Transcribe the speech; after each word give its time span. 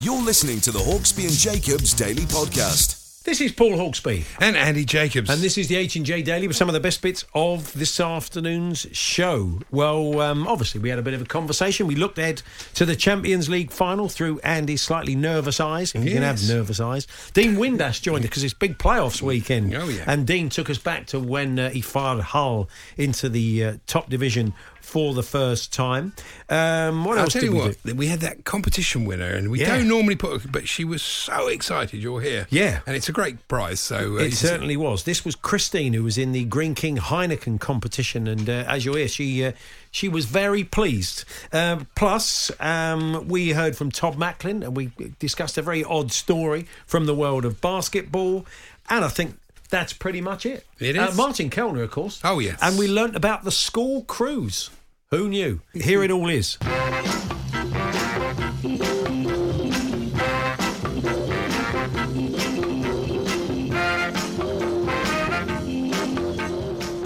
You're 0.00 0.22
listening 0.22 0.60
to 0.60 0.70
the 0.70 0.78
Hawksby 0.78 1.24
and 1.24 1.32
Jacobs 1.32 1.92
Daily 1.92 2.22
Podcast. 2.22 3.24
This 3.24 3.40
is 3.40 3.50
Paul 3.50 3.72
Hawksby. 3.72 4.24
And 4.40 4.56
Andy 4.56 4.84
Jacobs. 4.84 5.28
And 5.28 5.42
this 5.42 5.58
is 5.58 5.66
the 5.66 5.74
H&J 5.74 6.22
Daily 6.22 6.46
with 6.46 6.56
some 6.56 6.68
of 6.68 6.72
the 6.72 6.78
best 6.78 7.02
bits 7.02 7.24
of 7.34 7.72
this 7.72 7.98
afternoon's 7.98 8.86
show. 8.92 9.58
Well, 9.72 10.20
um, 10.20 10.46
obviously, 10.46 10.80
we 10.80 10.88
had 10.88 11.00
a 11.00 11.02
bit 11.02 11.14
of 11.14 11.22
a 11.22 11.24
conversation. 11.24 11.88
We 11.88 11.96
looked 11.96 12.16
ahead 12.16 12.42
to 12.74 12.86
the 12.86 12.94
Champions 12.94 13.48
League 13.48 13.72
final 13.72 14.08
through 14.08 14.38
Andy's 14.44 14.82
slightly 14.82 15.16
nervous 15.16 15.58
eyes. 15.58 15.92
if 15.96 16.04
you 16.04 16.12
can 16.12 16.22
have 16.22 16.48
nervous 16.48 16.78
eyes. 16.78 17.08
Dean 17.34 17.56
Windass 17.56 18.00
joined 18.00 18.22
us 18.22 18.30
because 18.30 18.44
it's 18.44 18.54
big 18.54 18.78
playoffs 18.78 19.20
weekend. 19.20 19.74
Oh, 19.74 19.88
yeah. 19.88 20.04
And 20.06 20.28
Dean 20.28 20.48
took 20.48 20.70
us 20.70 20.78
back 20.78 21.06
to 21.08 21.18
when 21.18 21.58
uh, 21.58 21.70
he 21.70 21.80
fired 21.80 22.20
Hull 22.20 22.68
into 22.96 23.28
the 23.28 23.64
uh, 23.64 23.76
top 23.88 24.08
division 24.08 24.54
for 24.88 25.12
the 25.12 25.22
first 25.22 25.70
time. 25.72 26.14
Um, 26.48 27.04
what 27.04 27.18
I'll 27.18 27.24
else 27.24 27.34
tell 27.34 27.42
did 27.42 27.46
you 27.48 27.52
we 27.52 27.58
what, 27.58 27.76
do? 27.84 27.94
we 27.94 28.06
had 28.06 28.20
that 28.20 28.44
competition 28.44 29.04
winner, 29.04 29.26
and 29.34 29.50
we 29.50 29.60
Yeah. 29.60 29.76
don't 29.76 29.86
normally 29.88 30.16
put, 30.16 30.50
but 30.50 30.66
she 30.66 30.82
was 30.84 31.02
so 31.02 31.46
excited 31.48 32.02
you're 32.02 32.22
here. 32.22 32.46
Yeah. 32.48 32.80
and 32.86 32.96
it's 32.96 33.08
a 33.08 33.12
great 33.12 33.46
prize. 33.48 33.80
So 33.80 34.16
uh, 34.16 34.20
It 34.22 34.32
certainly 34.32 34.76
was. 34.78 35.04
This 35.04 35.24
was 35.26 35.34
Christine 35.36 35.92
who 35.92 36.02
was 36.04 36.16
in 36.16 36.32
the 36.32 36.44
Greene 36.44 36.74
King 36.74 36.96
Heineken 36.96 37.60
competition, 37.60 38.26
and 38.26 38.48
uh, 38.48 38.64
as 38.66 38.84
you'll 38.86 38.96
hear, 38.96 39.08
she 39.08 39.44
uh, 39.44 39.52
she 39.90 40.08
was 40.08 40.24
very 40.24 40.64
pleased. 40.64 41.24
Uh, 41.52 41.80
plus, 41.94 42.50
um, 42.60 43.28
we 43.28 43.50
heard 43.50 43.76
from 43.76 43.90
Todd 43.90 44.16
Macklin, 44.18 44.62
and 44.62 44.74
we 44.76 44.90
discussed 45.18 45.58
a 45.58 45.62
very 45.62 45.84
odd 45.84 46.12
story 46.12 46.66
from 46.86 47.04
the 47.06 47.14
world 47.14 47.44
of 47.44 47.60
basketball, 47.60 48.46
and 48.88 49.04
I 49.04 49.08
think. 49.08 49.36
That's 49.70 49.92
pretty 49.92 50.22
much 50.22 50.46
it. 50.46 50.64
It 50.78 50.96
Uh. 50.96 51.12
Martin 51.14 51.50
Kellner, 51.50 51.82
of 51.82 51.90
course. 51.90 52.20
Oh, 52.24 52.38
yes. 52.38 52.58
And 52.62 52.78
we 52.78 52.88
learnt 52.88 53.14
about 53.14 53.44
the 53.44 53.50
school 53.50 54.00
cruise. 54.04 54.70
Who 55.10 55.30
knew? 55.30 55.62
Here 55.72 56.04
it 56.04 56.10
all 56.10 56.28
is. 56.28 56.58
Good 56.58 56.68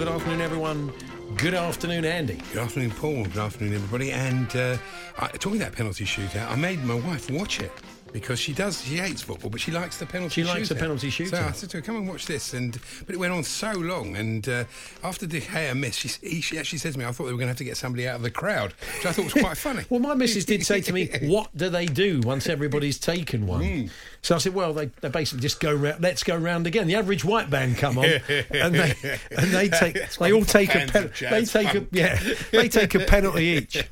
afternoon, 0.09 0.41
everyone. 0.41 0.91
Good 1.37 1.53
afternoon, 1.53 2.03
Andy. 2.03 2.41
Good 2.51 2.61
afternoon, 2.63 2.91
Paul. 2.91 3.23
Good 3.23 3.37
afternoon, 3.37 3.75
everybody. 3.75 4.11
And 4.11 4.53
uh, 4.53 4.75
I, 5.17 5.27
talking 5.27 5.61
about 5.61 5.71
penalty 5.71 6.03
shootout, 6.03 6.51
I 6.51 6.57
made 6.57 6.83
my 6.83 6.95
wife 6.95 7.31
watch 7.31 7.61
it 7.61 7.71
because 8.13 8.39
she 8.39 8.53
does. 8.53 8.83
She 8.83 8.97
hates 8.97 9.23
football, 9.23 9.49
but 9.49 9.59
she 9.59 9.71
likes 9.71 9.97
the 9.97 10.05
penalty. 10.05 10.41
She 10.41 10.43
likes 10.47 10.69
the 10.69 10.75
penalty 10.75 11.09
So 11.09 11.23
shootout. 11.23 11.49
I 11.49 11.51
said 11.51 11.71
to 11.71 11.77
her, 11.77 11.81
"Come 11.81 11.97
and 11.97 12.07
watch 12.07 12.27
this." 12.27 12.53
And 12.53 12.77
but 13.05 13.15
it 13.15 13.17
went 13.17 13.33
on 13.33 13.43
so 13.43 13.71
long. 13.71 14.15
And 14.15 14.47
uh, 14.47 14.63
after 15.03 15.25
De 15.25 15.41
Gea 15.41 15.75
missed, 15.75 15.99
she, 15.99 16.09
he, 16.21 16.41
she 16.41 16.57
actually 16.57 16.77
said 16.77 16.93
to 16.93 16.99
me, 16.99 17.05
"I 17.05 17.11
thought 17.11 17.25
they 17.25 17.31
were 17.31 17.37
going 17.37 17.47
to 17.47 17.51
have 17.51 17.57
to 17.57 17.63
get 17.63 17.75
somebody 17.75 18.07
out 18.07 18.15
of 18.15 18.21
the 18.21 18.31
crowd," 18.31 18.73
which 18.97 19.05
I 19.07 19.11
thought 19.11 19.25
was 19.25 19.33
quite 19.33 19.57
funny. 19.57 19.83
Well, 19.89 19.99
my 19.99 20.13
missus 20.13 20.45
did 20.45 20.63
say 20.65 20.79
to 20.81 20.93
me, 20.93 21.09
"What 21.23 21.55
do 21.57 21.69
they 21.69 21.87
do 21.87 22.21
once 22.23 22.47
everybody's 22.47 22.99
taken 22.99 23.47
one?" 23.47 23.63
Hmm. 23.63 23.87
So 24.21 24.35
I 24.35 24.37
said, 24.37 24.53
"Well, 24.53 24.73
they, 24.73 24.85
they 25.01 25.09
basically 25.09 25.41
just 25.41 25.59
go 25.59 25.73
round. 25.73 26.01
Let's 26.01 26.23
go 26.23 26.37
round 26.37 26.67
again." 26.67 26.87
The 26.87 26.95
average 26.95 27.25
white 27.25 27.49
band 27.49 27.77
come 27.77 27.97
on, 27.97 28.05
and 28.29 28.75
they 28.75 28.95
and 29.31 29.51
they 29.51 29.69
take 29.69 29.97
they 30.19 30.31
all 30.31 30.45
take 30.45 30.69
a 30.69 30.87
Fans 30.87 30.91
pen, 30.91 31.11
they 31.31 31.45
take 31.45 31.73
a 31.73 31.85
yeah 31.91 32.19
they 32.51 32.69
take 32.69 32.93
a 32.93 32.99
penalty 32.99 33.43
each. 33.43 33.83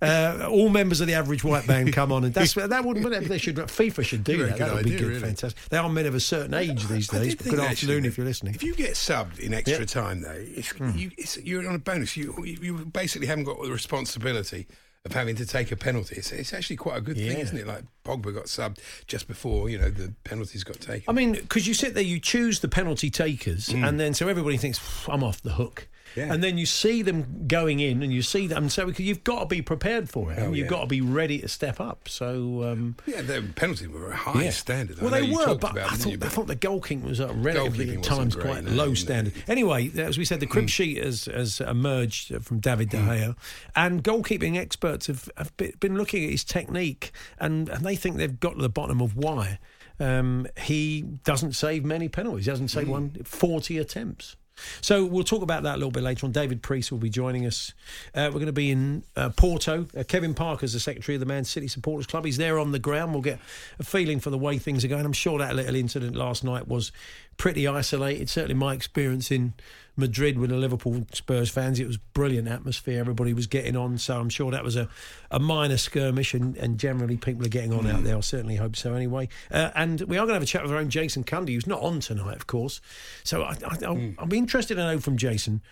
Uh, 0.00 0.46
all 0.50 0.68
members 0.68 1.00
of 1.00 1.06
the 1.06 1.14
average 1.14 1.42
white 1.42 1.66
band 1.66 1.92
come 1.92 2.12
on, 2.12 2.24
and 2.24 2.34
that's 2.34 2.54
that 2.54 2.84
wouldn't 2.84 3.28
they 3.28 3.38
should 3.46 3.56
FIFA 3.56 4.04
should 4.04 4.24
do 4.24 4.44
that. 4.46 4.58
That 4.58 4.74
would 4.74 4.84
be 4.84 4.90
good, 4.90 5.02
really. 5.08 5.20
fantastic. 5.20 5.68
They 5.68 5.76
are 5.78 5.88
men 5.88 6.06
of 6.06 6.14
a 6.14 6.20
certain 6.20 6.54
age 6.54 6.86
these 6.88 7.06
days. 7.08 7.28
did 7.28 7.38
But 7.38 7.44
think 7.44 7.56
good 7.56 7.64
afternoon 7.64 8.04
if 8.04 8.16
you're 8.18 8.26
listening. 8.26 8.54
If 8.54 8.62
you 8.62 8.74
get 8.74 8.94
subbed 8.94 9.38
in 9.38 9.54
extra 9.54 9.80
Yeah. 9.80 9.84
time, 9.86 10.20
though, 10.22 10.34
it's, 10.36 10.70
Hmm. 10.70 10.90
you, 10.96 11.10
it's, 11.16 11.36
you're 11.38 11.66
on 11.68 11.74
a 11.74 11.78
bonus. 11.78 12.16
You, 12.16 12.34
you 12.44 12.74
basically 12.86 13.28
haven't 13.28 13.44
got 13.44 13.62
the 13.62 13.70
responsibility 13.70 14.66
of 15.04 15.12
having 15.12 15.36
to 15.36 15.46
take 15.46 15.70
a 15.70 15.76
penalty. 15.76 16.16
It's, 16.16 16.32
it's 16.32 16.52
actually 16.52 16.76
quite 16.76 16.98
a 16.98 17.00
good 17.00 17.16
thing, 17.16 17.38
isn't 17.38 17.56
it? 17.56 17.66
Like 17.66 17.84
Pogba 18.04 18.34
got 18.34 18.46
subbed 18.46 18.78
just 19.06 19.28
before 19.28 19.70
you 19.70 19.78
know 19.78 19.88
the 19.90 20.12
penalties 20.24 20.64
got 20.64 20.80
taken. 20.80 21.04
I 21.08 21.12
mean, 21.12 21.32
because 21.34 21.68
you 21.68 21.74
sit 21.74 21.94
there, 21.94 22.02
you 22.02 22.18
choose 22.18 22.58
the 22.60 22.68
penalty 22.68 23.08
takers, 23.10 23.68
and 23.68 24.00
then 24.00 24.14
so 24.14 24.26
everybody 24.28 24.56
thinks 24.56 24.80
I'm 25.08 25.22
off 25.22 25.40
the 25.40 25.52
hook. 25.52 25.86
Mm. 26.16 26.26
Yeah. 26.26 26.32
And 26.32 26.42
then 26.42 26.58
you 26.58 26.66
see 26.66 27.02
them 27.02 27.44
going 27.46 27.80
in, 27.80 28.02
and 28.02 28.12
you 28.12 28.22
see 28.22 28.46
them. 28.46 28.68
So 28.68 28.88
you've 28.88 29.22
got 29.22 29.40
to 29.40 29.46
be 29.46 29.62
prepared 29.62 30.08
for 30.08 30.32
it, 30.32 30.38
and 30.38 30.56
you've 30.56 30.64
yeah. 30.66 30.70
got 30.70 30.80
to 30.80 30.86
be 30.86 31.00
ready 31.00 31.38
to 31.40 31.48
step 31.48 31.80
up. 31.80 32.08
So 32.08 32.64
um, 32.64 32.96
yeah, 33.06 33.22
the 33.22 33.44
penalties 33.54 33.88
were 33.88 34.10
a 34.10 34.16
high 34.16 34.44
yeah. 34.44 34.50
standard. 34.50 35.00
Well, 35.00 35.10
they 35.10 35.30
were, 35.30 35.54
but 35.54 35.76
I 35.76 35.88
thought, 35.88 36.12
you? 36.12 36.18
I 36.22 36.28
thought 36.28 36.46
the 36.46 36.54
goal 36.54 36.80
kicking 36.80 37.04
was 37.04 37.20
at 37.20 37.34
relatively 37.36 37.86
Goalkeeping 37.86 37.96
at 37.98 38.02
times 38.04 38.34
great, 38.34 38.46
quite 38.46 38.64
no, 38.64 38.70
low 38.72 38.88
no. 38.88 38.94
standard. 38.94 39.34
Anyway, 39.46 39.90
as 39.96 40.16
we 40.18 40.24
said, 40.24 40.40
the 40.40 40.46
crib 40.46 40.66
Mm. 40.66 40.70
sheet 40.70 41.04
has, 41.04 41.26
has 41.26 41.60
emerged 41.60 42.42
from 42.42 42.60
David 42.60 42.88
De 42.88 42.96
Gea, 42.96 43.36
and 43.74 44.02
goalkeeping 44.02 44.56
experts 44.56 45.06
have, 45.06 45.28
have 45.36 45.56
been 45.56 45.96
looking 45.96 46.24
at 46.24 46.30
his 46.30 46.44
technique, 46.44 47.12
and, 47.38 47.68
and 47.68 47.84
they 47.84 47.94
think 47.96 48.16
they've 48.16 48.40
got 48.40 48.56
to 48.56 48.62
the 48.62 48.68
bottom 48.68 49.00
of 49.00 49.16
why 49.16 49.58
um, 50.00 50.46
he 50.60 51.02
doesn't 51.24 51.52
save 51.52 51.84
many 51.84 52.08
penalties. 52.08 52.46
He 52.46 52.50
hasn't 52.50 52.70
Mm. 52.70 52.74
saved 52.74 52.88
one 52.88 53.10
40 53.24 53.78
attempts. 53.78 54.36
So 54.80 55.04
we'll 55.04 55.24
talk 55.24 55.42
about 55.42 55.62
that 55.64 55.74
a 55.74 55.78
little 55.78 55.90
bit 55.90 56.02
later 56.02 56.26
on. 56.26 56.32
David 56.32 56.62
Priest 56.62 56.90
will 56.90 56.98
be 56.98 57.10
joining 57.10 57.46
us. 57.46 57.72
Uh, 58.14 58.26
we're 58.26 58.40
going 58.40 58.46
to 58.46 58.52
be 58.52 58.70
in 58.70 59.02
uh, 59.16 59.30
Porto. 59.30 59.86
Uh, 59.96 60.02
Kevin 60.04 60.34
Parker's 60.34 60.72
the 60.72 60.80
secretary 60.80 61.16
of 61.16 61.20
the 61.20 61.26
Man 61.26 61.44
City 61.44 61.68
Supporters 61.68 62.06
Club. 62.06 62.24
He's 62.24 62.36
there 62.36 62.58
on 62.58 62.72
the 62.72 62.78
ground. 62.78 63.12
We'll 63.12 63.22
get 63.22 63.40
a 63.78 63.84
feeling 63.84 64.20
for 64.20 64.30
the 64.30 64.38
way 64.38 64.58
things 64.58 64.84
are 64.84 64.88
going. 64.88 65.04
I'm 65.04 65.12
sure 65.12 65.38
that 65.38 65.54
little 65.54 65.74
incident 65.74 66.16
last 66.16 66.44
night 66.44 66.68
was 66.68 66.92
pretty 67.36 67.66
isolated. 67.66 68.30
Certainly 68.30 68.54
my 68.54 68.74
experience 68.74 69.30
in 69.30 69.54
Madrid 69.96 70.38
with 70.38 70.50
the 70.50 70.56
Liverpool 70.56 71.06
Spurs 71.12 71.50
fans, 71.50 71.80
it 71.80 71.86
was 71.86 71.96
brilliant 71.96 72.48
atmosphere. 72.48 73.00
Everybody 73.00 73.32
was 73.32 73.46
getting 73.46 73.76
on. 73.76 73.98
So 73.98 74.18
I'm 74.18 74.28
sure 74.28 74.50
that 74.50 74.64
was 74.64 74.76
a, 74.76 74.88
a 75.30 75.38
minor 75.38 75.76
skirmish, 75.76 76.34
and, 76.34 76.56
and 76.56 76.78
generally 76.78 77.16
people 77.16 77.44
are 77.44 77.50
getting 77.50 77.72
on 77.72 77.86
out 77.86 78.04
there. 78.04 78.16
I 78.16 78.20
certainly 78.20 78.56
hope 78.56 78.76
so. 78.76 78.94
Anyway, 78.94 79.28
uh, 79.50 79.70
and 79.74 80.02
we 80.02 80.16
are 80.16 80.26
going 80.26 80.28
to 80.28 80.34
have 80.34 80.42
a 80.42 80.46
chat 80.46 80.62
with 80.62 80.72
our 80.72 80.78
own 80.78 80.90
Jason 80.90 81.24
Cundy, 81.24 81.54
who's 81.54 81.66
not 81.66 81.80
on 81.80 82.00
tonight, 82.00 82.36
of 82.36 82.46
course. 82.46 82.80
So 83.24 83.42
I, 83.42 83.56
I, 83.66 83.76
I'll, 83.84 84.12
I'll 84.18 84.26
be 84.26 84.38
interested 84.38 84.74
to 84.76 84.84
know 84.84 84.98
from 84.98 85.16
Jason 85.16 85.62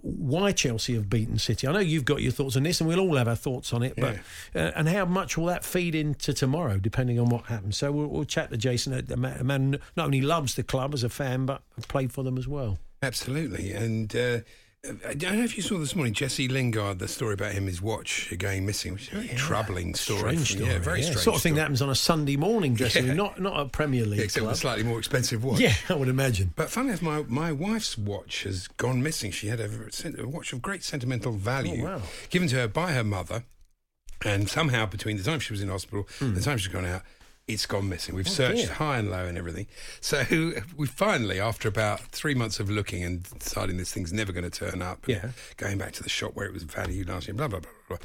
why 0.00 0.52
Chelsea 0.52 0.94
have 0.94 1.10
beaten 1.10 1.38
City. 1.38 1.66
I 1.66 1.72
know 1.72 1.80
you've 1.80 2.04
got 2.04 2.22
your 2.22 2.32
thoughts 2.32 2.56
on 2.56 2.62
this, 2.62 2.80
and 2.80 2.88
we'll 2.88 3.00
all 3.00 3.16
have 3.16 3.28
our 3.28 3.36
thoughts 3.36 3.72
on 3.72 3.82
it. 3.82 3.94
But 3.96 4.16
uh, 4.54 4.70
and 4.74 4.88
how 4.88 5.04
much 5.04 5.36
will 5.36 5.46
that 5.46 5.64
feed 5.64 5.94
into 5.94 6.32
tomorrow, 6.32 6.78
depending 6.78 7.18
on 7.18 7.28
what 7.28 7.44
happens? 7.46 7.76
So 7.76 7.92
we'll, 7.92 8.06
we'll 8.06 8.24
chat 8.24 8.50
to 8.50 8.56
Jason, 8.56 8.94
a 9.10 9.44
man 9.44 9.78
not 9.96 10.06
only 10.06 10.20
loves 10.22 10.54
the 10.54 10.62
club 10.62 10.94
as 10.94 11.02
a 11.02 11.08
fan, 11.08 11.46
but 11.46 11.62
played 11.88 12.12
for 12.12 12.22
them 12.22 12.38
as 12.38 12.48
well. 12.48 12.78
Absolutely. 13.02 13.72
And 13.72 14.14
uh, 14.14 14.38
I 15.08 15.14
don't 15.14 15.36
know 15.38 15.44
if 15.44 15.56
you 15.56 15.62
saw 15.62 15.78
this 15.78 15.94
morning 15.94 16.12
Jesse 16.12 16.48
Lingard, 16.48 16.98
the 16.98 17.08
story 17.08 17.34
about 17.34 17.52
him, 17.52 17.66
his 17.66 17.80
watch 17.82 18.32
going 18.38 18.66
missing, 18.66 18.94
which 18.94 19.08
is 19.08 19.12
a 19.12 19.16
very 19.22 19.28
troubling 19.36 19.94
story. 19.94 20.36
Strange 20.36 20.52
story. 20.54 20.70
Yeah, 20.70 20.78
very 20.78 20.98
yeah. 21.00 21.06
strange. 21.06 21.24
Sort 21.24 21.36
of 21.36 21.42
thing 21.42 21.50
story. 21.52 21.56
that 21.56 21.62
happens 21.62 21.82
on 21.82 21.90
a 21.90 21.94
Sunday 21.94 22.36
morning, 22.36 22.74
dressing 22.74 23.04
Yeah. 23.04 23.10
room, 23.10 23.18
not 23.18 23.40
not 23.40 23.60
a 23.60 23.64
Premier 23.66 24.04
League 24.04 24.18
Yeah, 24.18 24.24
except 24.24 24.42
club. 24.44 24.54
a 24.54 24.58
slightly 24.58 24.84
more 24.84 24.98
expensive 24.98 25.44
watch. 25.44 25.60
Yeah, 25.60 25.74
I 25.88 25.94
would 25.94 26.08
imagine. 26.08 26.52
But 26.56 26.70
funny 26.70 26.88
enough, 26.88 27.02
my, 27.02 27.22
my 27.28 27.52
wife's 27.52 27.96
watch 27.98 28.42
has 28.44 28.68
gone 28.68 29.02
missing. 29.02 29.30
She 29.30 29.48
had 29.48 29.60
a, 29.60 29.68
a 30.18 30.26
watch 30.28 30.52
of 30.52 30.62
great 30.62 30.82
sentimental 30.84 31.32
value 31.32 31.82
Oh, 31.82 31.96
wow. 31.96 32.02
given 32.30 32.48
to 32.48 32.56
her 32.56 32.68
by 32.68 32.92
her 32.92 33.04
mother. 33.04 33.44
And 34.24 34.48
somehow, 34.48 34.86
between 34.86 35.16
the 35.16 35.24
time 35.24 35.40
she 35.40 35.52
was 35.52 35.60
in 35.62 35.68
hospital 35.68 36.06
and 36.20 36.36
the 36.36 36.40
time 36.40 36.56
she's 36.58 36.72
gone 36.72 36.86
out, 36.86 37.02
it's 37.52 37.66
gone 37.66 37.88
missing. 37.88 38.14
We've 38.14 38.28
searched. 38.28 38.64
Oh, 38.64 38.66
dear. 38.66 38.74
high 38.74 38.98
and 38.98 39.10
low 39.10 39.24
and 39.26 39.36
everything. 39.38 39.66
So 40.00 40.24
we 40.76 40.86
finally, 40.86 41.40
after 41.40 41.68
about 41.68 42.00
three 42.00 42.34
months 42.34 42.60
of 42.60 42.70
looking 42.70 43.02
and 43.02 43.22
deciding 43.38 43.76
this 43.76 43.92
thing's 43.92 44.12
never 44.12 44.32
going 44.32 44.48
to 44.48 44.50
turn 44.50 44.82
up, 44.82 45.06
Yeah. 45.08 45.30
going 45.56 45.78
back 45.78 45.92
to 45.92 46.02
the 46.02 46.08
shop 46.08 46.32
where 46.34 46.46
it 46.46 46.52
was 46.52 46.62
valued 46.64 47.08
last 47.08 47.28
year, 47.28 47.34
blah, 47.34 47.48
blah, 47.48 47.60
blah, 47.60 47.70
blah, 47.88 47.98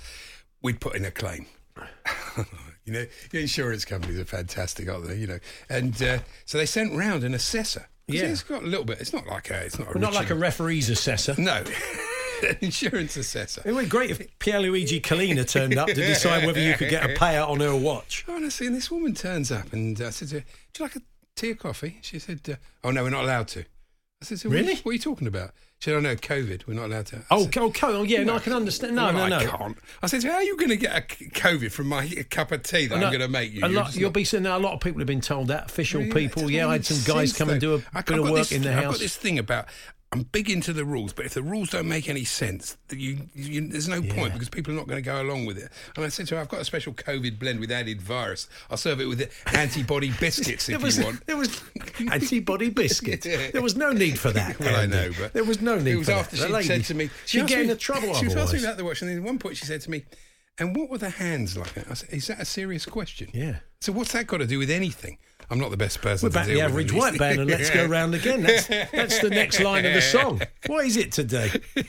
we'd 0.62 0.80
put 0.80 0.96
in 0.96 1.06
a 1.06 1.12
claim. 1.12 1.46
you 2.86 2.94
know, 2.94 3.06
insurance 3.34 3.86
companies 3.86 4.20
are 4.20 4.26
fantastic, 4.26 4.90
aren't 4.90 5.08
they? 5.08 5.16
You 5.16 5.28
know, 5.28 5.40
and 5.70 6.02
uh, 6.02 6.20
so 6.46 6.58
they 6.58 6.66
sent 6.66 6.94
round 6.94 7.24
an 7.24 7.34
assessor. 7.34 7.88
Yeah. 8.08 8.24
it's 8.24 8.42
got 8.44 8.64
a 8.64 8.66
little 8.66 8.86
bit. 8.86 9.02
It's 9.02 9.12
not 9.14 9.28
like 9.28 9.50
a. 9.50 9.66
It's 9.66 9.78
not. 9.78 9.90
Well, 9.94 10.02
not 10.02 10.14
like 10.14 10.30
a 10.30 10.36
referee's 10.36 10.90
assessor. 10.90 11.36
No, 11.38 11.62
insurance 12.62 13.16
assessor. 13.18 13.62
It 13.66 13.72
would 13.74 13.84
be 13.86 13.90
great 13.90 14.12
if 14.12 14.40
Pierluigi 14.40 15.02
Collina 15.02 15.48
turned 15.50 15.78
up 15.78 15.88
to 15.88 15.94
decide 15.94 16.46
whether 16.46 16.60
you 16.62 16.74
could 16.76 16.90
get 16.90 17.04
a 17.10 17.14
payout 17.14 17.50
on 17.50 17.60
her 17.60 17.76
watch. 17.76 18.26
Honestly, 18.28 18.68
and 18.68 18.76
this 18.76 18.90
woman 18.92 19.14
turns 19.14 19.52
up 19.52 19.74
and 19.74 20.00
I 20.02 20.10
said 20.12 20.28
to 20.30 20.36
her, 20.40 20.46
"Do 20.74 20.84
you 20.84 20.86
like 20.86 20.96
a 20.96 21.02
tea 21.36 21.52
or 21.52 21.56
coffee?" 21.56 22.00
She 22.02 22.20
said, 22.20 22.42
uh, 22.50 22.56
"Oh 22.84 22.92
no, 22.92 23.04
we're 23.04 23.10
not 23.10 23.24
allowed 23.24 23.48
to." 23.50 23.62
I 24.20 24.26
said, 24.26 24.40
so 24.40 24.50
what- 24.50 24.56
Really? 24.56 24.76
What, 24.78 24.92
are 24.92 24.94
you 24.94 25.00
talking 25.00 25.28
about?" 25.28 25.52
She 25.80 25.92
said, 25.92 25.98
"Oh 25.98 26.00
no, 26.00 26.16
COVID. 26.16 26.66
We're 26.66 26.74
not 26.74 26.86
allowed 26.86 27.06
to." 27.08 27.18
I 27.18 27.22
Oh, 27.30 27.44
said, 27.44 27.58
oh, 27.60 27.72
oh, 27.84 28.02
yeah, 28.04 28.24
no, 28.24 28.36
I 28.36 28.40
can 28.40 28.54
understand. 28.54 28.96
No, 28.96 29.12
no, 29.12 29.24
I 29.36 29.46
can't. 29.46 29.78
I 30.02 30.08
said, 30.08 30.24
"How 30.24 30.32
are 30.34 30.44
you 30.44 30.58
going 30.58 30.70
to 30.70 30.76
get 30.78 30.96
a 30.98 31.02
COVID 31.02 31.72
from 31.72 31.88
my 31.88 32.08
cup 32.32 32.52
of 32.52 32.64
tea 32.64 32.88
that 32.88 32.98
No, 32.98 33.06
I'm 33.06 33.12
going 33.12 33.22
to 33.22 33.28
make 33.28 33.54
you?" 33.54 33.62
A 33.64 33.68
lot, 33.68 33.96
you'll 33.96 34.10
not- 34.10 34.14
be 34.16 34.24
saying 34.24 34.42
now. 34.44 34.58
A 34.58 34.60
lot 34.60 34.74
of 34.74 34.80
people 34.80 35.00
have 35.02 35.08
been 35.08 35.22
told 35.22 35.50
that. 35.50 35.66
Official 35.70 36.02
Yeah, 36.02 36.14
people. 36.14 36.50
Yeah, 36.50 36.68
I 36.68 36.74
had 36.74 36.86
some 36.86 36.98
guys 37.16 37.32
come 37.34 37.50
and 37.52 37.62
do 37.62 37.76
a 37.76 37.78
bit 37.78 37.88
I've 37.94 38.10
of 38.10 38.20
work 38.24 38.36
this- 38.38 38.52
in 38.54 38.64
the 38.64 38.70
I've 38.72 38.84
house. 38.86 38.94
got 38.94 39.00
this 39.02 39.16
thing 39.16 39.38
about. 39.38 39.68
I'm 40.14 40.24
big 40.24 40.50
into 40.50 40.72
the 40.72 40.86
rules, 40.86 41.12
but 41.12 41.26
if 41.26 41.34
the 41.34 41.44
rules 41.44 41.70
don't 41.72 41.88
make 41.88 42.08
any 42.08 42.24
sense, 42.24 42.78
you, 42.90 43.28
you 43.36 43.68
there's 43.68 43.90
no 43.90 44.02
point 44.02 44.32
because 44.32 44.48
people 44.48 44.74
are 44.74 44.78
not 44.78 44.88
going 44.88 45.04
to 45.04 45.06
go 45.06 45.22
along 45.22 45.46
with 45.46 45.58
it. 45.58 45.70
And 45.98 46.06
I 46.06 46.08
said 46.08 46.28
to 46.28 46.36
her, 46.36 46.42
"I've 46.42 46.48
got 46.48 46.62
a 46.62 46.66
special 46.66 46.94
COVID 46.94 47.38
blend 47.38 47.60
with 47.60 47.72
added 47.72 48.02
virus. 48.02 48.48
I'll 48.70 48.78
serve 48.78 49.02
it 49.02 49.06
with 49.06 49.30
antibody 49.48 50.12
biscuits 50.20 50.70
if 50.70 50.82
was, 50.82 50.98
you 50.98 51.04
want." 51.04 51.26
there 51.26 51.36
was 51.36 51.62
antibody 52.12 52.70
biscuit. 52.70 53.24
There 53.24 53.62
was 53.62 53.76
no 53.76 53.92
need 53.92 54.18
for 54.18 54.32
that. 54.32 54.58
Well, 54.68 54.76
I 54.76 54.86
know, 54.86 55.12
but 55.20 55.34
there 55.34 55.44
was 55.44 55.62
no 55.62 55.78
need 55.78 55.92
It 55.92 55.98
was 55.98 56.08
for 56.08 56.14
after 56.14 56.36
that. 56.38 56.62
She 56.62 56.68
said 56.68 56.86
to 56.86 56.94
me, 56.94 57.10
she'd 57.26 57.42
asked 57.42 57.50
get 57.50 57.58
me- 57.58 57.64
into 57.64 57.76
trouble 57.76 58.14
She 58.16 58.26
was 58.26 58.36
asking 58.36 58.62
me 58.62 58.66
about 58.66 58.78
the 58.78 58.86
watch, 58.86 59.02
and 59.02 59.12
then 59.12 59.18
at 59.18 59.24
one 59.24 59.40
point 59.40 59.58
she 59.58 59.66
said 59.66 59.82
to 59.82 59.92
me, 59.92 60.04
"And 60.60 60.76
what 60.76 60.90
were 60.90 60.98
the 60.98 61.10
hands 61.10 61.58
like?" 61.58 61.78
I 61.90 61.94
said, 61.94 62.10
"Is 62.12 62.28
that 62.28 62.40
a 62.42 62.46
serious 62.46 62.86
question?" 62.86 63.30
Yeah. 63.34 63.58
So 63.82 63.92
what's 63.92 64.12
that 64.14 64.26
got 64.28 64.38
to 64.38 64.48
do 64.48 64.58
with 64.60 64.70
anything? 64.72 65.18
I'm 65.50 65.60
not 65.60 65.72
the 65.72 65.78
best 65.78 66.02
person. 66.02 66.26
We're 66.26 66.32
to 66.32 66.34
back 66.34 66.48
deal 66.48 66.56
the 66.56 66.62
average 66.62 66.92
these 66.92 67.00
white 67.00 67.18
band, 67.18 67.40
and 67.40 67.50
let's 67.50 67.70
go 67.70 67.86
round 67.86 68.14
again. 68.16 68.44
That's, 68.44 68.68
that's 68.92 69.20
the 69.20 69.30
next 69.30 69.62
line 69.62 69.86
of 69.86 69.94
the 69.94 70.02
song. 70.02 70.42
What 70.66 70.86
is 70.86 70.98
it 70.98 71.12
today? 71.14 71.52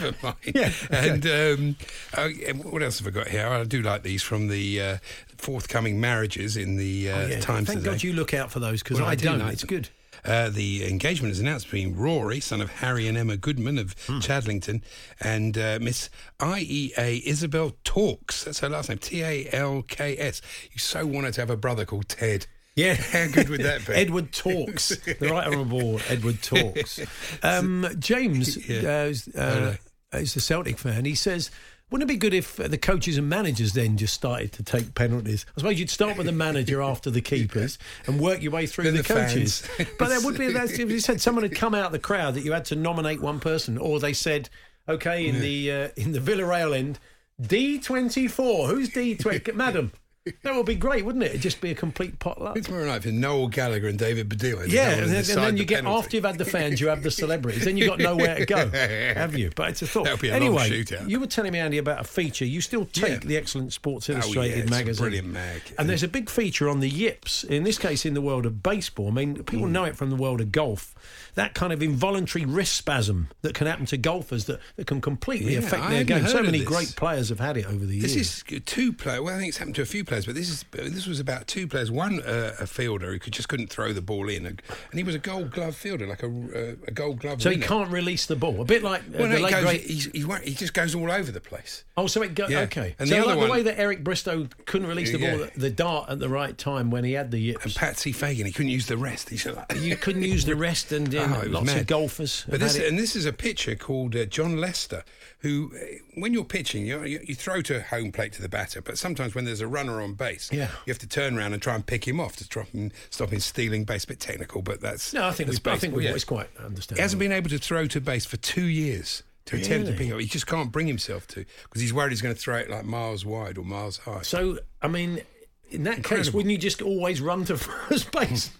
Never 0.00 0.16
mind. 0.22 0.36
Yeah, 0.44 0.72
okay. 0.84 1.08
And 1.10 1.26
um, 1.26 1.76
oh, 2.16 2.28
what 2.70 2.82
else 2.82 2.98
have 3.00 3.08
I 3.08 3.10
got 3.10 3.28
here? 3.28 3.46
I 3.46 3.64
do 3.64 3.82
like 3.82 4.02
these 4.02 4.22
from 4.22 4.48
the 4.48 4.80
uh, 4.80 4.96
forthcoming 5.36 6.00
marriages 6.00 6.56
in 6.56 6.76
the 6.76 7.10
uh, 7.10 7.18
Oh, 7.18 7.26
yeah. 7.26 7.40
Times 7.40 7.66
Thank 7.66 7.80
today. 7.80 7.90
God 7.90 8.02
you 8.02 8.12
look 8.14 8.32
out 8.32 8.50
for 8.50 8.60
those 8.60 8.82
because 8.82 8.98
Well, 9.00 9.08
I, 9.08 9.14
do 9.14 9.24
don't. 9.26 9.40
like 9.40 9.52
it's 9.54 9.62
them. 9.62 9.68
good. 9.68 9.88
Uh, 10.24 10.50
the 10.50 10.86
engagement 10.88 11.32
is 11.32 11.40
announced 11.40 11.66
between 11.66 11.94
Rory, 11.96 12.40
son 12.40 12.60
of 12.60 12.70
Harry 12.70 13.06
and 13.08 13.16
Emma 13.16 13.36
Goodman 13.36 13.78
of 13.78 13.94
Hmm. 14.06 14.18
Chadlington, 14.18 14.82
and 15.20 15.56
uh, 15.56 15.78
Miss 15.80 16.10
IEA 16.38 17.22
Isabel 17.24 17.72
Talks. 17.84 18.44
That's 18.44 18.60
her 18.60 18.68
last 18.68 18.88
name, 18.88 18.98
T 18.98 19.22
A 19.22 19.48
L 19.52 19.82
K 19.82 20.16
S. 20.18 20.40
You 20.72 20.78
so 20.78 21.06
wanted 21.06 21.34
to 21.34 21.40
have 21.42 21.50
a 21.50 21.56
brother 21.56 21.84
called 21.84 22.08
Ted. 22.08 22.46
Yeah. 22.76 22.94
How 22.94 23.26
good 23.26 23.48
would 23.48 23.60
that 23.62 23.86
be? 23.86 23.92
Edward 23.94 24.32
Talks. 24.32 24.90
the 24.90 25.28
right 25.28 25.46
honourable 25.46 26.00
Edward 26.08 26.42
Talks. 26.42 27.00
Um, 27.42 27.86
James 27.98 28.56
Yeah. 28.68 29.10
uh, 29.36 29.38
uh, 29.38 29.74
is 30.18 30.36
a 30.36 30.40
Celtic 30.40 30.78
fan. 30.78 31.04
He 31.04 31.14
says, 31.14 31.50
wouldn't 31.90 32.08
it 32.08 32.12
be 32.12 32.18
good 32.18 32.34
if 32.34 32.58
uh, 32.60 32.68
the 32.68 32.78
coaches 32.78 33.18
and 33.18 33.28
managers 33.28 33.72
then 33.72 33.96
just 33.96 34.14
started 34.14 34.52
to 34.52 34.62
take 34.62 34.94
penalties? 34.94 35.44
I 35.56 35.60
suppose 35.60 35.78
you'd 35.78 35.90
start 35.90 36.16
with 36.16 36.26
the 36.26 36.32
manager 36.32 36.80
after 36.92 37.10
the 37.10 37.20
keepers 37.20 37.78
and 38.06 38.20
work 38.20 38.42
your 38.42 38.52
way 38.52 38.66
through 38.66 38.84
Then 38.84 38.96
the, 38.96 39.02
the 39.02 39.14
coaches. 39.14 39.68
but 39.98 40.08
there 40.08 40.20
would 40.20 40.38
be, 40.38 40.46
if 40.54 40.78
you 40.78 41.00
said 41.00 41.20
someone 41.20 41.42
had 41.44 41.54
come 41.54 41.74
out 41.74 41.86
of 41.86 41.92
the 41.92 41.98
crowd 41.98 42.34
that 42.34 42.44
you 42.44 42.52
had 42.52 42.64
to 42.66 42.76
nominate 42.76 43.20
one 43.20 43.40
person, 43.40 43.76
or 43.78 43.98
they 43.98 44.12
said, 44.12 44.48
okay, 44.88 45.26
in 45.26 45.40
the 45.40 45.72
uh, 45.72 45.88
in 45.96 46.12
the 46.12 46.20
Villarreal 46.20 46.76
end, 46.76 46.98
D24, 47.40 48.68
who's 48.68 48.90
D20? 48.90 49.54
Madam. 49.54 49.92
That 50.42 50.54
would 50.54 50.66
be 50.66 50.74
great, 50.74 51.04
wouldn't 51.04 51.24
it? 51.24 51.28
It'd 51.30 51.40
just 51.40 51.60
be 51.62 51.70
a 51.70 51.74
complete 51.74 52.18
potluck. 52.18 52.56
It's 52.56 52.68
more 52.68 52.82
like 52.84 53.06
Noel 53.06 53.48
Gallagher 53.48 53.88
and 53.88 53.98
David 53.98 54.28
Baddiel. 54.28 54.68
Yeah, 54.68 54.90
and 54.90 55.10
then, 55.10 55.16
and 55.16 55.24
then 55.26 55.54
the 55.54 55.60
you 55.60 55.64
get 55.64 55.76
penalty. 55.82 55.98
after 55.98 56.16
you've 56.16 56.24
had 56.26 56.36
the 56.38 56.44
fans, 56.44 56.78
you 56.80 56.88
have 56.88 57.02
the 57.02 57.10
celebrities. 57.10 57.64
Then 57.64 57.76
you've 57.78 57.88
got 57.88 57.98
nowhere 58.00 58.36
to 58.36 58.44
go, 58.44 58.68
have 59.14 59.34
you? 59.36 59.50
But 59.56 59.70
it's 59.70 59.82
a 59.82 59.86
thought. 59.86 60.04
That'll 60.04 60.18
be 60.18 60.28
a 60.28 60.34
anyway, 60.34 60.68
shootout. 60.70 61.08
you 61.08 61.20
were 61.20 61.26
telling 61.26 61.52
me, 61.52 61.58
Andy, 61.58 61.78
about 61.78 62.00
a 62.00 62.04
feature. 62.04 62.44
You 62.44 62.60
still 62.60 62.84
take 62.84 63.22
Yeah. 63.22 63.28
the 63.28 63.36
excellent 63.38 63.72
Sports 63.72 64.10
Oh, 64.10 64.12
yeah, 64.12 64.18
Illustrated 64.18 64.58
it's 64.58 64.70
a 64.70 64.74
magazine, 64.74 65.02
brilliant 65.02 65.28
mag. 65.28 65.62
and 65.78 65.88
there's 65.88 66.02
a 66.02 66.08
big 66.08 66.28
feature 66.28 66.68
on 66.68 66.80
the 66.80 66.88
Yips. 66.90 67.44
In 67.44 67.64
this 67.64 67.78
case, 67.78 68.04
in 68.04 68.12
the 68.14 68.20
world 68.20 68.44
of 68.44 68.62
baseball. 68.62 69.08
I 69.08 69.12
mean, 69.12 69.34
people 69.44 69.66
Hmm. 69.66 69.72
know 69.72 69.84
it 69.84 69.96
from 69.96 70.10
the 70.10 70.16
world 70.16 70.40
of 70.42 70.52
golf. 70.52 70.94
That 71.40 71.54
kind 71.54 71.72
of 71.72 71.82
involuntary 71.82 72.44
wrist 72.44 72.74
spasm 72.74 73.28
that 73.42 73.54
can 73.54 73.66
happen 73.66 73.86
to 73.86 73.96
golfers 73.96 74.44
that, 74.44 74.60
that 74.76 74.86
can 74.86 75.00
completely 75.00 75.54
Yeah, 75.54 75.60
affect 75.60 75.82
I 75.84 75.90
their 75.90 76.04
game. 76.04 76.26
So 76.26 76.42
many 76.42 76.62
great 76.64 76.94
players 76.96 77.30
have 77.30 77.40
had 77.40 77.56
it 77.56 77.66
over 77.66 77.84
the 77.86 77.94
years. 77.96 78.14
This 78.14 78.44
is 78.48 78.62
two 78.66 78.92
players. 78.92 79.20
Well, 79.20 79.34
I 79.34 79.38
think 79.38 79.48
it's 79.48 79.58
happened 79.58 79.76
to 79.76 79.82
a 79.82 79.86
few 79.86 80.04
players, 80.04 80.26
but 80.26 80.34
this 80.34 80.48
is 80.50 80.64
this 80.72 81.06
was 81.06 81.18
about 81.20 81.46
two 81.46 81.66
players. 81.66 81.90
One 81.90 82.20
uh, 82.22 82.54
a 82.60 82.66
fielder 82.66 83.10
who 83.12 83.18
could 83.18 83.32
just 83.32 83.48
couldn't 83.48 83.68
throw 83.70 83.92
the 83.92 84.02
ball 84.02 84.28
in, 84.28 84.44
and 84.46 84.60
he 84.92 85.02
was 85.02 85.14
a 85.14 85.18
Gold 85.18 85.50
Glove 85.50 85.74
fielder, 85.76 86.06
like 86.06 86.22
a, 86.22 86.26
uh, 86.26 86.74
a 86.86 86.90
Gold 86.90 87.20
Glove. 87.20 87.40
so 87.42 87.50
he 87.50 87.58
can't 87.58 87.90
release 87.90 88.26
the 88.26 88.36
ball. 88.36 88.60
A 88.60 88.64
bit 88.64 88.82
like 88.82 89.00
uh, 89.02 89.18
Well, 89.18 89.28
no, 89.28 89.28
the 89.30 89.36
he, 89.38 89.42
late 89.44 89.50
goes, 89.52 89.64
great 89.64 89.80
he, 89.82 90.50
he 90.50 90.54
just 90.54 90.74
goes 90.74 90.94
all 90.94 91.10
over 91.10 91.30
the 91.32 91.40
place. 91.40 91.84
Oh, 91.96 92.06
so 92.06 92.22
it 92.22 92.34
go 92.34 92.46
Yeah. 92.48 92.60
okay. 92.60 92.94
And 92.98 93.08
so 93.08 93.14
the 93.14 93.20
other 93.22 93.28
like 93.30 93.38
one- 93.38 93.46
the 93.48 93.52
way 93.52 93.62
that 93.62 93.78
Eric 93.78 94.04
Bristow 94.04 94.48
couldn't 94.66 94.88
release 94.88 95.10
the 95.12 95.18
ball, 95.18 95.38
Yeah. 95.40 95.46
the, 95.54 95.60
the 95.60 95.70
dart 95.70 96.10
at 96.10 96.18
the 96.18 96.28
right 96.28 96.56
time 96.56 96.90
when 96.90 97.04
he 97.04 97.12
had 97.12 97.30
the 97.30 97.38
yips. 97.38 97.64
And 97.64 97.74
Patsy 97.74 98.12
Fagan, 98.12 98.46
he 98.46 98.52
couldn't 98.52 98.70
use 98.70 98.86
the 98.86 98.96
rest. 98.96 99.30
Like, 99.32 99.76
you 99.80 99.96
couldn't 99.96 100.22
use 100.22 100.44
the 100.44 100.56
rest, 100.56 100.92
and 100.92 101.14
uh, 101.14 101.29
Oh, 101.34 101.46
lots 101.48 101.66
mad. 101.66 101.78
of 101.80 101.86
golfers. 101.86 102.44
But 102.48 102.60
this 102.60 102.76
and 102.76 102.98
this 102.98 103.14
is 103.16 103.26
a 103.26 103.32
pitcher 103.32 103.74
called 103.74 104.14
uh, 104.16 104.24
Jon 104.26 104.56
Lester, 104.58 105.04
who, 105.40 105.72
uh, 105.74 105.84
when 106.14 106.32
you're 106.32 106.44
pitching, 106.44 106.86
you, 106.86 107.02
you 107.04 107.20
you 107.26 107.34
throw 107.34 107.60
to 107.62 107.80
home 107.82 108.12
plate 108.12 108.32
to 108.34 108.42
the 108.42 108.48
batter, 108.48 108.80
but 108.82 108.98
sometimes 108.98 109.34
when 109.34 109.44
there's 109.44 109.60
a 109.60 109.66
runner 109.68 110.00
on 110.00 110.14
base, 110.14 110.50
Yeah. 110.52 110.68
you 110.86 110.90
have 110.90 110.98
to 110.98 111.08
turn 111.08 111.38
around 111.38 111.52
and 111.54 111.62
try 111.62 111.74
and 111.74 111.84
pick 111.84 112.06
him 112.06 112.20
off 112.20 112.36
to 112.36 112.44
stop 112.44 112.68
him, 112.68 112.92
stop 113.10 113.30
him 113.32 113.40
stealing 113.40 113.84
base. 113.84 114.04
bit 114.04 114.20
technical, 114.20 114.62
but 114.62 114.80
that's 114.80 115.12
no, 115.12 115.26
I 115.26 115.32
think 115.32 115.48
that's 115.50 115.64
we, 115.64 115.72
I 115.72 115.76
think 115.78 115.94
we, 115.94 116.04
yeah. 116.04 116.12
it's 116.14 116.24
quite 116.24 116.48
understandable. 116.58 116.96
He 116.98 117.02
hasn't 117.02 117.20
been 117.20 117.32
able 117.32 117.50
to 117.50 117.58
throw 117.58 117.86
to 117.86 118.00
base 118.00 118.24
for 118.26 118.36
two 118.38 118.64
years 118.64 119.22
to 119.46 119.56
attempt 119.56 119.88
to 119.88 119.94
pick 119.94 120.12
up. 120.12 120.20
He 120.20 120.26
just 120.26 120.46
can't 120.46 120.70
bring 120.70 120.86
himself 120.86 121.26
to 121.28 121.44
because 121.64 121.80
he's 121.80 121.92
worried 121.92 122.10
he's 122.12 122.22
going 122.22 122.34
to 122.34 122.40
throw 122.40 122.56
it 122.56 122.70
like 122.70 122.84
miles 122.84 123.24
wide 123.24 123.58
or 123.58 123.64
miles 123.64 123.98
high. 123.98 124.22
So, 124.22 124.58
I 124.82 124.88
mean, 124.88 125.20
in 125.70 125.84
that 125.84 126.02
case, 126.04 126.32
wouldn't 126.32 126.50
you 126.52 126.58
just 126.58 126.82
always 126.82 127.20
run 127.20 127.44
to 127.46 127.56
first 127.88 128.10
base, 128.12 128.50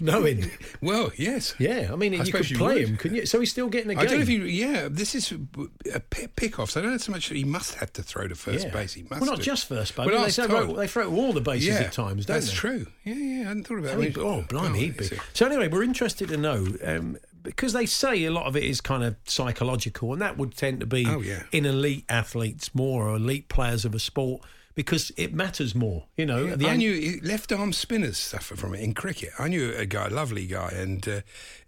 knowing? 0.00 0.50
well, 0.80 1.10
yes. 1.16 1.54
Yeah, 1.58 1.90
I 1.92 1.96
mean, 1.96 2.14
I 2.18 2.24
you 2.24 2.32
could 2.32 2.48
you 2.50 2.56
play 2.56 2.74
would. 2.80 2.88
him, 2.88 2.96
couldn't 2.96 3.16
you? 3.18 3.26
So 3.26 3.40
he's 3.40 3.50
still 3.50 3.68
getting 3.68 3.90
a 3.90 3.94
I 3.94 4.04
game. 4.04 4.06
don't 4.06 4.16
know 4.18 4.22
if 4.22 4.28
you. 4.28 4.42
Yeah, 4.44 4.88
this 4.90 5.14
is 5.14 5.32
a 5.92 6.00
pick, 6.00 6.36
pick 6.36 6.58
off. 6.58 6.70
So 6.70 6.80
I 6.80 6.82
don't 6.82 6.92
know 6.92 6.98
so 6.98 7.12
much. 7.12 7.26
He 7.26 7.44
must 7.44 7.74
have 7.76 7.92
to 7.94 8.02
throw 8.02 8.28
to 8.28 8.34
first 8.34 8.66
Yeah. 8.66 8.72
base. 8.72 8.94
He 8.94 9.02
must. 9.02 9.20
well, 9.20 9.30
not 9.30 9.38
do. 9.38 9.42
just 9.44 9.66
first 9.68 9.94
base. 9.96 10.06
Well, 10.06 10.24
they, 10.24 10.30
throw, 10.30 10.72
they 10.74 10.86
throw 10.86 11.14
all 11.14 11.32
the 11.32 11.40
bases 11.40 11.68
yeah, 11.68 11.74
at 11.86 11.92
times, 11.92 12.26
don't 12.26 12.34
that's 12.34 12.48
they? 12.50 12.54
true. 12.56 12.86
Yeah, 13.04 13.14
yeah. 13.14 13.40
I 13.44 13.48
hadn't 13.48 13.66
thought 13.66 13.78
about 13.78 13.98
it. 13.98 14.04
he'd- 14.04 14.20
oh, 14.20 14.44
blimey, 14.48 14.78
he'd 14.78 14.96
be. 14.96 15.10
So 15.34 15.46
anyway, 15.46 15.68
we're 15.68 15.82
interested 15.82 16.28
to 16.28 16.36
know 16.36 16.66
um, 16.84 17.16
because 17.42 17.72
they 17.72 17.86
say 17.86 18.24
a 18.24 18.30
lot 18.30 18.46
of 18.46 18.56
it 18.56 18.64
is 18.64 18.80
kind 18.80 19.02
of 19.04 19.16
psychological, 19.24 20.12
and 20.12 20.20
that 20.22 20.36
would 20.38 20.56
tend 20.56 20.80
to 20.80 20.86
be 20.86 21.06
Oh, 21.06 21.20
yeah. 21.20 21.42
in 21.52 21.64
elite 21.66 22.04
athletes 22.08 22.74
more 22.74 23.08
or 23.08 23.16
elite 23.16 23.48
players 23.48 23.84
of 23.84 23.94
a 23.94 23.98
sport 23.98 24.42
because 24.78 25.10
it 25.16 25.34
matters 25.34 25.74
more. 25.74 26.04
You 26.16 26.24
know, 26.24 26.54
the 26.54 26.68
I 26.68 26.70
ang- 26.74 26.78
knew 26.78 27.18
left 27.24 27.50
arm 27.50 27.72
spinners 27.72 28.16
suffer 28.16 28.54
from 28.54 28.74
it 28.74 28.80
in 28.80 28.94
cricket. 28.94 29.30
I 29.36 29.48
knew 29.48 29.72
a 29.72 29.84
guy, 29.84 30.06
lovely 30.06 30.46
guy, 30.46 30.68
and 30.72 31.08
uh, 31.08 31.20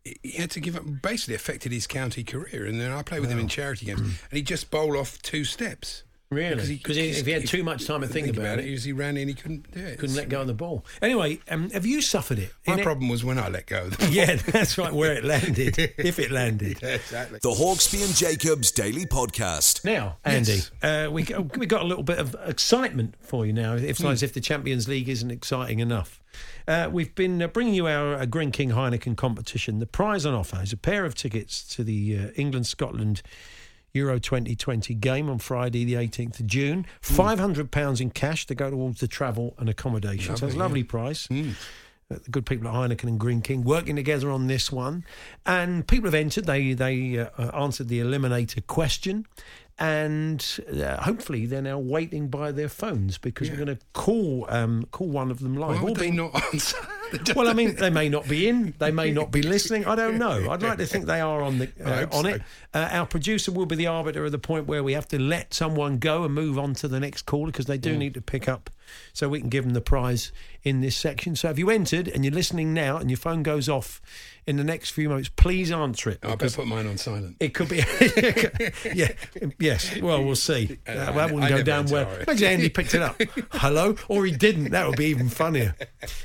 he 0.04 0.30
had 0.38 0.52
to 0.52 0.60
give 0.60 0.76
up. 0.76 0.84
Basically, 1.02 1.34
affected 1.34 1.72
his 1.72 1.88
county 1.88 2.22
career. 2.22 2.64
And 2.64 2.80
then 2.80 2.92
I 2.92 3.02
played 3.02 3.20
with 3.22 3.30
him 3.30 3.40
in 3.40 3.48
charity 3.48 3.86
games, 3.86 4.00
and 4.00 4.12
he'd 4.30 4.46
just 4.46 4.70
bowl 4.70 4.96
off 4.96 5.20
two 5.22 5.44
steps. 5.44 6.04
Really? 6.30 6.78
'Cause 6.78 6.94
he- 6.94 7.08
if 7.10 7.26
he 7.26 7.32
had 7.32 7.44
too 7.48 7.64
much 7.64 7.86
time 7.86 8.02
to 8.02 8.06
think 8.06 8.28
about 8.28 8.60
it, 8.60 8.64
he, 8.64 8.76
he 8.76 8.92
ran 8.92 9.16
in, 9.16 9.26
he 9.26 9.34
couldn't 9.34 9.68
do 9.72 9.80
it. 9.80 9.98
couldn't 9.98 10.14
let 10.14 10.28
go 10.28 10.42
of 10.42 10.46
the 10.46 10.54
ball. 10.54 10.84
Anyway, 11.02 11.40
um, 11.50 11.70
have 11.70 11.84
you 11.84 12.00
suffered 12.00 12.38
it? 12.38 12.52
My 12.68 12.74
In 12.74 12.78
it- 12.78 12.82
problem 12.84 13.08
was 13.08 13.24
when 13.24 13.36
I 13.36 13.48
let 13.48 13.66
go. 13.66 13.86
Of 13.86 13.98
the 13.98 14.06
Yeah, 14.12 14.36
that's 14.36 14.78
right. 14.78 14.92
Where 14.92 15.12
it 15.12 15.24
landed, 15.24 15.76
if 15.98 16.20
it 16.20 16.30
landed. 16.30 16.80
exactly. 16.84 17.40
The 17.42 17.50
Hawksby 17.50 18.04
and 18.04 18.14
Jacobs 18.14 18.70
Daily 18.70 19.06
Podcast. 19.06 19.84
Now, 19.84 20.18
Andy, 20.24 20.52
Yes. 20.52 20.70
uh, 20.82 21.08
we 21.10 21.24
we 21.56 21.66
got 21.66 21.82
a 21.82 21.86
little 21.86 22.04
bit 22.04 22.18
of 22.18 22.36
excitement 22.46 23.16
for 23.20 23.44
you 23.44 23.52
now. 23.52 23.74
If 23.74 23.82
it's 23.82 24.00
not 24.00 24.12
as 24.12 24.22
if 24.22 24.32
the 24.32 24.40
Champions 24.40 24.86
League 24.86 25.08
isn't 25.08 25.32
exciting 25.32 25.80
enough, 25.80 26.20
uh, 26.68 26.88
we've 26.92 27.12
been 27.16 27.42
uh, 27.42 27.48
bringing 27.48 27.74
you 27.74 27.88
our 27.88 28.14
uh, 28.14 28.24
Greene 28.26 28.52
King 28.52 28.70
Heineken 28.70 29.16
competition. 29.16 29.80
The 29.80 29.86
prize 29.86 30.24
on 30.24 30.34
offer 30.34 30.60
is 30.62 30.72
a 30.72 30.76
pair 30.76 31.04
of 31.04 31.16
tickets 31.16 31.64
to 31.74 31.82
the 31.82 32.16
uh, 32.16 32.26
England 32.36 32.68
Scotland. 32.68 33.22
Euro 33.92 34.18
2020 34.18 34.94
game 34.94 35.28
on 35.28 35.38
Friday, 35.38 35.84
the 35.84 35.94
18th 35.94 36.40
of 36.40 36.46
June. 36.46 36.86
Hmm. 37.04 37.20
£500 37.20 38.00
in 38.00 38.10
cash 38.10 38.46
to 38.46 38.54
go 38.54 38.70
towards 38.70 39.00
the 39.00 39.08
travel 39.08 39.54
and 39.58 39.68
accommodation. 39.68 40.36
so 40.36 40.46
it's 40.46 40.54
a 40.54 40.58
lovely 40.58 40.84
price. 40.84 41.26
Hmm. 41.26 41.50
The 42.10 42.28
good 42.30 42.44
people 42.44 42.66
at 42.66 42.74
Heineken 42.74 43.04
and 43.04 43.20
Greene 43.20 43.40
King 43.40 43.62
working 43.62 43.94
together 43.94 44.32
on 44.32 44.48
this 44.48 44.72
one, 44.72 45.04
and 45.46 45.86
people 45.86 46.06
have 46.08 46.14
entered. 46.14 46.44
They 46.44 46.72
they 46.72 47.18
uh, 47.20 47.28
uh, 47.38 47.50
answered 47.54 47.86
the 47.86 48.00
eliminator 48.00 48.66
question, 48.66 49.26
and 49.78 50.44
uh, 50.76 50.96
hopefully 51.02 51.46
they're 51.46 51.62
now 51.62 51.78
waiting 51.78 52.26
by 52.26 52.50
their 52.50 52.68
phones 52.68 53.16
because 53.16 53.48
we're 53.48 53.64
going 53.64 53.68
to 53.76 53.78
call 53.92 54.44
um, 54.48 54.86
call 54.90 55.06
one 55.08 55.30
of 55.30 55.38
them 55.38 55.54
live. 55.56 55.76
Why 55.80 55.84
would 55.84 55.96
they 55.98 56.10
not 56.10 56.34
answer? 56.52 56.76
well, 57.36 57.46
I 57.48 57.52
mean, 57.52 57.76
they 57.76 57.90
may 57.90 58.08
not 58.08 58.28
be 58.28 58.48
in, 58.48 58.74
they 58.80 58.90
may 58.90 59.12
not 59.12 59.30
be 59.30 59.42
listening. 59.42 59.84
I 59.86 59.94
don't 59.94 60.18
know. 60.18 60.50
I'd 60.50 60.62
like 60.64 60.78
to 60.78 60.86
think 60.86 61.06
they 61.06 61.20
are 61.20 61.42
on 61.42 61.58
the 61.60 61.68
uh, 61.84 62.06
on 62.16 62.24
so. 62.24 62.30
it. 62.30 62.42
Uh, 62.74 62.88
our 62.90 63.06
producer 63.06 63.52
will 63.52 63.66
be 63.66 63.76
the 63.76 63.86
arbiter 63.86 64.24
of 64.24 64.32
the 64.32 64.38
point 64.38 64.66
where 64.66 64.82
we 64.82 64.94
have 64.94 65.06
to 65.08 65.18
let 65.20 65.54
someone 65.54 65.98
go 65.98 66.24
and 66.24 66.34
move 66.34 66.58
on 66.58 66.74
to 66.74 66.88
the 66.88 66.98
next 66.98 67.22
caller 67.22 67.46
because 67.46 67.66
they 67.66 67.78
Mm. 67.78 67.82
do 67.82 67.96
need 67.96 68.14
to 68.14 68.20
pick 68.20 68.48
up, 68.48 68.68
so 69.12 69.28
we 69.28 69.40
can 69.40 69.48
give 69.48 69.64
them 69.64 69.72
the 69.74 69.80
prize 69.80 70.32
in 70.62 70.80
this 70.80 70.96
section. 70.96 71.36
So 71.36 71.50
if 71.50 71.58
you 71.58 71.70
entered 71.70 72.08
and 72.08 72.24
you're 72.24 72.34
listening 72.34 72.74
now 72.74 72.96
and 72.96 73.10
your 73.10 73.16
phone 73.16 73.42
goes 73.42 73.68
off 73.68 74.00
in 74.46 74.56
the 74.56 74.64
next 74.64 74.90
few 74.90 75.08
moments, 75.08 75.28
please 75.30 75.70
answer 75.70 76.10
it. 76.10 76.18
I 76.22 76.34
better 76.34 76.54
put 76.56 76.66
mine 76.66 76.86
on 76.86 76.98
silent. 76.98 77.36
It 77.40 77.54
could 77.54 77.68
be, 77.68 77.76
yeah, 78.94 79.12
yes. 79.58 79.98
Well, 80.00 80.24
we'll 80.24 80.36
see. 80.36 80.78
Uh, 80.86 80.94
that 80.94 81.08
I- 81.16 81.24
wouldn't 81.26 81.44
I 81.44 81.48
go 81.50 81.62
down 81.62 81.86
well. 81.86 82.10
it. 82.12 82.28
Imagine 82.28 82.48
Andy 82.48 82.68
picked 82.68 82.94
it 82.94 83.02
up. 83.02 83.20
Hello, 83.52 83.96
or 84.08 84.26
he 84.26 84.32
didn't. 84.32 84.70
That 84.70 84.86
would 84.88 84.96
be 84.98 85.06
even 85.06 85.28
funnier. 85.28 85.74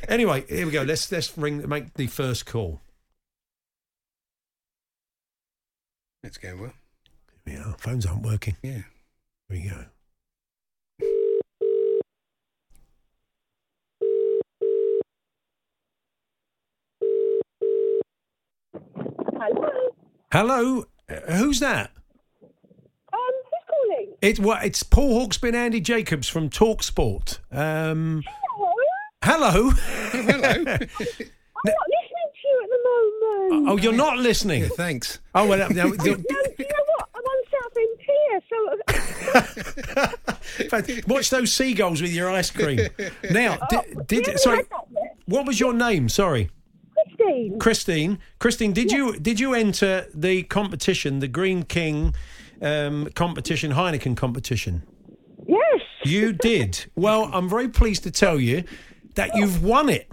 Anyway, 0.07 0.43
here 0.49 0.65
we 0.65 0.71
go. 0.71 0.83
Let's 0.83 1.11
let's 1.11 1.37
ring 1.37 1.67
make 1.67 1.93
the 1.95 2.07
first 2.07 2.45
call. 2.45 2.81
It's 6.23 6.37
going 6.37 6.59
well. 6.59 6.73
Yeah, 7.45 7.73
phones 7.77 8.05
aren't 8.05 8.23
working. 8.23 8.55
Yeah. 8.63 8.71
Here 8.71 8.83
we 9.49 9.69
go. 9.69 9.85
Hello. 19.53 19.69
Hello, 20.31 20.85
uh, 21.09 21.33
who's 21.33 21.59
that? 21.59 21.91
Um, 22.41 22.49
who's 23.13 23.63
calling? 23.69 24.13
It's 24.21 24.39
what? 24.39 24.63
It's 24.65 24.81
Paul 24.81 25.19
Hawksby 25.27 25.49
and 25.49 25.55
Andy 25.57 25.79
Jacobs 25.81 26.27
from 26.27 26.49
Talk 26.49 26.81
Sport. 26.81 27.39
Um, 27.51 28.23
Hello. 29.23 29.23
hello. 29.23 29.69
Hello. 30.11 30.49
I'm 31.67 31.73
not 31.73 31.87
listening 31.89 32.29
to 32.33 32.47
you 32.47 32.61
at 32.63 32.69
the 32.69 32.79
moment. 33.55 33.69
oh, 33.69 33.77
you're 33.77 33.93
not 33.93 34.17
listening. 34.17 34.63
yeah, 34.63 34.69
thanks. 34.69 35.19
Oh 35.35 35.45
well. 35.47 35.59
no, 35.69 35.89
No, 35.89 35.95
do 35.95 36.09
you 36.09 36.17
know 36.17 36.23
what? 36.95 37.09
I'm 37.13 37.23
on 37.23 37.43
Southend 37.51 37.99
Pier, 37.99 38.41
so 38.49 38.57
in 40.63 40.69
fact, 40.69 41.07
watch 41.07 41.29
those 41.29 41.53
seagulls 41.53 42.01
with 42.01 42.11
your 42.13 42.29
ice 42.31 42.49
cream. 42.51 42.79
Now, 43.31 43.57
Oh, 43.71 43.81
did, 44.07 44.23
did 44.25 44.39
sorry? 44.39 44.57
had 44.57 44.69
that 44.69 44.85
yet. 44.93 45.15
What 45.25 45.45
was 45.45 45.59
your 45.59 45.73
name? 45.73 46.09
Sorry. 46.09 46.49
Christine. 47.59 48.19
Christine, 48.39 48.73
did 48.73 48.91
you 48.91 49.17
did 49.19 49.39
you 49.39 49.53
enter 49.53 50.07
the 50.13 50.43
competition, 50.43 51.19
the 51.19 51.27
Greene 51.27 51.63
King 51.63 52.13
um, 52.61 53.09
competition, 53.15 53.71
Heineken 53.71 54.15
competition? 54.15 54.83
Yes. 55.47 55.81
You 56.03 56.33
did. 56.33 56.85
Well, 56.95 57.29
I'm 57.33 57.49
very 57.49 57.67
pleased 57.69 58.03
to 58.03 58.11
tell 58.11 58.39
you 58.39 58.63
that 59.15 59.35
you've 59.35 59.63
won 59.63 59.89
it. 59.89 60.09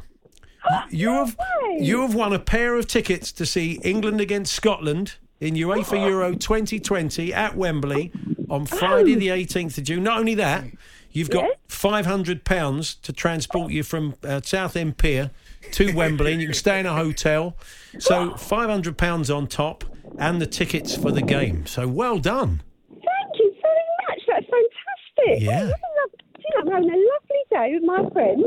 You 0.90 1.10
have 1.10 1.36
you 1.78 2.02
have 2.02 2.14
won 2.14 2.32
a 2.32 2.38
pair 2.38 2.76
of 2.76 2.86
tickets 2.86 3.32
to 3.32 3.44
see 3.46 3.80
England 3.82 4.20
against 4.20 4.52
Scotland 4.54 5.14
in 5.40 5.54
UEFA 5.54 6.06
Euro 6.08 6.34
2020 6.34 7.34
at 7.34 7.56
Wembley 7.56 8.12
on 8.48 8.64
Friday 8.66 9.14
the 9.16 9.28
18th 9.28 9.78
of 9.78 9.84
June. 9.84 10.04
Not 10.04 10.18
only 10.20 10.34
that, 10.36 10.64
you've 11.10 11.30
got 11.30 11.44
Yes. 11.44 11.56
500 11.68 12.44
pounds 12.44 12.94
to 12.96 13.12
transport 13.12 13.72
you 13.72 13.82
from 13.82 14.14
uh, 14.22 14.40
Southend 14.44 14.98
Pier 14.98 15.30
to 15.72 15.92
Wembley, 15.92 16.32
and 16.32 16.40
you 16.40 16.48
can 16.48 16.54
stay 16.54 16.80
in 16.80 16.86
a 16.86 16.94
hotel. 16.94 17.56
So 17.98 18.34
500 18.36 18.96
pounds 18.96 19.30
on 19.30 19.46
top, 19.46 19.84
and 20.18 20.40
the 20.40 20.46
tickets 20.46 20.96
for 20.96 21.10
the 21.12 21.22
game. 21.22 21.66
So 21.66 21.86
well 21.88 22.18
done. 22.18 22.62
Thank 22.88 23.02
you 23.38 23.54
very 23.60 23.74
much. 24.08 24.20
That's 24.28 24.46
fantastic. 24.46 25.42
Yeah. 25.42 25.62
Oh, 25.62 25.66
what 25.66 25.80
a 25.80 25.92
lov- 26.00 26.10
you 26.38 26.50
know, 26.56 26.60
I'm 26.60 26.72
having 26.72 26.90
a 26.90 27.00
lovely 27.12 27.42
day 27.50 27.74
with 27.74 27.84
my 27.84 28.10
friends. 28.10 28.42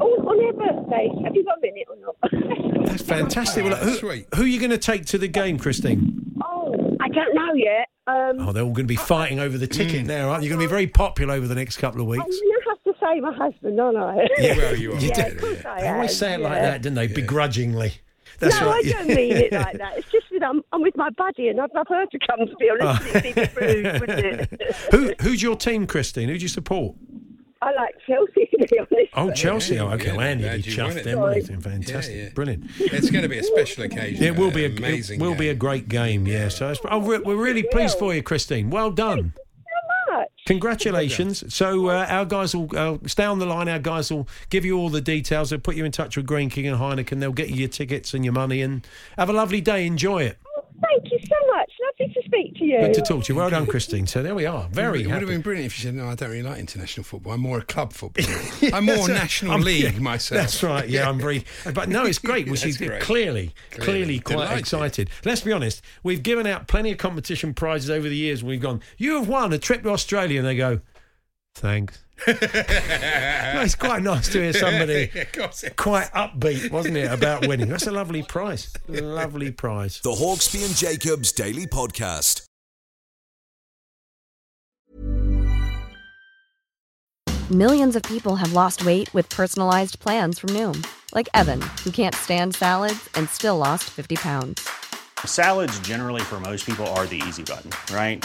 All 0.00 0.28
on 0.28 0.38
their 0.38 0.52
birthday. 0.52 1.08
Have 1.24 1.34
you 1.34 1.44
got 1.44 1.58
a 1.58 1.60
minute 1.60 1.86
or 1.88 1.96
not? 1.96 2.86
That's 2.86 3.02
fantastic. 3.02 3.64
Well, 3.64 3.76
who, 3.76 4.08
who 4.34 4.42
are 4.42 4.46
you 4.46 4.58
going 4.58 4.70
to 4.70 4.78
take 4.78 5.04
to 5.06 5.18
the 5.18 5.28
game, 5.28 5.58
Christine? 5.58 6.32
oh, 6.42 6.96
I 7.00 7.08
don't 7.08 7.34
know 7.34 7.52
yet. 7.54 7.88
Um, 8.06 8.48
Oh, 8.48 8.52
they're 8.52 8.62
all 8.62 8.70
going 8.72 8.86
to 8.86 8.92
be 8.92 8.96
fighting 8.96 9.38
over 9.40 9.58
the 9.58 9.68
Mm. 9.68 9.72
ticket 9.72 10.06
now, 10.06 10.30
aren't 10.30 10.42
you? 10.42 10.48
You're 10.48 10.56
going 10.56 10.66
to 10.66 10.68
be 10.68 10.74
very 10.74 10.86
popular 10.86 11.34
over 11.34 11.46
the 11.46 11.54
next 11.54 11.76
couple 11.76 12.00
of 12.00 12.06
I'm 12.06 12.10
weeks. 12.12 12.24
going 12.24 12.32
to 12.38 12.54
have 12.54 12.59
to 12.59 12.59
say 13.00 13.20
my 13.20 13.32
husband, 13.34 13.80
aren't 13.80 13.96
I? 13.98 14.28
Yeah. 14.38 14.56
Well, 14.56 14.76
you 14.76 14.92
are. 14.92 14.98
You 14.98 15.08
Yeah, 15.08 15.28
do. 15.28 15.34
of 15.34 15.40
course 15.40 15.64
I 15.64 15.80
They 15.80 15.88
always 15.88 16.16
say 16.16 16.34
it 16.34 16.40
like 16.40 16.60
that, 16.62 16.82
didn't 16.82 16.96
they? 16.96 17.06
Begrudgingly. 17.08 17.94
That's 18.38 18.58
no, 18.58 18.66
right. 18.70 18.84
I 18.86 18.88
don't 18.90 19.08
mean 19.08 19.36
it 19.36 19.52
like 19.52 19.76
that. 19.78 19.98
It's 19.98 20.10
just 20.10 20.26
that 20.32 20.42
I'm, 20.42 20.62
I'm 20.72 20.80
with 20.80 20.96
my 20.96 21.10
buddy 21.10 21.48
and 21.48 21.60
I'd 21.60 21.74
love 21.74 21.86
her 21.90 22.06
to 22.06 22.18
come, 22.26 22.38
to 22.46 22.56
be 22.56 22.70
honest. 22.70 22.84
Ah. 22.86 23.00
Oh. 23.02 23.18
It'd 23.18 23.34
be 23.54 23.60
rude, 23.60 24.00
wouldn't 24.00 24.18
it? 24.52 24.76
Who, 24.92 25.12
who's 25.20 25.42
your 25.42 25.56
team, 25.56 25.86
Christine? 25.86 26.28
Who 26.28 26.36
do 26.38 26.42
you 26.42 26.48
support? 26.48 26.96
I 27.62 27.72
like 27.74 27.94
Chelsea, 28.06 28.48
to 28.58 28.66
be 28.70 28.78
honest. 28.78 29.10
Oh, 29.14 29.30
Chelsea. 29.32 29.78
Oh, 29.78 29.88
okay. 29.90 30.06
yeah, 30.06 30.12
well, 30.16 30.26
Andy, 30.26 30.44
glad 30.44 30.60
he 30.60 30.70
you 30.70 30.76
chuffed 30.78 31.04
them. 31.04 31.18
wasn't? 31.20 31.62
Fantastic. 31.62 32.16
Yeah, 32.16 32.22
yeah. 32.22 32.28
Brilliant. 32.30 32.64
It's 32.78 33.10
going 33.10 33.22
to 33.22 33.28
be 33.28 33.38
a 33.38 33.42
special 33.42 33.84
occasion. 33.84 34.24
It 34.24 34.36
will 34.36 34.50
be 34.50 34.64
a 34.64 34.68
amazing. 34.70 35.20
it 35.20 35.22
will 35.22 35.34
be 35.34 35.50
a 35.50 35.54
great 35.54 35.88
game. 35.88 36.26
Yeah. 36.26 36.48
So 36.48 36.70
it's, 36.70 36.80
oh, 36.90 36.98
we're, 36.98 37.20
we're 37.22 37.36
really 37.36 37.64
pleased 37.64 37.98
for 37.98 38.14
you, 38.14 38.22
Christine. 38.22 38.70
Well 38.70 38.90
done. 38.90 39.34
So 40.50 40.56
much. 40.56 40.60
Congratulations. 40.60 41.54
So 41.54 41.88
uh, 41.88 42.06
our 42.08 42.24
guys 42.24 42.54
will 42.54 42.68
uh, 42.76 42.98
stay 43.06 43.24
on 43.24 43.38
the 43.38 43.46
line. 43.46 43.68
Our 43.68 43.78
guys 43.78 44.10
will 44.10 44.28
give 44.48 44.64
you 44.64 44.78
all 44.78 44.88
the 44.88 45.00
details. 45.00 45.50
They'll 45.50 45.60
put 45.60 45.76
you 45.76 45.84
in 45.84 45.92
touch 45.92 46.16
with 46.16 46.26
Greene 46.26 46.50
King 46.50 46.66
and 46.66 46.78
Heineken. 46.78 47.20
They'll 47.20 47.32
get 47.32 47.50
you 47.50 47.56
your 47.56 47.68
tickets 47.68 48.14
and 48.14 48.24
your 48.24 48.34
money. 48.34 48.62
And 48.62 48.86
have 49.16 49.30
a 49.30 49.32
lovely 49.32 49.60
day. 49.60 49.86
Enjoy 49.86 50.22
it. 50.22 50.38
Thank 50.82 51.12
you 51.12 51.18
so 51.20 51.36
much. 51.52 51.70
Lovely 52.00 52.14
to 52.14 52.22
speak 52.24 52.54
to 52.56 52.64
you. 52.64 52.78
Good 52.80 52.94
to 52.94 53.02
talk 53.02 53.24
to 53.24 53.32
you. 53.32 53.38
Well 53.38 53.50
done, 53.50 53.66
Christine. 53.66 54.06
So 54.06 54.22
there 54.22 54.34
we 54.34 54.46
are. 54.46 54.68
Very 54.70 55.00
It 55.02 55.06
would 55.06 55.10
happy. 55.12 55.20
have 55.20 55.28
been 55.28 55.40
brilliant 55.42 55.66
if 55.66 55.78
you 55.78 55.84
said, 55.84 55.94
"No, 55.94 56.08
I 56.08 56.14
don't 56.14 56.30
really 56.30 56.42
like 56.42 56.58
international 56.58 57.04
football. 57.04 57.32
I'm 57.34 57.40
more 57.40 57.58
a 57.58 57.62
club 57.62 57.92
footballer. 57.92 58.28
I'm 58.72 58.86
more 58.86 59.08
national 59.08 59.52
I'm- 59.52 59.62
league 59.62 59.94
yeah, 59.94 59.98
myself." 60.00 60.40
That's 60.40 60.62
right. 60.62 60.88
Yeah, 60.88 61.08
I'm 61.08 61.18
very. 61.18 61.44
But 61.74 61.88
no, 61.88 62.04
it's 62.06 62.18
great. 62.18 62.46
Well, 62.46 62.54
That's 62.54 62.62
she's 62.62 62.76
great. 62.78 63.00
clearly, 63.02 63.54
clearly, 63.70 63.84
Clearly. 63.84 64.18
quite 64.20 64.34
Delighted. 64.34 64.58
excited. 64.58 65.10
Let's 65.24 65.42
be 65.42 65.52
honest. 65.52 65.82
We've 66.02 66.22
given 66.22 66.46
out 66.46 66.66
plenty 66.68 66.90
of 66.92 66.98
competition 66.98 67.54
prizes 67.54 67.90
over 67.90 68.08
the 68.08 68.16
years. 68.16 68.42
We've 68.42 68.60
gone. 68.60 68.80
You 68.96 69.16
have 69.18 69.28
won 69.28 69.52
a 69.52 69.58
trip 69.58 69.82
to 69.82 69.90
Australia, 69.90 70.38
and 70.38 70.46
they 70.48 70.56
go, 70.56 70.80
"Thanks." 71.54 72.04
No, 73.54 73.62
it's 73.62 73.74
quite 73.74 74.02
nice 74.02 74.28
to 74.28 74.40
hear 74.42 74.52
somebody 74.52 75.10
Of 75.14 75.32
course 75.32 75.64
it- 75.64 75.76
quite 75.76 76.06
upbeat, 76.12 76.70
wasn't 76.70 76.96
it, 76.96 77.10
about 77.10 77.46
winning? 77.46 77.68
That's 77.68 77.86
a 77.86 77.90
lovely 77.92 78.22
prize. 78.22 78.72
Lovely 78.88 79.50
prize. 79.50 80.00
The 80.02 80.10
Hawksby 80.12 80.64
and 80.64 80.74
Jacobs 80.74 81.32
Daily 81.32 81.66
Podcast. 81.66 82.46
Millions 87.50 87.96
of 87.96 88.02
people 88.04 88.36
have 88.36 88.52
lost 88.52 88.84
weight 88.84 89.12
with 89.12 89.28
personalized 89.28 89.98
plans 89.98 90.38
from 90.38 90.50
Noom, 90.50 90.86
like 91.14 91.28
Evan, 91.34 91.60
who 91.82 91.90
can't 91.90 92.14
stand 92.14 92.54
salads 92.54 93.08
and 93.16 93.28
still 93.28 93.56
lost 93.56 93.84
50 93.90 94.16
pounds. 94.16 94.68
Salads, 95.24 95.78
generally, 95.80 96.20
for 96.22 96.38
most 96.38 96.64
people, 96.64 96.86
are 96.88 97.06
the 97.06 97.20
easy 97.26 97.42
button, 97.42 97.70
right? 97.94 98.24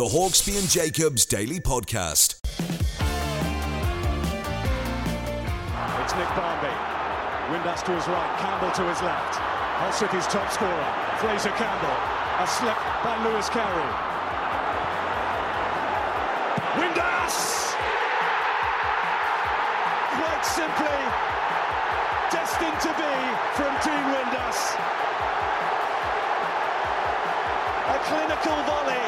The 0.00 0.08
Hawksby 0.08 0.56
and 0.56 0.64
Jacobs 0.64 1.26
Daily 1.26 1.60
Podcast. 1.60 2.40
It's 6.00 6.14
Nick 6.16 6.32
Barmby. 6.32 6.72
Windass 7.52 7.84
to 7.84 7.92
his 7.92 8.08
right, 8.08 8.32
Campbell 8.40 8.72
to 8.80 8.88
his 8.88 8.96
left. 9.04 9.36
Hull 9.36 9.92
City's 9.92 10.24
top 10.32 10.48
scorer, 10.48 10.88
Fraser 11.20 11.52
Campbell. 11.52 11.92
A 12.40 12.48
slip 12.48 12.80
by 13.04 13.12
Louis 13.28 13.44
Carey. 13.52 13.92
Windass! 16.80 17.76
Quite 20.16 20.44
simply, 20.48 21.00
destined 22.32 22.80
to 22.88 22.92
be 22.96 23.14
from 23.52 23.76
Team 23.84 24.04
Windass. 24.16 24.80
A 27.84 27.98
clinical 28.08 28.56
volley, 28.64 29.04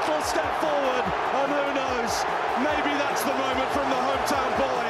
a 0.00 0.06
vital 0.06 0.22
step 0.22 0.52
forward, 0.60 1.04
and 1.04 1.48
who 1.52 1.66
knows, 1.74 2.12
maybe 2.64 2.92
that's 2.98 3.22
the 3.22 3.32
moment 3.34 3.70
from 3.70 3.88
the 3.90 3.96
hometown 3.96 4.50
boy 4.58 4.86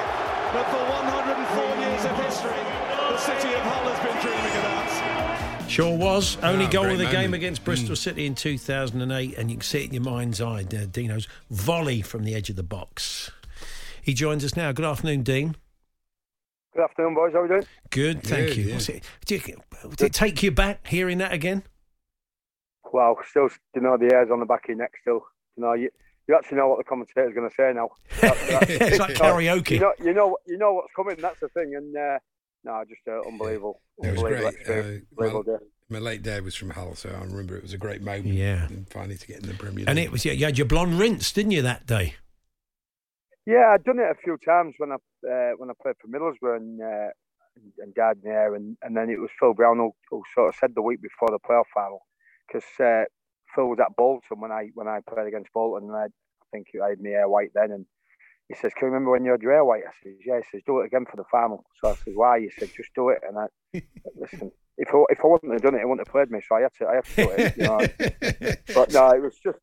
that 0.55 0.67
for 0.71 0.83
104 0.89 1.77
years 1.83 2.05
of 2.05 2.25
history, 2.25 2.63
the 3.11 3.19
city 3.19 3.55
of 3.55 3.63
Hull 3.63 3.93
has 3.93 4.01
been 4.07 4.23
dreaming 4.23 4.57
about. 4.61 5.71
Sure 5.71 5.97
was. 5.97 6.37
Only 6.43 6.67
Ah, 6.67 6.71
goal 6.71 6.87
of 6.91 6.99
the 6.99 7.07
game 7.07 7.33
against 7.35 7.65
Bristol 7.65 7.95
City 7.95 8.27
in 8.27 8.35
2008, 8.35 9.39
and 9.39 9.51
you 9.51 9.57
can 9.57 9.63
see 9.63 9.85
it 9.85 9.87
in 9.89 9.95
your 9.95 10.03
mind's 10.03 10.41
eye. 10.41 10.63
uh, 10.63 10.87
Dino's 10.91 11.29
volley 11.51 12.03
from 12.03 12.25
the 12.25 12.35
edge 12.35 12.51
of 12.51 12.57
the 12.57 12.65
box. 12.65 13.31
He 14.03 14.13
joins 14.15 14.45
us 14.45 14.57
now. 14.57 14.73
Good 14.73 14.85
afternoon, 14.85 15.23
Dean. 15.23 15.55
Good 16.75 16.83
afternoon, 16.85 17.15
boys. 17.15 17.33
How 17.33 17.41
are 17.41 17.43
we 17.43 17.49
doing? 17.49 17.63
Good, 17.91 18.23
thank 18.25 18.49
Good, 18.49 18.57
you. 18.57 18.65
yeah. 18.65 18.75
What's 18.75 18.89
it. 18.89 19.05
Did 19.27 19.49
it 20.01 20.13
take 20.13 20.43
you 20.43 20.51
back 20.51 20.87
hearing 20.87 21.19
that 21.19 21.33
again? 21.33 21.63
Wow, 22.93 23.17
still, 23.29 23.49
you 23.75 23.81
know, 23.81 23.97
the 23.97 24.07
hairs 24.07 24.31
on 24.31 24.41
the 24.41 24.47
back 24.47 24.65
of 24.65 24.69
your 24.71 24.79
neck 24.79 24.93
still. 25.01 25.23
You 25.57 25.63
know, 25.65 25.73
you, 25.75 25.91
you 26.29 26.35
actually 26.35 26.59
know 26.59 26.69
what 26.69 26.79
the 26.79 26.85
commentator's 26.85 27.35
going 27.35 27.49
to 27.49 27.55
say 27.55 27.73
now. 27.75 27.91
That's- 28.21 28.49
that's- 28.69 28.71
it's 28.93 28.99
like 28.99 29.15
karaoke. 29.17 29.73
You 29.73 29.81
know, 29.81 29.93
you 30.03 30.15
know, 30.15 30.37
you 30.47 30.59
know 30.59 30.73
what's 30.75 30.93
coming. 30.95 31.17
That's 31.21 31.41
the 31.41 31.49
thing. 31.49 31.75
And 31.77 31.97
uh, 31.97 32.19
no, 32.65 32.85
just 32.89 33.03
uh, 33.09 33.27
unbelievable, 33.27 33.81
It 34.03 34.13
was 34.13 34.19
unbelievable 34.23 34.51
great. 34.65 34.69
Uh, 34.69 34.73
unbelievable 34.73 35.45
well, 35.47 35.59
my 35.89 35.99
late 35.99 36.23
dad 36.23 36.45
was 36.45 36.55
from 36.55 36.71
Hull, 36.71 36.95
so 36.95 37.09
I 37.09 37.25
remember 37.25 37.57
it 37.57 37.63
was 37.63 37.73
a 37.73 37.79
great 37.79 38.01
moment. 38.03 38.27
Yeah. 38.27 38.67
and 38.67 38.89
finally 38.89 39.17
to 39.17 39.27
get 39.27 39.41
in 39.43 39.49
the 39.49 39.55
Premier 39.55 39.79
League. 39.81 39.89
And 39.89 39.99
it 39.99 40.13
was, 40.13 40.25
yeah, 40.25 40.33
you 40.33 40.45
had 40.45 40.57
your 40.57 40.67
blonde 40.69 40.99
rinse, 41.01 41.33
didn't 41.33 41.51
you, 41.51 41.63
that 41.63 41.87
day? 41.87 42.15
Yeah, 43.47 43.73
I'd 43.75 43.83
done 43.83 43.99
it 43.99 44.09
a 44.11 44.15
few 44.23 44.37
times 44.45 44.75
when 44.79 44.93
I 44.93 44.97
uh, 45.29 45.53
when 45.57 45.71
I 45.71 45.73
played 45.83 45.97
for 46.01 46.07
Middlesbrough 46.09 46.57
and 46.59 46.81
uh, 46.81 47.09
and, 47.57 47.73
and 47.79 47.95
died 47.95 48.19
there, 48.23 48.55
and, 48.55 48.77
and 48.83 48.97
then 48.97 49.11
it 49.11 49.19
was 49.19 49.31
Phil 49.41 49.55
Brown 49.55 49.79
who, 49.79 49.93
who 50.09 50.23
sort 50.35 50.51
of 50.51 50.55
said 50.55 50.75
the 50.75 50.83
week 50.83 51.01
before 51.03 51.29
the 51.31 51.39
playoff 51.41 51.65
final 51.75 52.03
because 52.51 52.69
uh, 52.81 53.05
Phil 53.55 53.67
was 53.67 53.79
at 53.81 53.97
Bolton 53.97 54.41
when 54.41 54.53
I 54.53 54.71
when 54.75 54.89
I 54.89 55.01
played 55.09 55.27
against 55.27 55.53
Bolton, 55.53 55.89
and 55.89 55.97
I, 55.97 56.05
I 56.05 56.47
think 56.53 56.69
I 56.83 56.91
had 56.91 57.01
my 57.01 57.11
hair 57.11 57.29
white 57.29 57.51
then, 57.55 57.71
and 57.73 57.87
he 58.49 58.55
says, 58.55 58.73
"Can 58.75 58.89
you 58.89 58.93
remember 58.93 59.13
when 59.13 59.25
you 59.25 59.31
had 59.33 59.43
your 59.43 59.53
hair 59.53 59.65
white?" 59.65 59.83
I 59.87 59.93
says, 60.03 60.15
"Yeah." 60.25 60.39
He 60.39 60.45
says, 60.51 60.63
"Do 60.67 60.81
it 60.81 60.87
again 60.87 61.07
for 61.11 61.17
the 61.17 61.25
final." 61.31 61.65
So 61.81 61.91
I 61.91 61.95
says, 61.95 62.15
"Why?" 62.15 62.41
He 62.41 62.51
said, 62.59 62.71
"Just 62.77 62.91
do 62.95 63.11
it." 63.11 63.19
And 63.27 63.39
I 63.39 63.47
listen. 64.17 64.53
If 64.77 64.89
I, 64.95 65.03
if 65.11 65.19
I 65.23 65.27
wouldn't 65.27 65.53
have 65.53 65.63
done 65.63 65.75
it, 65.75 65.81
he 65.81 65.85
wouldn't 65.85 66.09
have 66.09 66.13
played 66.13 66.31
me. 66.31 66.41
So 66.49 66.57
I 66.57 66.63
had 66.63 66.75
to 66.79 66.87
I 66.89 66.95
had 66.97 67.05
to 67.05 67.17
do 67.17 67.31
it. 67.37 67.57
You 67.57 67.65
know? 67.65 68.75
but 68.75 68.93
no, 68.93 69.11
it 69.11 69.23
was 69.23 69.37
just 69.43 69.59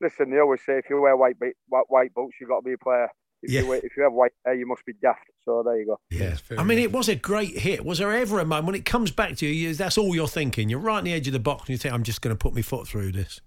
listen. 0.00 0.30
They 0.30 0.38
always 0.38 0.60
say 0.64 0.78
if 0.78 0.90
you 0.90 1.00
wear 1.00 1.16
white 1.16 1.36
white, 1.68 1.84
white 1.88 2.14
boots, 2.14 2.36
you 2.40 2.46
have 2.46 2.50
got 2.50 2.60
to 2.60 2.64
be 2.64 2.74
a 2.74 2.78
player. 2.78 3.08
If 3.42 3.50
Yeah. 3.52 3.60
you 3.62 3.72
if 3.72 3.96
you 3.96 4.02
have 4.02 4.12
white 4.12 4.32
hair, 4.44 4.54
you 4.54 4.66
must 4.66 4.84
be 4.84 4.92
daft. 5.00 5.24
So 5.44 5.62
there 5.64 5.78
you 5.78 5.86
go. 5.86 6.00
Yeah. 6.10 6.36
I 6.58 6.62
mean, 6.62 6.78
enough. 6.78 6.90
it 6.90 6.96
was 6.96 7.08
a 7.08 7.16
great 7.16 7.58
hit. 7.58 7.84
Was 7.84 7.98
there 7.98 8.12
ever 8.12 8.38
a 8.38 8.44
moment 8.44 8.66
when 8.66 8.74
it 8.74 8.84
comes 8.84 9.10
back 9.10 9.36
to 9.36 9.46
you, 9.46 9.52
you 9.52 9.74
that's 9.74 9.96
all 9.96 10.14
you're 10.14 10.28
thinking? 10.28 10.68
You're 10.68 10.80
right 10.80 10.98
on 10.98 11.04
the 11.04 11.12
edge 11.12 11.26
of 11.26 11.32
the 11.32 11.38
box 11.40 11.62
and 11.62 11.70
you 11.70 11.78
think, 11.78 11.94
I'm 11.94 12.02
just 12.02 12.20
going 12.20 12.34
to 12.34 12.38
put 12.38 12.54
my 12.54 12.62
foot 12.62 12.86
through 12.86 13.12
this. 13.12 13.40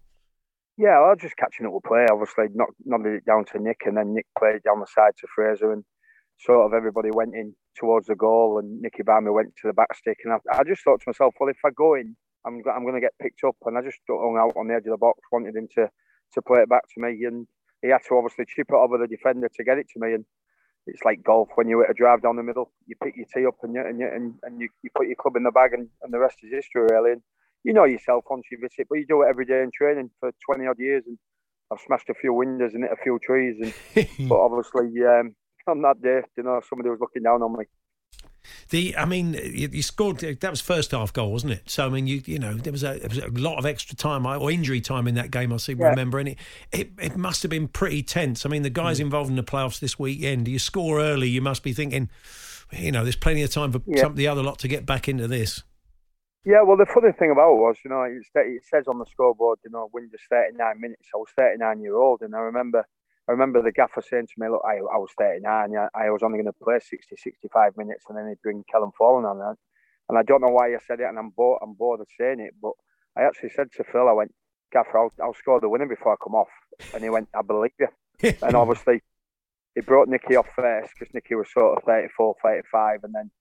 Yeah, 0.77 0.97
I 0.97 1.09
was 1.09 1.19
just 1.21 1.37
catching 1.37 1.67
up 1.67 1.73
with 1.73 1.83
play. 1.83 2.05
Obviously, 2.11 2.45
not 2.55 2.69
nodded 2.83 3.13
it 3.13 3.25
down 3.25 3.45
to 3.53 3.59
Nick, 3.59 3.81
and 3.85 3.95
then 3.95 4.15
Nick 4.15 4.25
played 4.39 4.55
it 4.55 4.63
down 4.63 4.79
the 4.79 4.87
side 4.87 5.13
to 5.19 5.27
Fraser, 5.35 5.71
and 5.71 5.83
sort 6.39 6.65
of 6.65 6.73
everybody 6.73 7.11
went 7.11 7.35
in 7.35 7.53
towards 7.77 8.07
the 8.07 8.15
goal, 8.15 8.57
and 8.57 8.81
Nicky 8.81 9.03
Barmby 9.03 9.29
went 9.29 9.55
to 9.61 9.67
the 9.67 9.73
back 9.73 9.93
stick, 9.95 10.17
and 10.25 10.33
I, 10.33 10.37
I 10.51 10.63
just 10.63 10.83
thought 10.83 10.99
to 11.01 11.09
myself, 11.09 11.35
well, 11.39 11.49
if 11.49 11.59
I 11.63 11.69
go 11.69 11.93
in, 11.93 12.15
I'm 12.47 12.63
I'm 12.75 12.81
going 12.81 12.95
to 12.95 13.01
get 13.01 13.13
picked 13.21 13.43
up, 13.43 13.55
and 13.65 13.77
I 13.77 13.81
just 13.83 13.99
hung 14.09 14.35
out 14.41 14.57
on 14.57 14.67
the 14.67 14.73
edge 14.73 14.87
of 14.87 14.91
the 14.93 14.97
box, 14.97 15.19
wanted 15.31 15.55
him 15.55 15.67
to 15.75 15.89
to 16.33 16.41
play 16.41 16.61
it 16.61 16.69
back 16.69 16.81
to 16.95 17.01
me, 17.01 17.23
and 17.23 17.45
he 17.83 17.89
had 17.89 18.01
to 18.07 18.15
obviously 18.15 18.45
chip 18.47 18.67
it 18.69 18.75
over 18.75 18.97
the 18.97 19.07
defender 19.07 19.49
to 19.53 19.63
get 19.63 19.77
it 19.77 19.87
to 19.93 19.99
me, 19.99 20.13
and 20.13 20.25
it's 20.87 21.03
like 21.03 21.23
golf 21.23 21.49
when 21.55 21.67
you 21.67 21.81
hit 21.81 21.91
a 21.91 21.93
drive 21.93 22.23
down 22.23 22.37
the 22.37 22.43
middle, 22.43 22.71
you 22.87 22.95
pick 23.03 23.15
your 23.15 23.27
tee 23.33 23.45
up 23.45 23.57
and 23.61 23.75
you 23.75 23.81
and 23.85 23.99
you, 23.99 24.07
and, 24.07 24.33
and 24.43 24.59
you, 24.59 24.69
you 24.81 24.89
put 24.95 25.07
your 25.07 25.15
club 25.15 25.35
in 25.35 25.43
the 25.43 25.51
bag, 25.51 25.73
and, 25.73 25.89
and 26.01 26.13
the 26.13 26.19
rest 26.19 26.37
is 26.43 26.51
history, 26.51 26.87
really. 26.89 27.11
And 27.11 27.21
you 27.63 27.73
know 27.73 27.83
yourself 27.83 28.23
once 28.29 28.45
you 28.51 28.57
visit, 28.59 28.87
but 28.89 28.95
you 28.95 29.05
do 29.05 29.21
it 29.21 29.29
every 29.29 29.45
day 29.45 29.61
in 29.61 29.71
training 29.71 30.09
for 30.19 30.31
20 30.49 30.65
odd 30.65 30.79
years, 30.79 31.03
and 31.05 31.17
I've 31.71 31.79
smashed 31.85 32.09
a 32.09 32.13
few 32.13 32.33
windows 32.33 32.73
and 32.73 32.83
hit 32.83 32.91
a 32.91 33.03
few 33.03 33.19
trees, 33.19 33.55
and 33.61 34.07
but 34.29 34.39
obviously 34.39 34.89
um, 35.05 35.35
on 35.67 35.81
that 35.81 36.01
day, 36.01 36.21
you 36.37 36.43
know, 36.43 36.61
somebody 36.67 36.89
was 36.89 36.99
looking 36.99 37.23
down 37.23 37.41
on 37.41 37.57
me. 37.57 37.65
The, 38.69 38.95
I 38.97 39.05
mean, 39.05 39.33
you, 39.33 39.69
you 39.71 39.81
scored. 39.81 40.19
That 40.19 40.49
was 40.49 40.61
first 40.61 40.91
half 40.91 41.13
goal, 41.13 41.31
wasn't 41.31 41.53
it? 41.53 41.69
So 41.69 41.85
I 41.85 41.89
mean, 41.89 42.07
you 42.07 42.21
you 42.25 42.39
know, 42.39 42.53
there 42.53 42.71
was 42.71 42.83
a, 42.83 42.99
there 42.99 43.09
was 43.09 43.17
a 43.19 43.27
lot 43.29 43.57
of 43.57 43.65
extra 43.65 43.95
time 43.95 44.25
or 44.25 44.51
injury 44.51 44.81
time 44.81 45.07
in 45.07 45.15
that 45.15 45.31
game. 45.31 45.53
I 45.53 45.57
seem 45.57 45.77
to 45.77 45.83
Yeah. 45.83 45.89
remember, 45.89 46.19
and 46.19 46.29
it, 46.29 46.37
it 46.71 46.91
it 46.99 47.17
must 47.17 47.43
have 47.43 47.49
been 47.49 47.67
pretty 47.67 48.03
tense. 48.03 48.45
I 48.45 48.49
mean, 48.49 48.63
the 48.63 48.69
guys 48.69 48.97
mm. 48.97 49.03
involved 49.03 49.29
in 49.29 49.35
the 49.35 49.43
playoffs 49.43 49.79
this 49.79 49.99
weekend. 49.99 50.47
You 50.47 50.59
score 50.59 50.99
early, 50.99 51.29
you 51.29 51.41
must 51.41 51.63
be 51.63 51.73
thinking, 51.73 52.09
you 52.71 52.91
know, 52.91 53.03
there's 53.03 53.15
plenty 53.15 53.43
of 53.43 53.51
time 53.51 53.71
for 53.71 53.81
Yeah. 53.85 54.01
some 54.03 54.15
the 54.15 54.27
other 54.27 54.43
lot 54.43 54.59
to 54.59 54.67
get 54.67 54.85
back 54.85 55.07
into 55.07 55.27
this. 55.27 55.63
Yeah, 56.45 56.61
well, 56.63 56.75
the 56.75 56.85
funny 56.85 57.13
thing 57.13 57.31
about 57.31 57.53
it 57.53 57.59
was, 57.59 57.77
you 57.85 57.89
know, 57.89 58.03
it, 58.03 58.63
says 58.65 58.87
on 58.89 58.99
the 58.99 59.05
scoreboard, 59.05 59.59
you 59.63 59.71
know, 59.71 59.89
win 59.93 60.09
just 60.11 60.25
39 60.29 60.81
minutes. 60.81 61.07
I 61.13 61.17
was 61.17 61.29
39 61.37 61.79
year 61.79 61.95
old, 61.95 62.21
and 62.21 62.35
I 62.35 62.39
remember, 62.39 62.85
I 63.27 63.31
remember 63.31 63.61
the 63.61 63.71
gaffer 63.71 64.01
saying 64.01 64.27
to 64.27 64.33
me, 64.37 64.49
"Look, 64.49 64.61
I, 64.65 64.75
I 64.75 64.97
was 64.97 65.11
39. 65.17 65.71
Yeah, 65.71 65.87
I 65.95 66.09
was 66.09 66.23
only 66.23 66.37
going 66.37 66.51
to 66.51 66.63
play 66.63 66.79
60, 66.79 67.15
65 67.15 67.77
minutes, 67.77 68.05
and 68.09 68.17
then 68.17 68.27
he'd 68.27 68.41
bring 68.41 68.63
Caleb 68.71 68.91
Folan 68.99 69.29
on." 69.29 69.39
And, 69.41 69.57
and 70.09 70.17
I 70.17 70.23
don't 70.23 70.41
know 70.41 70.49
why 70.49 70.73
I 70.73 70.77
said 70.85 70.99
it, 70.99 71.07
and 71.07 71.17
I'm 71.17 71.29
bored, 71.29 71.59
I'm 71.63 71.73
bored 71.73 72.01
of 72.01 72.07
saying 72.19 72.39
it, 72.41 72.53
but 72.61 72.73
I 73.17 73.23
actually 73.23 73.51
said 73.55 73.67
to 73.77 73.83
Phil, 73.83 74.09
"I 74.09 74.11
went, 74.11 74.33
Gaffer, 74.73 74.97
I'll, 74.97 75.13
I'll 75.21 75.33
score 75.33 75.61
the 75.61 75.69
winner 75.69 75.87
before 75.87 76.13
I 76.13 76.23
come 76.23 76.35
off," 76.35 76.51
and 76.93 77.03
he 77.03 77.09
went, 77.09 77.29
"I 77.33 77.41
believe 77.41 77.71
you." 77.79 77.87
and 78.41 78.55
obviously, 78.55 79.01
he 79.75 79.81
brought 79.81 80.09
Nicky 80.09 80.35
off 80.35 80.47
first 80.55 80.91
because 80.97 81.13
Nicky 81.13 81.35
was 81.35 81.51
sort 81.51 81.77
of 81.77 81.83
34, 81.83 82.35
35, 82.43 83.03
and 83.03 83.15
then 83.15 83.31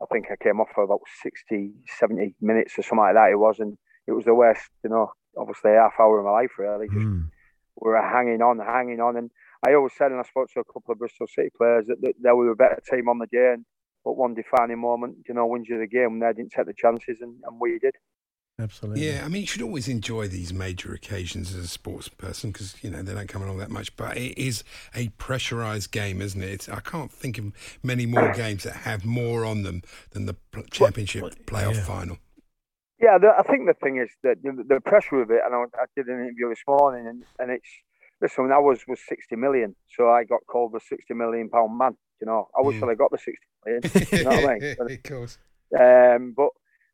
I 0.00 0.06
think 0.12 0.26
I 0.30 0.36
came 0.42 0.60
off 0.60 0.68
for 0.74 0.84
about 0.84 1.00
60, 1.22 1.72
70 1.98 2.36
minutes 2.40 2.78
or 2.78 2.82
something 2.82 2.98
like 2.98 3.14
that. 3.14 3.30
It 3.30 3.38
was, 3.38 3.58
and 3.58 3.76
it 4.06 4.12
was 4.12 4.24
the 4.24 4.34
worst, 4.34 4.68
you 4.82 4.90
know, 4.90 5.12
obviously 5.36 5.72
half 5.72 5.94
hour 5.98 6.18
of 6.18 6.24
my 6.24 6.30
life, 6.30 6.52
really. 6.58 6.86
Just 6.88 7.06
Mm. 7.06 7.30
We 7.80 7.90
were 7.90 8.02
hanging 8.02 8.42
on, 8.42 8.58
hanging 8.58 9.00
on. 9.00 9.16
And 9.16 9.30
I 9.66 9.74
always 9.74 9.92
said, 9.96 10.10
and 10.10 10.20
I 10.20 10.24
spoke 10.24 10.50
to 10.52 10.60
a 10.60 10.64
couple 10.64 10.92
of 10.92 10.98
Bristol 10.98 11.26
City 11.26 11.50
players, 11.56 11.86
that, 11.88 12.00
that 12.02 12.14
they 12.22 12.32
were 12.32 12.50
a 12.50 12.56
better 12.56 12.82
team 12.90 13.08
on 13.08 13.18
the 13.18 13.26
day. 13.26 13.52
And, 13.54 13.64
but 14.04 14.16
one 14.16 14.34
defining 14.34 14.80
moment, 14.80 15.16
you 15.26 15.34
know, 15.34 15.46
wins 15.46 15.68
you 15.68 15.78
the 15.78 15.86
game, 15.86 16.12
and 16.12 16.22
they 16.22 16.32
didn't 16.32 16.52
take 16.52 16.66
the 16.66 16.74
chances, 16.74 17.18
and, 17.20 17.36
and 17.44 17.58
we 17.58 17.78
did. 17.78 17.94
Absolutely. 18.60 19.08
Yeah, 19.08 19.22
I 19.24 19.28
mean, 19.28 19.40
you 19.40 19.46
should 19.48 19.62
always 19.62 19.88
enjoy 19.88 20.28
these 20.28 20.52
major 20.52 20.92
occasions 20.94 21.52
as 21.52 21.64
a 21.64 21.68
sports 21.68 22.08
person 22.08 22.52
because 22.52 22.76
you 22.84 22.90
know 22.90 23.02
they 23.02 23.12
don't 23.12 23.28
come 23.28 23.42
along 23.42 23.58
that 23.58 23.70
much. 23.70 23.96
But 23.96 24.16
it 24.16 24.38
is 24.40 24.62
a 24.94 25.08
pressurised 25.18 25.90
game, 25.90 26.22
isn't 26.22 26.40
it? 26.40 26.50
It's, 26.50 26.68
I 26.68 26.78
can't 26.78 27.10
think 27.10 27.36
of 27.38 27.52
many 27.82 28.06
more 28.06 28.32
games 28.32 28.62
that 28.62 28.74
have 28.76 29.04
more 29.04 29.44
on 29.44 29.64
them 29.64 29.82
than 30.10 30.26
the 30.26 30.36
championship 30.70 31.24
playoff 31.46 31.74
yeah. 31.74 31.84
final. 31.84 32.18
Yeah, 33.00 33.18
the, 33.18 33.32
I 33.36 33.42
think 33.42 33.66
the 33.66 33.74
thing 33.74 33.98
is 33.98 34.10
that 34.22 34.42
the, 34.42 34.64
the 34.66 34.80
pressure 34.80 35.20
of 35.20 35.30
it, 35.30 35.40
and 35.44 35.54
I, 35.54 35.64
I 35.80 35.86
did 35.96 36.06
an 36.06 36.20
interview 36.20 36.48
this 36.48 36.62
morning, 36.66 37.06
and, 37.08 37.24
and 37.38 37.50
it's 37.50 37.68
listen, 38.22 38.50
I 38.52 38.58
was 38.58 38.80
was 38.86 39.00
sixty 39.06 39.36
million, 39.36 39.74
so 39.96 40.08
I 40.08 40.24
got 40.24 40.40
called 40.46 40.72
the 40.72 40.80
sixty 40.80 41.14
million 41.14 41.48
pound 41.48 41.76
man. 41.76 41.96
You 42.20 42.26
know, 42.26 42.48
I 42.56 42.62
wish 42.62 42.76
Mm. 42.76 42.90
I'd 42.90 42.98
got 42.98 43.10
the 43.10 43.18
sixty 43.18 43.46
million. 43.66 43.82
You 44.12 44.24
know 44.24 44.30
what 44.30 44.50
I 44.50 44.58
mean? 44.58 44.74
But, 44.78 44.90
of 44.92 45.02
course. 45.02 45.38
um, 45.78 46.34
but 46.36 46.50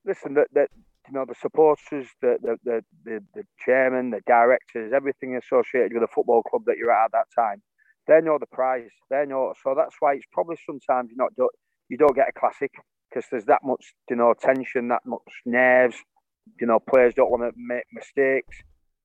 listen, 0.06 0.34
that 0.34 0.48
that 0.54 0.70
you 1.06 1.12
know 1.14 1.24
the 1.26 1.34
supporters, 1.40 2.06
the 2.22 2.38
the, 2.42 2.56
the 2.64 2.84
the 3.04 3.24
the 3.34 3.44
chairman, 3.64 4.10
the 4.10 4.20
directors, 4.26 4.92
everything 4.94 5.36
associated 5.36 5.92
with 5.92 6.02
the 6.02 6.08
football 6.14 6.42
club 6.42 6.62
that 6.66 6.76
you're 6.78 6.92
at 6.92 7.06
at 7.06 7.12
that 7.12 7.26
time, 7.38 7.62
they 8.06 8.20
know 8.22 8.38
the 8.38 8.46
prize. 8.46 8.90
They 9.10 9.26
know, 9.26 9.52
so 9.62 9.74
that's 9.76 9.96
why 10.00 10.14
it's 10.14 10.26
probably 10.32 10.56
sometimes 10.64 11.10
you 11.10 11.16
not 11.16 11.34
do, 11.36 11.50
you 11.88 11.98
don't 11.98 12.14
get 12.16 12.28
a 12.28 12.32
classic 12.32 12.72
because 13.11 13.29
there's 13.31 13.46
that 13.46 13.61
much 13.64 13.94
you 14.09 14.16
know 14.16 14.35
tension, 14.40 14.88
that 14.88 15.03
much 15.05 15.42
nerves. 15.44 15.96
You 16.61 16.66
know, 16.66 16.81
players 16.81 17.14
don't 17.14 17.31
want 17.31 17.42
to 17.42 17.53
make 17.57 17.85
mistakes, 17.92 18.59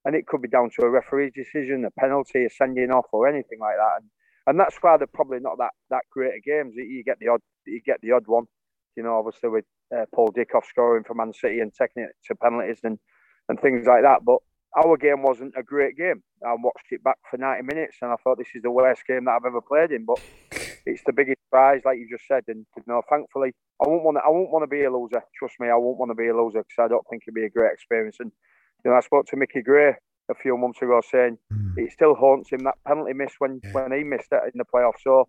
and 0.04 0.16
it 0.16 0.26
could 0.28 0.42
be 0.42 0.48
down 0.48 0.70
to 0.76 0.86
a 0.86 0.90
referee's 0.90 1.34
decision, 1.34 1.86
a 1.86 1.92
penalty, 2.00 2.46
a 2.46 2.50
sending 2.50 2.92
off, 2.92 3.06
or 3.12 3.28
anything 3.28 3.60
like 3.60 3.76
that. 3.78 4.02
And 4.02 4.10
and 4.48 4.60
that's 4.60 4.78
why 4.82 4.98
they're 4.98 5.08
probably 5.08 5.40
not 5.40 5.58
that 5.58 5.72
that 5.90 6.04
great 6.12 6.34
at 6.36 6.44
games. 6.44 6.74
You 6.76 7.04
get 7.04 7.20
the 7.20 7.30
odd, 7.30 7.42
you 7.66 7.82
get 7.86 8.02
the 8.02 8.12
odd 8.12 8.28
one. 8.28 8.46
You 8.96 9.04
know, 9.04 9.18
obviously 9.18 9.50
with 9.50 9.66
uh, 9.96 10.06
Paul 10.14 10.32
Dickov 10.32 10.66
scoring 10.70 11.04
for 11.06 11.14
Man 11.14 11.34
City 11.34 11.60
and 11.60 11.74
taking 11.74 12.04
it 12.04 12.12
to 12.28 12.36
penalties 12.36 12.80
and 12.84 13.00
and 13.50 13.60
things 13.60 13.86
like 13.86 14.04
that. 14.04 14.24
But 14.26 14.40
our 14.76 14.98
game 14.98 15.24
wasn't 15.24 15.54
a 15.58 15.64
great 15.64 15.98
game. 15.98 16.24
I 16.46 16.54
watched 16.58 16.92
it 16.92 17.04
back 17.04 17.18
for 17.30 17.38
90 17.38 17.64
minutes 17.64 17.98
and 18.02 18.12
I 18.12 18.16
thought 18.24 18.38
this 18.38 18.48
is 18.56 18.62
the 18.62 18.72
worst 18.72 19.04
game 19.08 19.26
that 19.26 19.32
I've 19.32 19.46
ever 19.46 19.62
played 19.62 19.92
in. 19.92 20.06
But 20.06 20.20
it's 20.86 21.04
the 21.06 21.14
biggest 21.14 21.40
prize, 21.52 21.82
like 21.86 21.98
you 21.98 22.08
just 22.10 22.28
said. 22.28 22.44
And 22.48 22.66
you 22.78 22.84
know, 22.88 23.02
thankfully, 23.10 23.54
I 23.84 23.88
won't 23.88 24.04
want 24.04 24.18
to. 24.18 24.22
I 24.26 24.30
won't 24.30 24.52
want 24.52 24.64
to 24.64 24.68
be 24.68 24.84
a 24.84 24.92
loser. 24.92 25.24
Trust 25.38 25.56
me, 25.60 25.70
I 25.70 25.76
won't 25.76 25.98
want 25.98 26.12
to 26.12 26.16
be 26.16 26.28
a 26.28 26.36
loser 26.38 26.60
because 26.64 26.86
I 26.86 26.88
don't 26.88 27.06
think 27.10 27.24
it'd 27.24 27.36
be 27.36 27.46
a 27.46 27.50
great 27.50 27.74
experience. 27.74 28.18
And 28.20 28.32
you 28.84 28.92
know, 28.92 28.98
I 28.98 29.02
spoke 29.02 29.26
to 29.28 29.38
Mickey 29.38 29.62
Gray 29.62 29.94
a 30.30 30.36
few 30.36 30.58
months 30.58 30.82
ago, 30.82 31.02
saying 31.10 31.38
Hmm. 31.52 31.78
it 31.78 31.92
still 31.92 32.16
haunts 32.16 32.52
him 32.52 32.64
that 32.64 32.76
penalty 32.88 33.14
miss 33.14 33.34
when 33.40 33.62
when 33.72 33.92
he 33.92 34.04
missed 34.04 34.32
it 34.32 34.42
in 34.54 34.58
the 34.58 34.66
playoffs. 34.66 35.02
So 35.04 35.28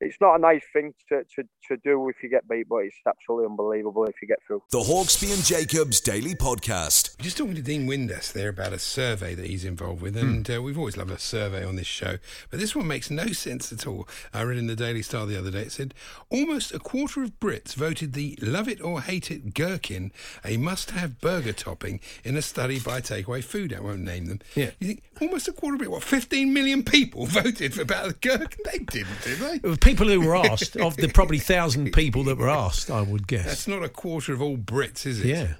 it's 0.00 0.20
not 0.20 0.36
a 0.36 0.38
nice 0.38 0.64
thing 0.72 0.92
to, 1.08 1.22
to, 1.34 1.42
to 1.68 1.76
do 1.78 2.08
if 2.08 2.22
you 2.22 2.28
get 2.28 2.48
beat, 2.48 2.68
but 2.68 2.78
it's 2.78 2.96
absolutely 3.06 3.46
unbelievable 3.46 4.04
if 4.04 4.14
you 4.20 4.28
get 4.28 4.38
through. 4.46 4.62
The 4.70 4.80
Hawksby 4.80 5.32
and 5.32 5.42
Jacobs 5.42 6.00
Daily 6.00 6.34
Podcast. 6.34 7.18
Just 7.18 7.38
talking 7.38 7.54
to 7.54 7.62
Dean 7.62 7.88
Windass 7.88 8.32
there 8.32 8.48
about 8.48 8.72
a 8.72 8.78
survey 8.78 9.34
that 9.34 9.46
he's 9.46 9.64
involved 9.64 10.02
with, 10.02 10.16
and 10.16 10.48
uh, 10.50 10.60
we've 10.60 10.78
always 10.78 10.96
loved 10.96 11.10
a 11.10 11.18
survey 11.18 11.64
on 11.64 11.76
this 11.76 11.86
show, 11.86 12.18
but 12.50 12.60
this 12.60 12.76
one 12.76 12.86
makes 12.86 13.10
no 13.10 13.26
sense 13.28 13.72
at 13.72 13.86
all. 13.86 14.08
I 14.34 14.42
read 14.42 14.58
in 14.58 14.66
the 14.66 14.76
Daily 14.76 15.02
Star 15.02 15.26
the 15.26 15.38
other 15.38 15.50
day, 15.50 15.62
it 15.62 15.72
said 15.72 15.94
almost 16.30 16.74
a 16.74 16.78
quarter 16.78 17.22
of 17.22 17.38
Brits 17.40 17.74
voted 17.74 18.12
the 18.12 18.38
love 18.42 18.68
it 18.68 18.82
or 18.82 19.00
hate 19.00 19.30
it 19.30 19.54
gherkin 19.54 20.12
a 20.44 20.56
must 20.56 20.90
have 20.90 21.20
burger 21.20 21.52
topping 21.52 22.00
in 22.24 22.36
a 22.36 22.42
study 22.42 22.78
by 22.78 23.00
Takeaway 23.00 23.42
Food. 23.42 23.72
I 23.72 23.80
won't 23.80 24.00
name 24.00 24.26
them. 24.26 24.40
Yeah. 24.54 24.70
You 24.78 24.88
think 24.88 25.02
almost 25.20 25.48
a 25.48 25.52
quarter 25.52 25.76
of 25.76 25.82
it, 25.82 25.90
what, 25.90 26.02
15 26.02 26.52
million 26.52 26.82
people 26.82 27.26
voted 27.26 27.74
for 27.74 27.82
about 27.82 28.08
the 28.08 28.14
gherkin? 28.14 28.60
They 28.64 28.78
didn't, 28.78 29.22
did 29.22 29.38
they? 29.38 29.58
People 29.86 30.08
who 30.08 30.20
were 30.20 30.36
asked, 30.52 30.76
of 30.76 30.96
the 30.96 31.08
probably 31.08 31.38
thousand 31.38 31.92
people 31.92 32.24
that 32.24 32.36
were 32.38 32.48
asked, 32.50 32.90
I 32.90 33.02
would 33.02 33.26
guess. 33.26 33.44
That's 33.46 33.68
not 33.68 33.82
a 33.82 33.88
quarter 33.88 34.32
of 34.32 34.42
all 34.42 34.56
Brits, 34.56 35.06
is 35.06 35.20
it? 35.20 35.26
Yeah. 35.28 35.54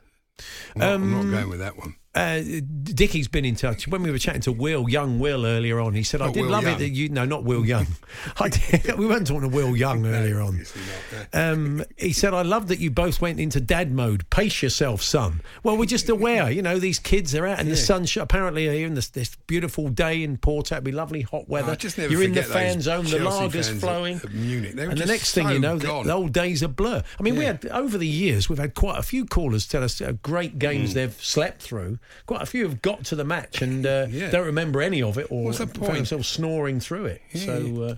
I'm 0.75 0.81
not, 0.81 0.89
I'm 0.89 1.03
Um, 1.03 1.31
not 1.33 1.37
going 1.39 1.51
with 1.51 1.59
that 1.61 1.79
one. 1.79 1.95
Uh, 2.17 2.43
Dickie's 2.83 3.29
been 3.29 3.45
in 3.45 3.57
touch. 3.57 3.87
When 3.87 4.03
we 4.03 4.11
were 4.11 4.19
chatting 4.19 4.41
to 4.43 4.53
Will, 4.53 4.89
young 4.89 5.19
Will, 5.19 5.45
earlier 5.45 5.79
on, 5.81 5.93
he 5.93 6.03
said, 6.03 6.23
I 6.23 6.33
did 6.33 6.43
Will 6.43 6.51
love 6.51 6.63
Young. 6.65 6.73
it 6.75 6.79
that 6.79 6.89
you. 6.89 7.09
No, 7.11 7.27
not 7.27 7.45
Will 7.45 7.65
Young. 7.67 7.87
I 8.41 8.49
did, 8.49 8.97
we 8.97 9.07
weren't 9.07 9.27
talking 9.27 9.43
to 9.43 9.55
Will 9.55 9.77
Young 9.77 10.07
earlier 10.07 10.41
on. 10.41 10.65
Not, 11.13 11.27
Um, 11.35 11.85
he 11.99 12.13
said, 12.15 12.33
I 12.33 12.41
love 12.43 12.69
that 12.69 12.79
you 12.81 12.91
both 12.91 13.21
went 13.21 13.39
into 13.39 13.61
dad 13.61 13.93
mode. 13.93 14.29
Pace 14.31 14.63
yourself, 14.63 15.03
son. 15.03 15.43
Well, 15.63 15.77
we're 15.77 15.85
just 15.85 16.09
aware, 16.09 16.51
you 16.51 16.63
know, 16.63 16.79
these 16.79 16.99
kids 16.99 17.35
are 17.35 17.47
out 17.47 17.61
in 17.61 17.69
the 17.69 17.77
sun. 17.77 18.07
Apparently, 18.19 18.67
are 18.69 18.73
here 18.73 18.87
in 18.87 18.95
this, 18.95 19.09
this 19.09 19.37
beautiful 19.47 19.89
day 19.91 20.23
in 20.23 20.39
Porto. 20.39 20.77
It'll 20.77 20.85
be 20.85 20.93
lovely 20.93 21.21
hot 21.23 21.49
weather. 21.51 21.69
Oh, 21.69 21.73
I 21.73 21.77
just 21.77 21.99
never 21.99 22.11
You're 22.13 22.23
in 22.23 22.33
the 22.33 22.43
fan 22.43 22.81
zone, 22.81 23.05
the 23.05 23.19
lager's 23.19 23.69
flowing. 23.69 24.17
at- 24.17 24.25
at 24.25 24.33
Munich. 24.33 24.75
And 24.79 24.97
the 24.99 25.05
next 25.07 25.35
thing 25.35 25.51
you 25.51 25.59
know, 25.59 25.77
the, 25.79 26.03
the 26.03 26.13
old 26.13 26.33
days 26.33 26.63
are 26.63 26.69
blur. 26.69 27.03
I 27.19 27.23
mean, 27.23 27.37
we 27.37 27.45
had, 27.45 27.67
over 27.67 27.99
the 27.99 28.07
years, 28.07 28.49
we've 28.49 28.59
had 28.59 28.75
quite 28.75 28.99
a 28.99 29.03
few 29.03 29.27
callers 29.27 29.67
tell 29.67 29.83
us 29.85 30.01
uh, 30.01 30.13
great 30.23 30.59
games 30.59 30.91
Mm. 30.91 30.95
they've 30.95 31.23
slept 31.25 31.61
through. 31.61 31.99
Quite 32.27 32.42
a 32.42 32.47
few 32.47 32.69
have 32.69 32.83
got 32.83 33.05
to 33.07 33.16
the 33.16 33.25
match 33.25 33.62
and 33.62 33.87
uh, 33.87 34.07
Yeah. 34.11 34.31
don't 34.31 34.47
remember 34.47 34.83
any 34.83 35.03
of 35.03 35.19
it 35.19 35.27
or 35.31 35.53
found 35.53 35.75
themselves 35.75 36.29
snoring 36.29 36.81
through 36.81 37.07
it. 37.07 37.23
So, 37.35 37.83
uh, 37.83 37.97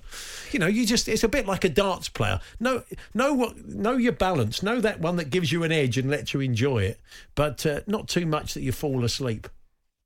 you 0.53 0.59
know, 0.59 0.67
you 0.67 0.85
just, 0.87 1.09
it's 1.09 1.25
a 1.25 1.29
bit 1.29 1.47
like 1.47 1.65
a 1.65 1.69
darts 1.69 2.09
player. 2.09 2.41
Know, 2.61 2.83
know, 3.15 3.33
what, 3.35 3.67
know 3.67 3.97
your 3.97 4.13
balance. 4.13 4.63
Know 4.63 4.81
that 4.81 5.01
one 5.01 5.17
that 5.17 5.31
gives 5.31 5.53
you 5.53 5.63
an 5.65 5.73
edge 5.73 5.97
and 5.99 6.11
lets 6.11 6.35
you 6.35 6.41
enjoy 6.41 6.85
it, 6.85 7.01
but 7.35 7.65
uh, 7.65 7.81
not 7.87 8.09
too 8.09 8.27
much 8.27 8.55
that 8.55 8.63
you 8.63 8.73
fall 8.73 9.05
asleep. 9.05 9.49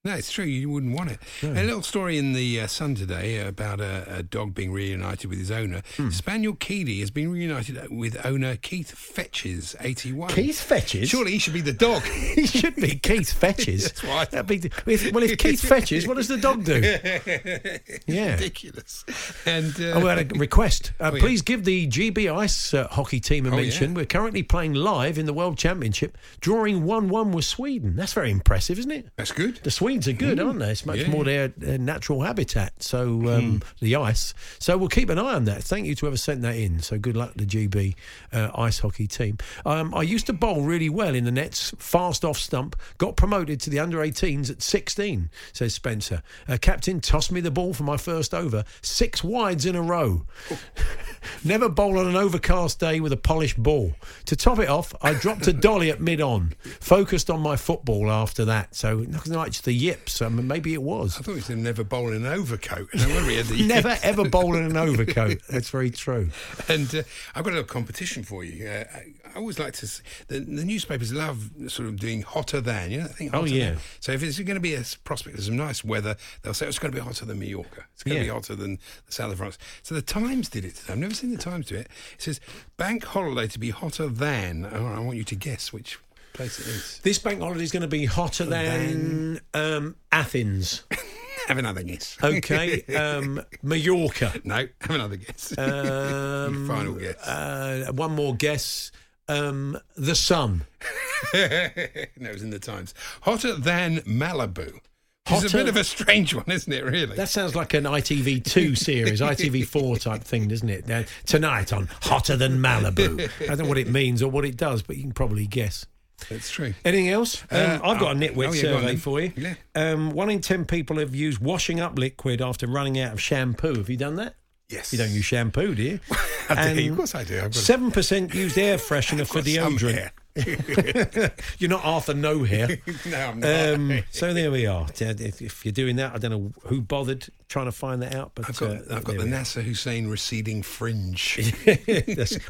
No, 0.04 0.14
it's 0.14 0.32
true. 0.32 0.44
You 0.44 0.68
wouldn't 0.68 0.96
want 0.96 1.12
it. 1.12 1.20
A 1.44 1.62
little 1.62 1.80
story 1.80 2.18
in 2.18 2.32
the 2.32 2.62
uh, 2.62 2.66
Sun 2.66 2.96
today 2.96 3.38
about 3.38 3.80
a, 3.80 4.16
a 4.16 4.22
dog 4.24 4.52
being 4.52 4.72
reunited 4.72 5.30
with 5.30 5.38
his 5.38 5.52
owner. 5.52 5.82
Hmm. 5.96 6.10
Spaniel 6.10 6.54
Keedy 6.56 6.98
has 6.98 7.12
been 7.12 7.30
reunited 7.30 7.78
with 7.88 8.16
owner 8.26 8.56
Keith 8.56 8.90
Fetches, 8.90 9.76
81. 9.80 10.30
Keith 10.30 10.60
Fetches? 10.60 11.08
Surely 11.08 11.30
he 11.30 11.38
should 11.38 11.52
be 11.54 11.60
the 11.60 11.72
dog. 11.72 12.02
he 12.34 12.46
should 12.48 12.74
be 12.74 12.96
Keith 12.96 13.32
Fetches. 13.32 13.84
That's 14.02 14.04
I 14.04 14.24
That'd 14.24 14.48
be, 14.48 14.70
if, 14.92 15.12
well, 15.12 15.22
if 15.22 15.38
Keith 15.38 15.60
Fetches, 15.60 16.08
what 16.08 16.16
does 16.16 16.26
the 16.26 16.36
dog 16.38 16.64
do? 16.64 16.80
Yeah. 18.12 18.32
Ridiculous. 18.32 19.04
And 19.46 19.72
uh, 19.80 19.92
Oh, 19.94 20.00
we 20.00 20.06
had 20.08 20.32
a 20.32 20.38
request. 20.38 20.92
Uh, 20.98 21.10
Oh, 21.12 21.14
yeah. 21.14 21.20
please 21.20 21.42
give 21.42 21.64
the 21.64 21.86
GB 21.86 22.32
Ice 22.36 22.74
uh, 22.74 22.88
hockey 22.88 23.20
team 23.20 23.46
a 23.46 23.50
Oh, 23.50 23.56
mention. 23.56 23.90
yeah. 23.92 23.96
We're 23.98 24.06
currently 24.06 24.42
playing 24.42 24.74
live 24.74 25.16
in 25.18 25.26
the 25.26 25.32
World 25.32 25.58
Championship, 25.58 26.18
drawing 26.40 26.82
1 26.84 27.08
1 27.08 27.30
with 27.32 27.44
Sweden. 27.44 27.94
That's 27.94 28.12
very 28.14 28.32
impressive, 28.32 28.80
isn't 28.80 28.90
it? 28.90 29.06
that's 29.16 29.30
good. 29.30 29.60
The 29.62 29.70
Swedes 29.92 30.08
are 30.08 30.12
good, 30.12 30.40
aren't 30.40 30.58
they? 30.58 30.70
It's 30.70 30.86
much 30.86 31.00
Yeah. 31.00 31.10
more 31.10 31.22
their, 31.24 31.48
their 31.48 31.76
natural 31.76 32.22
habitat. 32.22 32.82
So, 32.82 33.28
um, 33.30 33.62
the 33.80 33.94
ice. 33.96 34.32
So, 34.58 34.78
we'll 34.78 34.88
keep 34.88 35.10
an 35.10 35.18
eye 35.18 35.34
on 35.34 35.44
that. 35.44 35.62
Thank 35.62 35.86
you 35.86 35.94
to 35.94 36.00
whoever 36.06 36.16
sent 36.16 36.40
that 36.42 36.56
in. 36.56 36.80
So, 36.80 36.98
good 36.98 37.14
luck 37.14 37.32
to 37.32 37.44
the 37.44 37.46
GB 37.68 37.94
uh, 38.32 38.48
ice 38.54 38.78
hockey 38.78 39.06
team. 39.06 39.36
Um, 39.66 39.94
I 39.94 40.00
used 40.02 40.24
to 40.26 40.32
bowl 40.32 40.62
really 40.62 40.88
well 40.88 41.14
in 41.14 41.24
the 41.24 41.30
nets, 41.30 41.74
fast 41.78 42.24
off 42.24 42.38
stump, 42.38 42.74
got 42.96 43.16
promoted 43.16 43.60
to 43.60 43.70
the 43.70 43.78
under 43.80 43.98
18s 43.98 44.48
at 44.50 44.62
16, 44.62 45.28
says 45.52 45.74
Spencer. 45.74 46.22
Uh, 46.48 46.56
captain 46.58 47.00
tossed 47.00 47.30
me 47.30 47.40
the 47.42 47.50
ball 47.50 47.74
for 47.74 47.82
my 47.84 47.98
first 47.98 48.32
over, 48.32 48.64
six 48.80 49.22
wides 49.22 49.66
in 49.66 49.76
a 49.76 49.82
row. 49.82 50.24
Never 51.44 51.68
bowl 51.68 51.98
on 51.98 52.06
an 52.08 52.16
overcast 52.16 52.80
day 52.80 52.98
with 52.98 53.12
a 53.12 53.16
polished 53.16 53.62
ball. 53.62 53.92
To 54.24 54.36
top 54.36 54.58
it 54.58 54.68
off, 54.68 54.94
I 55.02 55.12
dropped 55.14 55.46
a 55.46 55.52
dolly 55.52 55.90
at 55.90 56.00
mid 56.00 56.20
on, 56.20 56.54
focused 56.80 57.28
on 57.30 57.40
my 57.40 57.56
football 57.56 58.10
after 58.10 58.44
that. 58.46 58.74
So, 58.74 59.00
nothing 59.00 59.34
like 59.34 59.52
the 59.52 59.72
yips. 59.82 60.22
I 60.22 60.28
mean, 60.28 60.46
maybe 60.46 60.72
it 60.74 60.82
was. 60.82 61.18
I 61.18 61.22
thought 61.22 61.34
he 61.34 61.40
said 61.40 61.58
never 61.58 61.84
bowl 61.84 62.08
in 62.12 62.24
an 62.24 62.32
overcoat. 62.32 62.88
No 62.94 63.08
wonder 63.08 63.30
he 63.30 63.36
had 63.36 63.46
the 63.46 63.66
Never 63.66 63.96
ever 64.02 64.28
bowl 64.28 64.54
in 64.56 64.64
an 64.64 64.76
overcoat. 64.76 65.40
That's 65.50 65.70
very 65.70 65.90
true. 65.90 66.30
And 66.68 66.94
uh, 66.94 67.02
I've 67.34 67.44
got 67.44 67.50
a 67.50 67.56
little 67.56 67.64
competition 67.64 68.22
for 68.22 68.44
you. 68.44 68.66
Uh, 68.68 68.84
I, 68.94 69.04
I 69.34 69.36
always 69.38 69.58
like 69.58 69.72
to. 69.74 69.86
s- 69.86 70.02
The, 70.28 70.40
the 70.40 70.64
newspapers 70.64 71.12
love 71.12 71.50
sort 71.68 71.88
of 71.88 71.98
doing 71.98 72.22
hotter 72.22 72.60
than. 72.60 72.90
You 72.90 72.98
know 72.98 73.04
that 73.08 73.16
thing. 73.16 73.30
Oh, 73.32 73.44
yeah. 73.44 73.70
Than. 73.70 73.78
So 74.00 74.12
if 74.12 74.22
it's 74.22 74.38
going 74.38 74.54
to 74.54 74.60
be 74.60 74.74
a 74.74 74.82
prospect 75.04 75.38
of 75.38 75.44
some 75.44 75.56
nice 75.56 75.82
weather, 75.84 76.16
they'll 76.42 76.54
say 76.54 76.66
"Oh, 76.66 76.68
it's 76.68 76.78
going 76.78 76.92
to 76.92 76.98
be 76.98 77.04
hotter 77.04 77.24
than 77.24 77.38
Mallorca. 77.38 77.84
It's 77.94 78.02
going 78.02 78.16
to 78.16 78.20
Yeah. 78.24 78.28
be 78.30 78.32
hotter 78.34 78.54
than 78.54 78.78
the 79.06 79.12
south 79.12 79.32
of 79.32 79.38
France. 79.38 79.58
So 79.82 79.94
the 79.94 80.02
Times 80.02 80.48
did 80.48 80.64
it 80.64 80.74
today. 80.76 80.92
I've 80.92 80.98
never 80.98 81.14
seen 81.14 81.30
the 81.30 81.38
Times 81.38 81.66
do 81.66 81.76
it. 81.76 81.88
It 82.14 82.22
says 82.22 82.40
bank 82.76 83.04
holiday 83.04 83.48
to 83.48 83.58
be 83.58 83.70
hotter 83.70 84.06
than. 84.08 84.66
Oh, 84.70 84.86
I 84.86 85.00
want 85.00 85.16
you 85.16 85.24
to 85.24 85.34
guess 85.36 85.72
which 85.72 85.98
place 86.32 86.58
it 86.60 86.66
is. 86.66 87.00
This 87.02 87.18
bank 87.18 87.40
holiday 87.40 87.62
is 87.62 87.72
going 87.72 87.82
to 87.82 87.88
be 87.88 88.04
hotter 88.06 88.44
than 88.44 89.40
um, 89.54 89.96
Athens. 90.10 90.82
Have 91.48 91.58
another 91.58 91.82
guess. 91.82 92.16
Okay. 92.22 92.82
Um, 92.94 93.40
Mallorca. 93.62 94.32
no, 94.44 94.68
have 94.80 94.90
another 94.94 95.16
guess. 95.16 95.52
Um, 95.58 96.68
final 96.68 96.94
guess. 96.94 97.16
Uh, 97.26 97.90
one 97.94 98.12
more 98.14 98.32
guess. 98.36 98.92
Um, 99.28 99.76
the 99.96 100.14
sun. 100.14 100.62
no, 101.34 101.40
it 101.40 102.32
was 102.32 102.44
in 102.44 102.50
the 102.50 102.60
Times. 102.60 102.94
Hotter 103.22 103.54
than 103.54 103.98
Malibu. 104.00 104.78
It's 105.26 105.30
a 105.30 105.34
Hotter- 105.34 105.58
bit 105.58 105.68
of 105.68 105.76
a 105.76 105.84
strange 105.84 106.32
one, 106.34 106.44
isn't 106.48 106.72
it? 106.72 106.84
Really. 106.84 107.16
That 107.16 107.28
sounds 107.28 107.56
like 107.56 107.74
an 107.74 107.84
ITV2 107.84 108.76
series, 108.78 109.20
ITV4 109.20 110.00
type 110.00 110.22
thing, 110.22 110.46
doesn't 110.46 110.68
it? 110.68 110.88
Uh, 110.88 111.02
tonight 111.26 111.72
on 111.72 111.88
Hotter 112.02 112.36
Than 112.36 112.58
Malibu. 112.58 113.28
I 113.42 113.46
don't 113.46 113.58
know 113.58 113.68
what 113.68 113.78
it 113.78 113.88
means 113.88 114.22
or 114.22 114.30
what 114.30 114.44
it 114.44 114.56
does, 114.56 114.82
but 114.82 114.96
you 114.96 115.02
can 115.02 115.12
probably 115.12 115.46
guess. 115.48 115.86
That's 116.28 116.50
true. 116.50 116.74
Anything 116.84 117.08
else? 117.08 117.42
Um, 117.50 117.58
Uh, 117.60 117.78
I've 117.84 118.00
got 118.00 118.02
oh, 118.02 118.10
a 118.10 118.14
nitwit 118.14 118.48
oh, 118.48 118.52
yeah, 118.52 118.60
survey 118.60 118.96
for 118.96 119.20
you. 119.20 119.32
Yeah. 119.36 119.54
Um, 119.74 120.10
one 120.10 120.30
in 120.30 120.40
ten 120.40 120.64
people 120.64 120.98
have 120.98 121.14
used 121.14 121.40
washing 121.40 121.80
up 121.80 121.98
liquid 121.98 122.40
after 122.40 122.66
running 122.66 122.98
out 122.98 123.12
of 123.12 123.20
shampoo. 123.20 123.74
Have 123.76 123.90
you 123.90 123.96
done 123.96 124.16
that? 124.16 124.36
Yes. 124.68 124.92
You 124.92 124.98
don't 124.98 125.10
use 125.10 125.24
shampoo, 125.24 125.74
do 125.74 125.82
you? 125.82 126.00
I 126.48 126.72
do. 126.72 126.90
Of 126.90 126.96
course 126.96 127.14
I 127.14 127.24
do. 127.24 127.52
Seven 127.52 127.90
percent 127.90 128.34
used 128.34 128.56
air 128.56 128.78
freshener 128.78 129.26
for 129.26 129.42
deodorant. 129.42 130.10
You're 131.58 131.70
not 131.70 131.84
Arthur 131.84 132.14
No 132.14 132.42
here. 132.42 132.80
No, 133.06 133.18
I'm 133.18 133.40
not. 133.40 133.74
Um, 133.74 134.02
so 134.10 134.32
there 134.32 134.50
we 134.50 134.66
are. 134.66 134.86
If, 134.98 135.42
if 135.42 135.64
you're 135.64 135.72
doing 135.72 135.96
that, 135.96 136.14
I 136.14 136.18
don't 136.18 136.30
know 136.30 136.52
who 136.64 136.80
bothered 136.80 137.28
trying 137.48 137.66
to 137.66 137.72
find 137.72 138.00
that 138.00 138.14
out, 138.14 138.32
but 138.34 138.48
I've 138.48 138.56
got, 138.58 138.70
uh, 138.70 138.96
I've 138.96 139.04
got 139.04 139.18
the. 139.18 139.26
Nasser 139.26 139.60
Hussain 139.60 140.08
receding 140.08 140.62
fringe. 140.62 141.38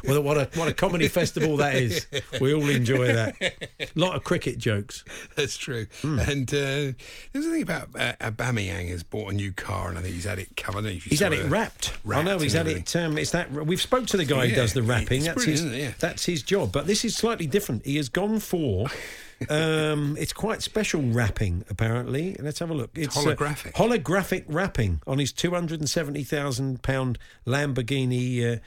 Well, 0.03 0.21
what 0.21 0.37
a 0.37 0.49
what 0.59 0.67
a 0.67 0.73
comedy 0.73 1.07
festival 1.07 1.57
that 1.57 1.75
is. 1.75 2.05
We 2.39 2.53
all 2.53 2.67
enjoy 2.67 3.13
that. 3.13 3.35
A 3.41 3.87
lot 3.95 4.15
of 4.15 4.23
cricket 4.23 4.57
jokes. 4.57 5.03
That's 5.35 5.57
true. 5.57 5.87
Hmm. 6.01 6.19
And 6.19 6.53
uh, 6.53 6.93
there's 7.31 7.45
a 7.45 7.51
thing 7.51 7.61
about 7.61 7.89
uh, 7.95 8.13
Aubameyang 8.21 8.89
has 8.89 9.03
bought 9.03 9.31
a 9.31 9.35
new 9.35 9.51
car, 9.51 9.89
and 9.89 9.97
I 9.97 10.01
think 10.01 10.15
he's 10.15 10.25
had 10.25 10.39
it 10.39 10.55
covered. 10.55 10.79
I 10.79 10.81
don't 10.81 10.91
know 10.91 10.97
if 10.97 11.05
you 11.05 11.09
He's 11.11 11.19
had 11.19 11.33
it 11.33 11.49
wrapped. 11.49 11.93
I 12.09 12.21
know 12.21 12.37
he's 12.39 12.53
had 12.53 12.67
it. 12.67 12.95
Um, 12.95 13.17
it's 13.17 13.31
that 13.31 13.51
we've 13.51 13.81
spoke 13.81 14.07
to 14.07 14.17
the 14.17 14.25
guy 14.25 14.47
who 14.47 14.55
does 14.55 14.73
the 14.73 14.83
wrapping. 14.83 15.23
that's 15.23 15.43
his. 15.43 15.63
Yeah. 15.65 15.91
That's 15.99 16.25
his 16.25 16.43
job. 16.43 16.71
But 16.71 16.87
this 16.87 17.03
is 17.05 17.15
slightly 17.15 17.47
different. 17.47 17.72
He 17.83 17.97
has 17.97 18.09
gone 18.09 18.39
for. 18.39 18.87
um, 19.49 20.15
it's 20.19 20.33
quite 20.33 20.61
special 20.61 21.01
wrapping, 21.01 21.65
apparently. 21.69 22.35
Let's 22.39 22.59
have 22.59 22.69
a 22.69 22.73
look. 22.73 22.91
It's 22.95 23.17
uh, 23.17 23.21
holographic. 23.21 23.73
holographic 23.73 24.45
wrapping 24.47 25.01
on 25.07 25.19
his 25.19 25.31
two 25.31 25.51
hundred 25.51 25.79
and 25.79 25.89
seventy 25.89 26.23
thousand 26.23 26.81
pound 26.83 27.17
Lamborghini. 27.45 28.55
Uh, 28.55 28.59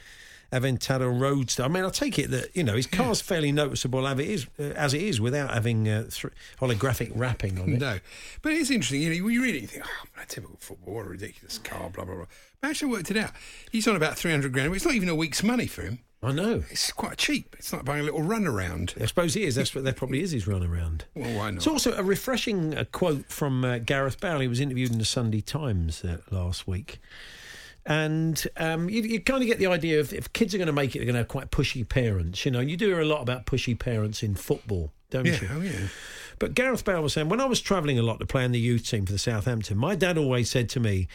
Aventador 0.51 1.19
Roadster. 1.19 1.63
I 1.63 1.67
mean, 1.67 1.83
I 1.83 1.89
take 1.89 2.17
it 2.17 2.31
that 2.31 2.55
you 2.55 2.63
know 2.63 2.75
his 2.75 2.87
car's 2.87 3.19
fairly 3.19 3.51
noticeable 3.51 4.07
as 4.07 4.17
it 4.19 4.27
is, 4.27 4.47
uh, 4.57 4.63
as 4.63 4.93
it 4.93 5.01
is, 5.01 5.19
without 5.19 5.53
having 5.53 5.89
uh, 5.89 6.03
th- 6.03 6.33
holographic 6.59 7.11
wrapping 7.13 7.59
on 7.59 7.73
it. 7.73 7.79
No, 7.79 7.99
but 8.41 8.53
it's 8.53 8.71
interesting. 8.71 9.01
You 9.01 9.13
know, 9.13 9.25
when 9.25 9.33
you 9.33 9.43
read 9.43 9.55
it, 9.55 9.61
you 9.61 9.67
think, 9.67 9.83
"Oh, 9.85 10.21
a 10.21 10.25
typical 10.25 10.55
football, 10.59 10.95
what 10.95 11.05
a 11.05 11.09
ridiculous 11.09 11.57
car." 11.57 11.89
Blah 11.89 12.05
blah 12.05 12.15
blah. 12.15 12.25
But 12.61 12.67
I 12.67 12.69
actually 12.69 12.91
worked 12.91 13.11
it 13.11 13.17
out. 13.17 13.31
He's 13.71 13.87
on 13.89 13.97
about 13.97 14.17
three 14.17 14.31
hundred 14.31 14.53
grand. 14.53 14.73
It's 14.73 14.85
not 14.85 14.93
even 14.93 15.09
a 15.09 15.15
week's 15.15 15.43
money 15.43 15.67
for 15.67 15.81
him. 15.81 15.99
I 16.23 16.31
know. 16.31 16.63
It's 16.71 16.91
quite 16.91 17.17
cheap. 17.17 17.55
It's 17.59 17.71
like 17.71 17.85
buying 17.85 18.01
a 18.01 18.03
little 18.03 18.21
runaround. 18.21 18.99
I 19.01 19.05
suppose 19.05 19.35
he 19.35 19.43
is. 19.43 19.55
That's 19.55 19.75
what 19.75 19.83
there 19.83 19.93
probably 19.93 20.21
is 20.21 20.31
his 20.31 20.47
run 20.47 20.63
around. 20.63 21.05
Well, 21.13 21.37
why 21.37 21.51
not? 21.51 21.57
It's 21.57 21.67
also 21.67 21.93
a 21.93 22.01
refreshing 22.03 22.75
uh, 22.75 22.85
quote 22.91 23.27
from 23.31 23.63
uh, 23.63 23.77
Gareth 23.79 24.19
Bale. 24.19 24.39
He 24.39 24.47
was 24.47 24.59
interviewed 24.59 24.91
in 24.91 24.97
the 24.97 25.05
Sunday 25.05 25.41
Times 25.41 26.03
uh, 26.03 26.17
last 26.31 26.67
week. 26.67 26.99
And 27.85 28.45
um, 28.57 28.89
you, 28.89 29.01
you 29.03 29.21
kind 29.21 29.41
of 29.41 29.47
get 29.47 29.59
the 29.59 29.67
idea 29.67 29.99
of 29.99 30.11
if 30.11 30.33
kids 30.33 30.53
are 30.53 30.57
going 30.57 30.65
to 30.67 30.73
make 30.73 30.95
it, 30.95 30.99
they're 30.99 31.05
going 31.05 31.13
to 31.13 31.19
have 31.19 31.27
quite 31.29 31.51
pushy 31.51 31.87
parents. 31.87 32.43
You 32.45 32.51
know, 32.51 32.59
you 32.59 32.75
do 32.77 32.87
hear 32.87 32.99
a 32.99 33.05
lot 33.05 33.21
about 33.21 33.45
pushy 33.45 33.77
parents 33.77 34.23
in 34.23 34.35
football 34.35 34.91
don't 35.09 35.25
Yeah, 35.25 35.39
you? 35.41 35.47
oh 35.53 35.61
yeah. 35.61 35.87
But 36.39 36.53
Gareth 36.53 36.83
Bale 36.83 37.01
was 37.01 37.13
saying, 37.13 37.29
when 37.29 37.39
I 37.39 37.45
was 37.45 37.61
travelling 37.61 37.97
a 37.97 38.03
lot 38.03 38.19
to 38.19 38.25
play 38.25 38.43
in 38.43 38.51
the 38.51 38.59
youth 38.59 38.85
team 38.89 39.05
for 39.05 39.13
the 39.13 39.17
Southampton, 39.17 39.77
my 39.77 39.95
dad 39.95 40.17
always 40.17 40.49
said 40.51 40.67
to 40.69 40.79
me, 40.81 40.89
"Hey, 40.91 41.07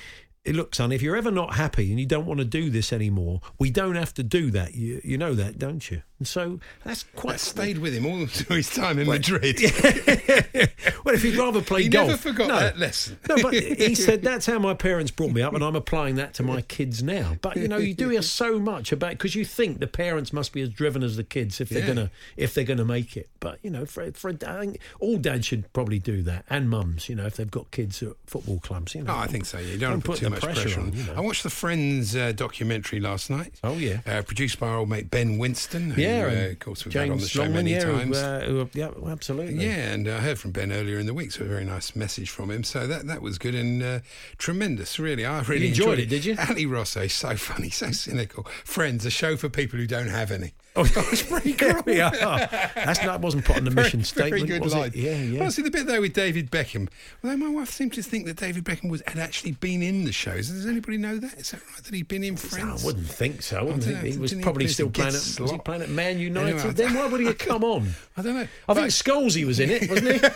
Look, 0.45 0.75
son, 0.75 0.91
if 0.91 1.03
you're 1.03 1.15
ever 1.17 1.31
not 1.31 1.55
happy 1.55 1.91
and 1.91 2.01
you 2.01 2.07
don't 2.07 2.27
want 2.27 2.39
to 2.39 2.45
do 2.45 2.69
this 2.69 2.93
anymore, 2.93 3.41
we 3.61 3.71
don't 3.71 3.95
have 3.95 4.13
to 4.15 4.25
do 4.25 4.51
that. 4.51 4.75
You, 4.75 5.01
you 5.05 5.17
know 5.17 5.35
that, 5.35 5.57
don't 5.57 5.89
you? 5.89 6.03
And 6.19 6.27
so 6.27 6.59
that's 6.85 7.05
quite. 7.15 7.35
That 7.35 7.39
stayed 7.41 7.79
with 7.79 7.95
him 7.95 8.07
all 8.07 8.27
through 8.27 8.57
his 8.57 8.71
time 8.71 8.99
in 8.99 9.07
Madrid. 9.09 9.61
well, 11.05 11.15
if 11.15 11.23
he'd 11.23 11.37
rather 11.37 11.61
play 11.63 11.85
He 11.85 11.89
golf. 11.89 12.09
never 12.09 12.19
forgot 12.21 12.49
no. 12.49 12.59
that 12.61 12.79
lesson. 12.79 13.19
No, 13.29 13.37
but 13.43 13.55
he 13.55 13.95
said 13.97 14.23
that's 14.23 14.47
how 14.47 14.59
my 14.59 14.75
parents 14.75 15.11
brought 15.11 15.31
me 15.33 15.43
up, 15.43 15.55
and 15.55 15.63
I'm 15.65 15.77
applying 15.77 16.17
that 16.17 16.35
to 16.35 16.43
my 16.43 16.61
kids 16.63 17.03
now. 17.03 17.37
But 17.41 17.57
you 17.57 17.69
know, 17.69 17.79
you 17.79 17.95
do 17.95 18.09
hear 18.09 18.23
so 18.23 18.59
much 18.59 18.93
about 18.93 19.11
because 19.13 19.35
you 19.35 19.45
think 19.45 19.79
the 19.81 19.87
parents 19.87 20.33
must 20.33 20.53
be 20.53 20.63
as 20.63 20.69
driven 20.71 21.03
as 21.03 21.17
the 21.17 21.25
kids 21.25 21.61
if 21.61 21.69
they're 21.69 21.81
Yeah. 21.81 21.87
gonna 21.95 22.11
if 22.37 22.55
they're 22.55 22.65
gonna 22.65 22.85
make 22.85 23.17
it. 23.17 23.29
But 23.41 23.59
you 23.63 23.71
know, 23.71 23.87
for 23.87 24.11
for 24.13 24.31
a, 24.31 24.75
all 25.01 25.19
dads 25.19 25.47
should 25.47 25.73
probably 25.73 25.99
do 25.99 26.23
that, 26.23 26.45
and 26.51 26.69
mums, 26.71 27.09
you 27.09 27.15
know, 27.15 27.27
if 27.27 27.37
they've 27.37 27.51
got 27.51 27.71
kids 27.71 28.03
at 28.03 28.13
football 28.27 28.59
clubs. 28.61 28.95
You 28.95 29.03
know, 29.05 29.13
Oh, 29.13 29.19
I 29.19 29.27
think 29.27 29.45
so. 29.45 29.59
You 29.59 29.77
don't, 29.79 29.91
want 29.91 30.05
to 30.05 30.11
put 30.11 30.19
too 30.21 30.32
much 30.33 30.43
pressure, 30.43 30.81
on. 30.81 30.93
you 30.93 31.05
know. 31.05 31.15
I 31.17 31.21
watched 31.21 31.43
the 31.43 31.51
Friends 31.51 32.17
uh, 32.17 32.33
documentary 32.33 33.01
last 33.01 33.31
night. 33.31 33.55
Oh 33.63 33.75
yeah. 33.75 34.01
Uh, 34.07 34.23
produced 34.23 34.59
by 34.59 34.69
our 34.69 34.79
old 34.79 34.89
mate 34.89 35.11
Ben 35.11 35.39
Winston. 35.39 35.91
Who, 35.93 36.01
Yeah, 36.03 36.25
uh, 36.49 36.51
of 36.53 36.59
course 36.59 36.85
we've 36.85 36.95
had 36.95 37.11
on 37.11 37.19
the 37.19 37.29
show 37.29 37.41
Longman, 37.43 37.65
many 37.65 37.73
yeah, 37.73 37.85
who, 37.85 37.93
times. 37.93 38.17
uh, 38.17 38.45
who- 38.47 38.71
yeah, 38.75 38.91
absolutely. 39.09 39.55
Yeah, 39.65 39.93
and 39.93 40.09
I 40.09 40.19
heard 40.21 40.39
from 40.39 40.51
Ben 40.51 40.73
earlier 40.73 40.99
in 40.99 41.07
the 41.07 41.15
week, 41.15 41.33
so 41.33 41.45
a 41.45 41.49
very 41.49 41.65
nice 41.65 41.95
message 41.97 42.31
from 42.31 42.51
him. 42.51 42.65
So 42.65 42.87
that 42.87 43.07
that 43.07 43.23
was 43.23 43.39
good 43.39 43.55
and 43.55 43.83
uh, 43.83 43.99
tremendous, 44.39 44.99
really. 44.99 45.25
I 45.25 45.41
really 45.43 45.69
enjoyed 45.69 45.99
it, 45.99 46.07
did 46.09 46.25
you? 46.25 46.37
Ali 46.49 46.67
Rosso, 46.67 47.07
so 47.07 47.37
funny, 47.37 47.71
so 47.83 47.91
cynical. 47.93 48.47
Friends, 48.65 49.05
a 49.07 49.11
show 49.11 49.37
for 49.37 49.49
people 49.49 49.79
who 49.79 49.87
don't 49.87 50.09
have 50.09 50.31
any. 50.31 50.53
Oh, 50.75 50.85
it's 50.85 51.23
pretty 51.29 51.53
cool. 51.55 51.83
yeah, 51.87 52.71
that's 52.75 53.03
not 53.03 53.21
wasn't 53.21 53.45
put 53.45 53.59
on 53.59 53.65
the 53.65 53.71
mission 53.71 54.03
statement. 54.05 54.47
Very 54.47 54.59
good 54.59 54.65
was 54.65 54.75
line. 54.75 54.89
It? 54.89 54.97
Yeah, 54.97 55.17
yeah. 55.17 55.41
Well, 55.41 55.51
see 55.51 55.61
the 55.63 55.71
bit 55.71 55.87
there 55.87 56.01
with 56.01 56.15
David 56.15 56.51
Beckham. 56.51 56.89
Although 57.23 57.37
my 57.37 57.51
wife 57.51 57.71
seemed 57.71 57.93
to 57.95 58.03
think 58.03 58.25
that 58.27 58.37
David 58.37 58.65
Beckham 58.65 58.89
was 58.91 59.03
had 59.07 59.19
actually 59.19 59.53
been 59.53 59.83
in 59.83 60.05
the 60.05 60.13
shows. 60.13 60.49
Does 60.49 60.67
anybody 60.67 60.97
know 60.97 61.19
that? 61.19 61.35
Is 61.35 61.51
that 61.51 61.61
right? 61.61 61.85
That 61.85 61.95
he'd 61.95 62.09
been 62.09 62.25
in 62.25 62.37
Friends? 62.37 62.83
I 62.83 62.87
wouldn't 62.87 63.07
think 63.07 63.43
so. 63.43 63.59
I 63.59 63.63
wouldn't 63.63 63.83
don't 63.83 63.93
think 63.93 64.03
know, 64.05 64.11
he 64.13 64.19
was 64.19 64.31
didn't 64.31 64.41
he 64.41 64.45
probably 64.45 64.69
still 64.69 64.89
playing 64.91 65.09
at, 65.15 65.37
was 65.41 65.51
he 65.51 65.59
playing 65.59 65.83
at 65.83 65.91
Man 65.91 66.19
United. 66.19 66.57
Anyway, 66.59 66.73
then 66.73 66.95
why 66.95 67.07
would 67.07 67.21
he 67.21 67.27
have 67.29 67.39
come 67.39 67.65
on? 67.65 67.89
I 68.17 68.23
don't 68.23 68.35
know. 68.35 68.49
I 68.69 68.75
think 68.75 68.87
Scholesy 68.89 69.45
was 69.45 69.61
in 69.61 69.71
it, 69.71 69.91
wasn't 69.91 70.13
he? 70.13 70.29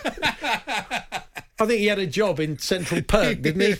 I 1.59 1.65
think 1.65 1.79
he 1.79 1.87
had 1.87 1.97
a 1.97 2.05
job 2.05 2.39
in 2.39 2.59
Central 2.59 3.01
Perk, 3.01 3.41
didn't 3.41 3.61
he? 3.61 3.73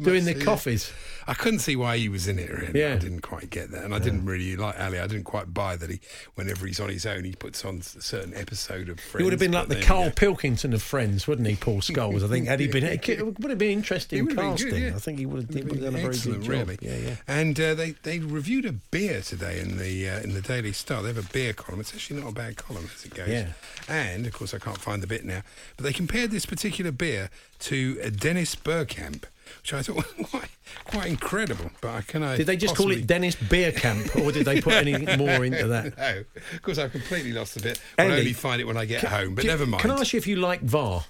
Doing 0.00 0.24
much 0.24 0.34
the 0.34 0.42
coffees. 0.44 0.92
I 1.30 1.34
couldn't 1.34 1.60
see 1.60 1.76
why 1.76 1.96
he 1.96 2.08
was 2.08 2.26
in 2.26 2.40
it. 2.40 2.50
Really, 2.50 2.80
Yeah. 2.80 2.94
I 2.94 2.98
didn't 2.98 3.20
quite 3.20 3.50
get 3.50 3.70
that, 3.70 3.84
and 3.84 3.94
I 3.94 4.00
didn't 4.00 4.24
really 4.24 4.56
like 4.56 4.78
Ali. 4.80 4.98
I 4.98 5.06
didn't 5.06 5.24
quite 5.24 5.54
buy 5.54 5.76
that 5.76 5.88
he, 5.88 6.00
whenever 6.34 6.66
he's 6.66 6.80
on 6.80 6.88
his 6.88 7.06
own, 7.06 7.22
he 7.22 7.32
puts 7.32 7.64
on 7.64 7.78
a 7.78 7.82
certain 8.02 8.34
episode 8.34 8.88
of 8.88 8.98
Friends. 8.98 9.20
He 9.20 9.24
would 9.24 9.32
have 9.32 9.38
been 9.38 9.52
like 9.52 9.68
the 9.68 9.80
Carl 9.80 10.06
go. 10.06 10.10
Pilkington 10.16 10.72
of 10.72 10.82
Friends, 10.82 11.28
wouldn't 11.28 11.46
he, 11.46 11.54
Paul 11.54 11.82
Scholes? 11.82 12.24
I 12.24 12.28
think 12.28 12.48
had 12.48 12.58
he 12.58 12.66
been, 12.72 12.82
it 12.82 13.06
would 13.38 13.48
have 13.50 13.58
been 13.58 13.70
interesting 13.70 14.18
have 14.26 14.26
been 14.28 14.36
casting. 14.36 14.70
good, 14.70 14.80
yeah. 14.82 14.96
I 14.96 14.98
think 14.98 15.18
he 15.20 15.26
would 15.26 15.42
have, 15.42 15.54
he 15.54 15.62
would 15.62 15.72
have 15.80 15.92
done 15.92 15.94
a 15.94 16.02
very 16.02 16.18
good 16.18 16.42
job. 16.42 16.48
really. 16.48 16.78
Yeah, 16.82 16.96
yeah. 16.96 17.16
And 17.28 17.60
uh, 17.60 17.74
they 17.74 17.92
they 18.02 18.18
reviewed 18.18 18.66
a 18.66 18.72
beer 18.72 19.20
today 19.20 19.60
in 19.60 19.78
the 19.78 20.08
uh, 20.08 20.20
in 20.22 20.34
the 20.34 20.40
Daily 20.42 20.72
Star. 20.72 21.00
They 21.00 21.08
have 21.12 21.24
a 21.24 21.32
beer 21.32 21.52
column. 21.52 21.80
It's 21.80 21.94
actually 21.94 22.20
not 22.22 22.30
a 22.30 22.34
bad 22.34 22.56
column 22.56 22.88
as 22.92 23.04
it 23.04 23.14
goes. 23.14 23.28
Yeah. 23.28 23.50
And 23.88 24.26
of 24.26 24.32
course, 24.32 24.52
I 24.52 24.58
can't 24.58 24.78
find 24.78 25.00
the 25.00 25.06
bit 25.06 25.24
now. 25.24 25.42
But 25.76 25.84
they 25.84 25.92
compared 25.92 26.32
this 26.32 26.44
particular 26.44 26.90
beer 26.90 27.30
to 27.60 28.00
uh, 28.04 28.10
Dennis 28.10 28.56
Bergkamp, 28.56 29.24
which 29.58 29.72
I 29.72 29.82
thought 29.82 30.04
quite 30.30 30.50
quite 30.84 31.06
incredible. 31.08 31.70
But 31.80 31.90
I 31.90 32.00
can 32.02 32.22
I 32.22 32.36
Did 32.36 32.46
they 32.46 32.56
just 32.56 32.76
call 32.76 32.90
it 32.90 33.06
Dennis 33.06 33.34
Beer 33.34 33.72
Camp, 33.72 34.14
or 34.16 34.32
did 34.32 34.44
they 34.44 34.60
put 34.60 34.74
any 34.74 34.92
more 35.16 35.44
into 35.44 35.66
that? 35.68 35.96
no, 35.96 36.24
of 36.52 36.62
course 36.62 36.78
I've 36.78 36.92
completely 36.92 37.32
lost 37.32 37.54
the 37.54 37.60
bit. 37.60 37.80
I'll 37.98 38.12
only 38.12 38.32
find 38.32 38.60
it 38.60 38.64
when 38.64 38.76
I 38.76 38.84
get 38.84 39.04
home. 39.04 39.34
But 39.34 39.44
never 39.44 39.66
mind. 39.66 39.82
Can 39.82 39.90
I 39.90 40.00
ask 40.00 40.12
you 40.12 40.18
if 40.18 40.26
you 40.26 40.36
like 40.36 40.62
VAR? 40.62 41.04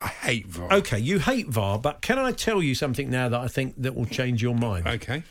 I 0.00 0.08
hate 0.08 0.46
VAR. 0.46 0.72
Okay, 0.72 0.98
you 0.98 1.20
hate 1.20 1.48
VAR, 1.48 1.78
but 1.78 2.02
can 2.02 2.18
I 2.18 2.32
tell 2.32 2.62
you 2.62 2.74
something 2.74 3.08
now 3.08 3.28
that 3.28 3.40
I 3.40 3.46
think 3.48 3.80
that 3.82 3.94
will 3.94 4.06
change 4.06 4.42
your 4.42 4.54
mind? 4.54 4.86
Okay. 4.86 5.22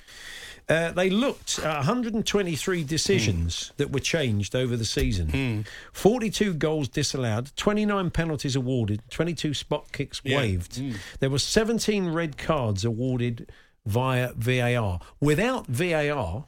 Uh, 0.69 0.91
they 0.91 1.10
looked 1.10 1.60
at 1.60 1.78
123 1.78 2.84
decisions 2.84 3.67
hmm. 3.67 3.74
that 3.78 3.91
were 3.91 4.00
changed 4.00 4.56
over 4.56 4.78
the 4.78 4.86
season. 4.86 5.30
Hmm. 5.30 5.62
42 5.91 6.54
goals 6.54 6.88
disallowed, 6.88 7.52
29 7.56 8.12
penalties 8.12 8.56
awarded, 8.56 9.02
22 9.10 9.54
spot 9.54 9.91
kicks 9.91 10.21
Yeah. 10.24 10.38
waived. 10.38 10.78
Hmm. 10.78 10.93
There 11.19 11.30
were 11.30 11.39
17 11.39 12.10
red 12.10 12.38
cards 12.38 12.86
awarded 12.86 13.52
via 13.86 14.34
VAR. 14.34 15.00
Without 15.19 15.67
VAR, 15.67 16.45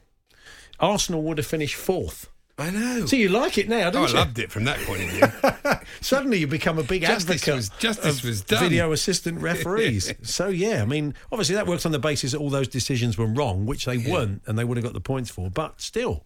Arsenal 0.80 1.22
would 1.22 1.38
have 1.38 1.46
finished 1.46 1.74
fourth. 1.76 2.30
I 2.56 2.70
know. 2.70 3.06
So 3.06 3.16
you 3.16 3.30
like 3.30 3.58
it 3.58 3.68
now, 3.68 3.88
Oh, 3.88 3.90
don't 3.90 4.04
I 4.04 4.08
you? 4.08 4.14
loved 4.14 4.38
it 4.38 4.50
from 4.52 4.64
that 4.64 4.78
point 4.80 5.02
of 5.02 5.10
view. 5.10 5.72
Suddenly 6.00 6.38
you 6.38 6.46
become 6.46 6.78
a 6.78 6.84
big 6.84 7.02
Justice 7.02 7.42
advocate 7.42 7.54
was- 7.56 7.68
justice 7.80 8.18
of 8.20 8.24
was 8.24 8.42
done. 8.42 8.62
video 8.62 8.92
assistant 8.92 9.40
referees. 9.40 10.12
so 10.22 10.48
yeah, 10.48 10.80
I 10.82 10.84
mean, 10.84 11.14
obviously 11.32 11.56
that 11.56 11.66
works 11.66 11.84
on 11.84 11.90
the 11.92 11.98
basis 11.98 12.30
that 12.32 12.38
all 12.38 12.50
those 12.50 12.68
decisions 12.68 13.18
were 13.18 13.26
wrong, 13.26 13.66
which 13.66 13.86
they 13.86 13.98
weren't, 13.98 14.42
and 14.46 14.56
they 14.58 14.64
would 14.64 14.76
have 14.76 14.84
got 14.84 14.92
the 14.92 15.00
points 15.00 15.30
for. 15.30 15.50
But 15.50 15.80
still, 15.80 16.24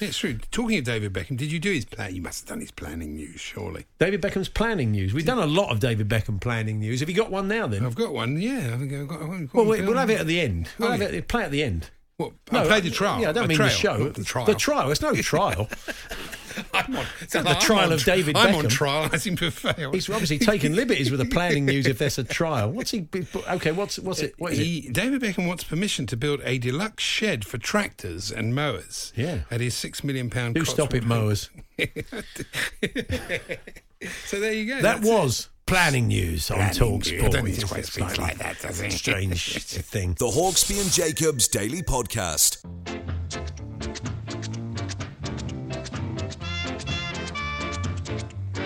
Yeah, 0.00 0.08
it's 0.08 0.18
true. 0.18 0.36
Talking 0.50 0.78
of 0.78 0.84
David 0.84 1.14
Beckham, 1.14 1.38
did 1.38 1.50
you 1.50 1.58
do 1.58 1.72
his 1.72 1.86
plan? 1.86 2.14
You 2.14 2.20
must 2.20 2.42
have 2.42 2.48
done 2.50 2.60
his 2.60 2.70
planning 2.70 3.14
news, 3.14 3.40
surely. 3.40 3.86
David 3.98 4.20
Beckham's 4.20 4.50
planning 4.50 4.90
news. 4.92 5.14
We've 5.14 5.24
done 5.24 5.38
a 5.38 5.46
lot 5.46 5.70
of 5.72 5.80
David 5.80 6.10
Beckham 6.10 6.42
planning 6.42 6.78
news. 6.78 7.00
Have 7.00 7.08
you 7.08 7.14
got 7.16 7.30
one 7.30 7.48
now? 7.48 7.66
Then, 7.66 7.86
I've 7.86 7.94
got 7.94 8.12
one. 8.12 8.38
Yeah, 8.38 8.72
I 8.74 8.76
think 8.76 8.92
I've 8.92 9.08
got 9.08 9.20
one. 9.26 9.48
well, 9.54 9.64
we, 9.64 9.80
we'll 9.80 9.96
have 9.96 10.10
it 10.10 10.20
at 10.20 10.26
the 10.26 10.40
end. 10.42 10.68
Oh, 10.72 10.74
we'll 10.80 10.88
Oh, 10.88 10.92
have 10.92 11.00
yeah. 11.00 11.18
it 11.18 11.28
play 11.28 11.42
at 11.42 11.50
the 11.50 11.62
end. 11.62 11.88
What? 12.16 12.32
I 12.52 12.64
played 12.64 12.84
the 12.84 12.90
uh, 12.90 12.94
trial. 12.94 13.20
Yeah, 13.20 13.30
I 13.30 13.32
don't 13.32 13.44
A 13.44 13.48
mean 13.48 13.56
trail, 13.56 13.68
the 13.68 13.74
show. 13.74 14.08
the 14.08 14.24
trial. 14.24 14.46
The 14.46 14.54
trial. 14.54 14.90
It's 14.90 15.02
no 15.02 15.14
trial. 15.14 15.68
I'm 16.72 16.96
on, 16.96 17.04
it's 17.20 17.34
not 17.34 17.44
the 17.44 17.54
trial 17.54 17.92
of 17.92 18.04
David 18.04 18.36
Beckham. 18.36 18.46
I'm 18.46 18.54
on 18.54 18.68
trial. 18.68 19.10
I 19.12 19.16
seem 19.16 19.34
to 19.36 19.46
have 19.46 19.54
failed. 19.54 19.92
He's 19.94 20.08
obviously 20.08 20.38
taking 20.38 20.74
liberties 20.74 21.10
with 21.10 21.18
the 21.18 21.26
planning 21.26 21.66
news. 21.66 21.86
If 21.88 21.98
there's 21.98 22.16
a 22.18 22.22
trial, 22.22 22.70
what's 22.70 22.92
he? 22.92 23.08
Okay, 23.48 23.72
what's 23.72 23.98
what's 23.98 24.20
it? 24.20 24.34
What 24.38 24.52
is 24.52 24.60
it? 24.60 24.92
David 24.92 25.20
Beckham 25.22 25.48
wants 25.48 25.64
permission 25.64 26.06
to 26.06 26.16
build 26.16 26.40
a 26.44 26.58
deluxe 26.58 27.02
shed 27.02 27.44
for 27.44 27.58
tractors 27.58 28.30
and 28.30 28.54
mowers. 28.54 29.12
Yeah. 29.16 29.40
At 29.50 29.60
his 29.60 29.74
six 29.74 30.04
million 30.04 30.30
pound. 30.30 30.54
Do 30.54 30.64
stop 30.64 30.94
it, 30.94 31.04
mowers. 31.04 31.50
so 34.26 34.38
there 34.38 34.52
you 34.52 34.66
go. 34.66 34.82
That 34.82 35.00
was 35.02 35.48
planning 35.66 36.08
news 36.08 36.50
on 36.50 36.56
Planning 36.58 36.74
Talk 36.74 37.06
news. 37.06 37.12
I 37.24 37.28
don't 37.28 37.32
think 37.44 37.48
It's 37.48 37.58
it 37.64 37.66
quite 37.68 37.80
a 37.80 37.86
speaks 37.86 38.18
like 38.18 38.38
that, 38.38 38.60
does 38.60 38.80
it? 38.80 38.92
Strange 38.92 39.56
thing. 39.62 40.14
The 40.18 40.26
Hawksby 40.26 40.80
and 40.80 40.90
Jacobs 40.90 41.48
Daily 41.48 41.82
Podcast. 41.82 42.64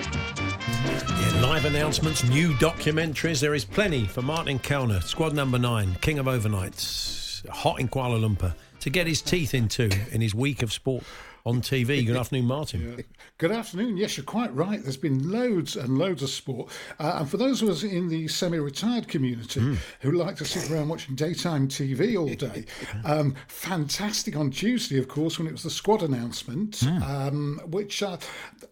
Yeah, 0.09 1.41
live 1.43 1.65
announcements, 1.65 2.25
new 2.25 2.53
documentaries. 2.55 3.41
There 3.41 3.55
is 3.55 3.65
plenty 3.65 4.07
for 4.07 4.23
Martin 4.23 4.59
Kellner, 4.59 5.01
squad 5.01 5.35
number 5.35 5.59
nine, 5.59 5.97
king 6.01 6.19
of 6.19 6.27
overnights, 6.27 7.47
hot 7.49 7.81
in 7.81 7.89
Kuala 7.89 8.19
Lumpur, 8.21 8.55
to 8.81 8.91
get 8.91 9.07
his 9.07 9.21
teeth 9.21 9.55
into 9.55 9.91
in 10.13 10.21
his 10.21 10.35
week 10.35 10.63
of 10.63 10.73
sport 10.73 11.05
on 11.47 11.61
TV. 11.63 12.05
Good 12.07 12.17
afternoon, 12.17 12.47
Martin. 12.47 13.05
Good 13.39 13.53
afternoon. 13.53 13.97
Yes, 13.97 14.17
you're 14.17 14.25
quite 14.25 14.55
right. 14.55 14.83
There's 14.83 14.97
been 14.97 15.31
loads 15.31 15.77
and 15.77 15.97
loads 15.99 16.23
of 16.23 16.31
sport. 16.31 16.71
Uh, 16.99 17.17
and 17.21 17.29
for 17.31 17.37
those 17.37 17.63
of 17.63 17.69
us 17.69 17.83
in 17.83 18.09
the 18.09 18.29
semi 18.29 18.59
retired 18.59 19.09
community 19.09 19.61
Hmm. 19.61 19.75
who 20.01 20.13
like 20.13 20.37
to 20.37 20.45
sit 20.45 20.71
around 20.71 20.89
watching 20.89 21.15
daytime 21.15 21.69
TV 21.69 22.17
all 22.19 22.29
day, 22.35 22.65
um, 23.05 23.35
fantastic 23.49 24.37
on 24.37 24.51
Tuesday, 24.51 24.99
of 24.99 25.09
course, 25.09 25.39
when 25.39 25.47
it 25.49 25.53
was 25.53 25.63
the 25.63 25.71
squad 25.71 26.03
announcement, 26.03 26.81
Hmm. 26.81 27.03
um, 27.03 27.61
which 27.67 28.03
uh, 28.03 28.17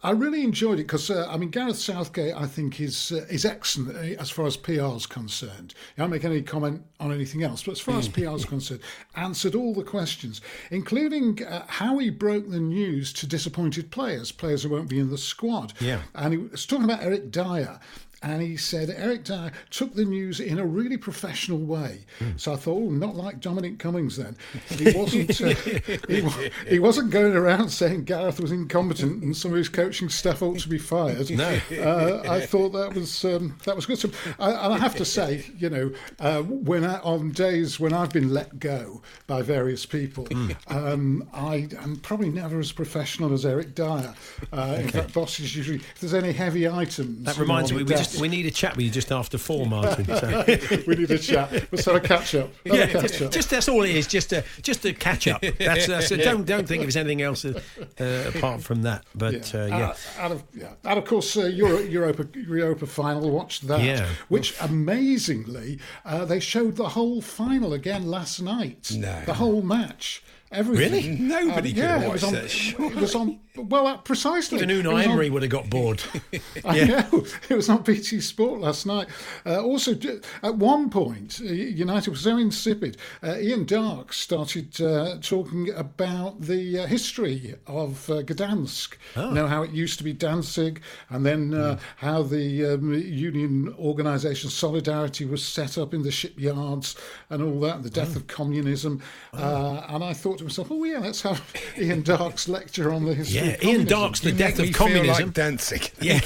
I 0.03 0.11
really 0.11 0.43
enjoyed 0.43 0.79
it 0.79 0.85
because, 0.85 1.11
uh, 1.11 1.27
I 1.31 1.37
mean, 1.37 1.51
Gareth 1.51 1.79
Southgate, 1.79 2.35
I 2.37 2.47
think, 2.47 2.81
is, 2.81 3.13
uh, 3.13 3.27
is 3.31 3.45
excellent 3.45 3.97
uh, 3.97 4.21
as 4.21 4.31
far 4.31 4.47
as 4.47 4.57
PR 4.57 4.95
is 4.97 5.07
concerned. 5.07 5.75
I 5.97 6.03
don't 6.03 6.11
make 6.11 6.25
any 6.25 6.43
comment 6.43 6.83
on 7.01 7.13
anything 7.13 7.43
else, 7.43 7.63
but 7.63 7.73
as 7.73 7.81
far 7.81 7.99
as 7.99 8.09
PR 8.17 8.35
is 8.35 8.45
concerned, 8.45 8.81
answered 9.15 9.55
all 9.55 9.75
the 9.75 9.83
questions, 9.85 10.41
including 10.71 11.43
uh, 11.45 11.65
how 11.67 11.99
he 11.99 12.11
broke 12.11 12.49
the 12.51 12.61
news 12.69 13.13
to 13.15 13.27
disappointed 13.27 13.91
players, 13.91 14.33
players 14.33 14.63
who 14.63 14.71
won't 14.71 14.89
be 14.89 14.99
in 14.99 15.11
the 15.11 15.19
squad. 15.19 15.73
Yeah. 15.81 16.03
And 16.15 16.33
he 16.33 16.39
was 16.39 16.67
talking 16.67 16.85
about 16.85 17.03
Eric 17.03 17.31
Dier. 17.31 17.79
And 18.23 18.41
he 18.41 18.57
said 18.57 18.89
Eric 18.91 19.25
Dier 19.25 19.53
took 19.71 19.95
the 19.95 20.05
news 20.05 20.41
in 20.41 20.59
a 20.59 20.65
really 20.67 20.97
professional 20.97 21.59
way. 21.59 22.07
So 22.37 22.53
I 22.55 22.57
thought, 22.57 22.79
oh, 22.79 22.91
not 22.91 23.15
like 23.15 23.41
Dominic 23.41 23.79
Cummings 23.79 24.17
then. 24.17 24.37
He 24.71 24.91
wasn't. 24.97 25.39
Uh, 25.41 25.49
he, 26.09 26.51
he 26.67 26.79
wasn't 26.79 27.11
going 27.11 27.37
around 27.37 27.69
saying 27.69 28.05
Gareth 28.05 28.41
was 28.41 28.51
incompetent 28.53 29.23
and 29.23 29.37
some 29.37 29.51
of 29.53 29.57
his 29.59 29.69
coaching 29.69 30.09
staff 30.09 30.43
ought 30.43 30.59
to 30.61 30.69
be 30.69 30.79
fired. 30.79 31.31
No. 31.31 31.61
uh, 31.79 32.23
I 32.29 32.41
thought 32.41 32.71
that 32.71 32.95
was 32.95 33.25
um, 33.25 33.57
that 33.65 33.77
was 33.77 33.85
good. 33.87 33.99
So, 33.99 34.11
I, 34.39 34.51
and 34.51 34.75
I 34.75 34.79
have 34.79 34.97
to 34.97 35.05
say, 35.05 35.45
you 35.59 35.69
know, 35.69 35.93
uh, 36.19 36.43
when 36.43 36.85
I, 36.85 36.99
on 37.01 37.33
days 37.33 37.79
when 37.79 37.93
I've 37.93 38.13
been 38.13 38.33
let 38.33 38.59
go 38.59 39.03
by 39.27 39.43
various 39.43 39.85
people, 39.85 40.27
um, 40.69 41.29
I 41.35 41.69
am 41.81 41.97
probably 41.97 42.31
never 42.31 42.59
as 42.61 42.73
professional 42.73 43.33
as 43.35 43.45
Eric 43.45 43.75
Dier. 43.75 44.15
Uh, 44.53 44.79
In 44.81 44.89
fact, 44.89 45.13
bosses 45.13 45.55
usually, 45.55 45.79
if 45.79 46.01
there's 46.01 46.15
any 46.15 46.33
heavy 46.33 46.67
items, 46.69 47.25
That 47.25 47.37
reminds 47.39 47.73
me, 47.73 47.83
we 47.83 47.85
just 47.91 48.06
just 48.11 48.21
we 48.21 48.29
need 48.29 48.47
a 48.47 48.51
chat 48.51 48.77
with 48.77 48.87
you 48.87 48.91
just 48.91 49.13
after 49.13 49.39
four, 49.39 49.67
Martin. 49.77 50.05
So. 50.07 50.45
we 50.87 50.95
need 50.97 51.11
a 51.11 51.19
chat. 51.19 51.53
Let's 51.73 51.85
have 51.85 51.97
a 51.97 52.01
catch 52.01 52.35
up. 52.35 52.51
Have 52.65 52.75
Yeah, 52.77 52.87
catch 52.87 53.03
just, 53.03 53.23
up. 53.23 53.31
just 53.33 53.51
that's 53.51 53.69
all 53.69 53.83
it 53.83 53.95
is. 53.95 54.07
Just 54.07 54.33
a 54.33 54.45
just 54.63 54.85
a 54.85 54.93
catch 54.93 55.27
up. 55.29 55.41
That's, 55.41 55.87
that's 55.87 56.11
it. 56.11 56.19
don't 56.19 56.45
don't 56.45 56.67
think 56.67 56.83
of 56.83 56.89
as 56.89 56.97
anything 56.97 57.23
else 57.23 57.45
uh, 57.45 57.61
uh, 58.01 58.33
apart 58.35 58.63
from 58.63 58.83
that. 58.83 59.05
But 59.15 59.55
uh, 59.55 59.67
yeah, 59.67 59.77
Uh, 59.77 59.95
out 60.21 60.33
of 60.33 60.45
yeah, 60.55 60.73
and 60.85 60.99
of 60.99 61.05
course, 61.05 61.37
uh, 61.37 61.45
Euro, 61.47 61.79
Europa 61.81 62.27
Europa 62.35 62.87
final. 62.87 63.31
Watched 63.31 63.67
that. 63.69 63.81
Yeah. 63.83 64.07
Which 64.29 64.55
amazingly, 64.61 65.79
uh, 66.05 66.25
they 66.25 66.41
showed 66.41 66.77
the 66.77 66.91
whole 66.91 67.21
final 67.21 67.73
again 67.73 68.07
last 68.07 68.41
night. 68.41 68.91
No. 68.95 69.23
The 69.27 69.35
whole 69.35 69.63
match. 69.63 70.23
Everything. 70.53 70.93
Really? 70.93 71.19
Nobody 71.19 71.71
could 71.73 71.79
yeah, 71.79 72.09
was 72.09 72.23
on, 72.23 72.35
that, 72.35 72.75
It 72.79 72.95
was 72.95 73.15
on. 73.17 73.41
Well, 73.57 73.87
uh, 73.87 73.97
precisely. 73.99 74.59
even 74.59 74.69
Unai 74.71 75.05
Emery 75.05 75.31
would 75.31 75.43
have 75.43 75.51
got 75.51 75.69
bored. 75.71 76.03
I 76.65 76.85
know. 76.85 77.25
It 77.49 77.55
was 77.55 77.69
on 77.69 77.83
BT 77.83 78.21
Sport 78.21 78.61
last 78.61 78.87
night. 78.87 79.09
Uh, 79.45 79.61
also, 79.63 79.95
at 80.43 80.55
one 80.57 80.91
point, 80.91 81.41
uh, 81.41 81.45
United 81.53 82.11
was 82.11 82.21
so 82.21 82.37
insipid. 82.37 82.97
Uh, 83.23 83.37
Ian 83.39 83.65
Darke 83.65 84.13
started 84.13 84.81
uh, 84.81 85.17
talking 85.21 85.71
about 85.75 86.41
the 86.41 86.81
uh, 86.81 86.87
history 86.87 87.55
of 87.67 88.09
uh, 88.11 88.23
Gdansk. 88.23 88.95
Oh. 89.17 89.29
You 89.29 89.35
know, 89.35 89.47
how 89.47 89.63
it 89.63 89.71
used 89.71 89.99
to 89.99 90.05
be 90.05 90.13
Danzig, 90.13 90.81
and 91.11 91.25
then 91.25 91.53
Hmm. 91.53 91.75
how 91.97 92.23
the 92.23 92.65
um, 92.75 92.93
union 92.93 93.75
organisation 93.79 94.51
Solidarity 94.51 95.25
was 95.25 95.45
set 95.45 95.79
up 95.79 95.95
in 95.95 96.03
the 96.03 96.11
shipyards 96.11 96.97
and 97.31 97.43
all 97.43 97.61
that, 97.61 97.83
the 97.83 97.89
Oh. 97.89 97.93
death 97.93 98.17
of 98.17 98.27
communism. 98.27 99.01
Uh, 99.33 99.83
and 99.89 100.03
I 100.05 100.13
thought 100.13 100.39
to 100.39 100.45
myself, 100.45 100.69
oh, 100.71 100.83
yeah, 100.85 100.99
let's 100.99 101.23
have 101.23 101.41
Ian 101.79 102.03
Darke's 102.03 102.49
lecture 102.49 102.93
on 102.93 103.05
the 103.05 103.15
history 103.15 103.41
Yeah, 103.46 103.46
of 103.55 103.63
Ian. 103.63 103.85
Darke's 103.87 104.21
the 104.21 104.31
You 104.31 104.37
death 104.37 104.59
make 104.59 104.59
me 104.59 104.69
of 104.71 104.77
feel 104.77 104.87
communism. 104.87 105.25
like 105.27 105.35
Danzig. 105.35 105.91
Yeah, 106.01 106.21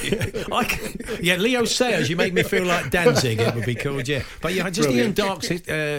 I 0.53 0.65
c 0.67 0.97
yeah. 1.23 1.37
Leo 1.37 1.65
Sayers, 1.65 2.09
you 2.11 2.17
make 2.17 2.33
me 2.35 2.43
feel 2.43 2.65
like 2.65 2.91
Danzig. 2.91 3.41
It 3.41 3.55
would 3.55 3.65
be 3.67 3.75
called, 3.75 4.07
yeah. 4.09 4.23
But 4.41 4.55
yeah, 4.55 4.69
just 4.71 4.89
Ian 4.91 5.13
Darke's 5.13 5.51
uh, 5.51 5.55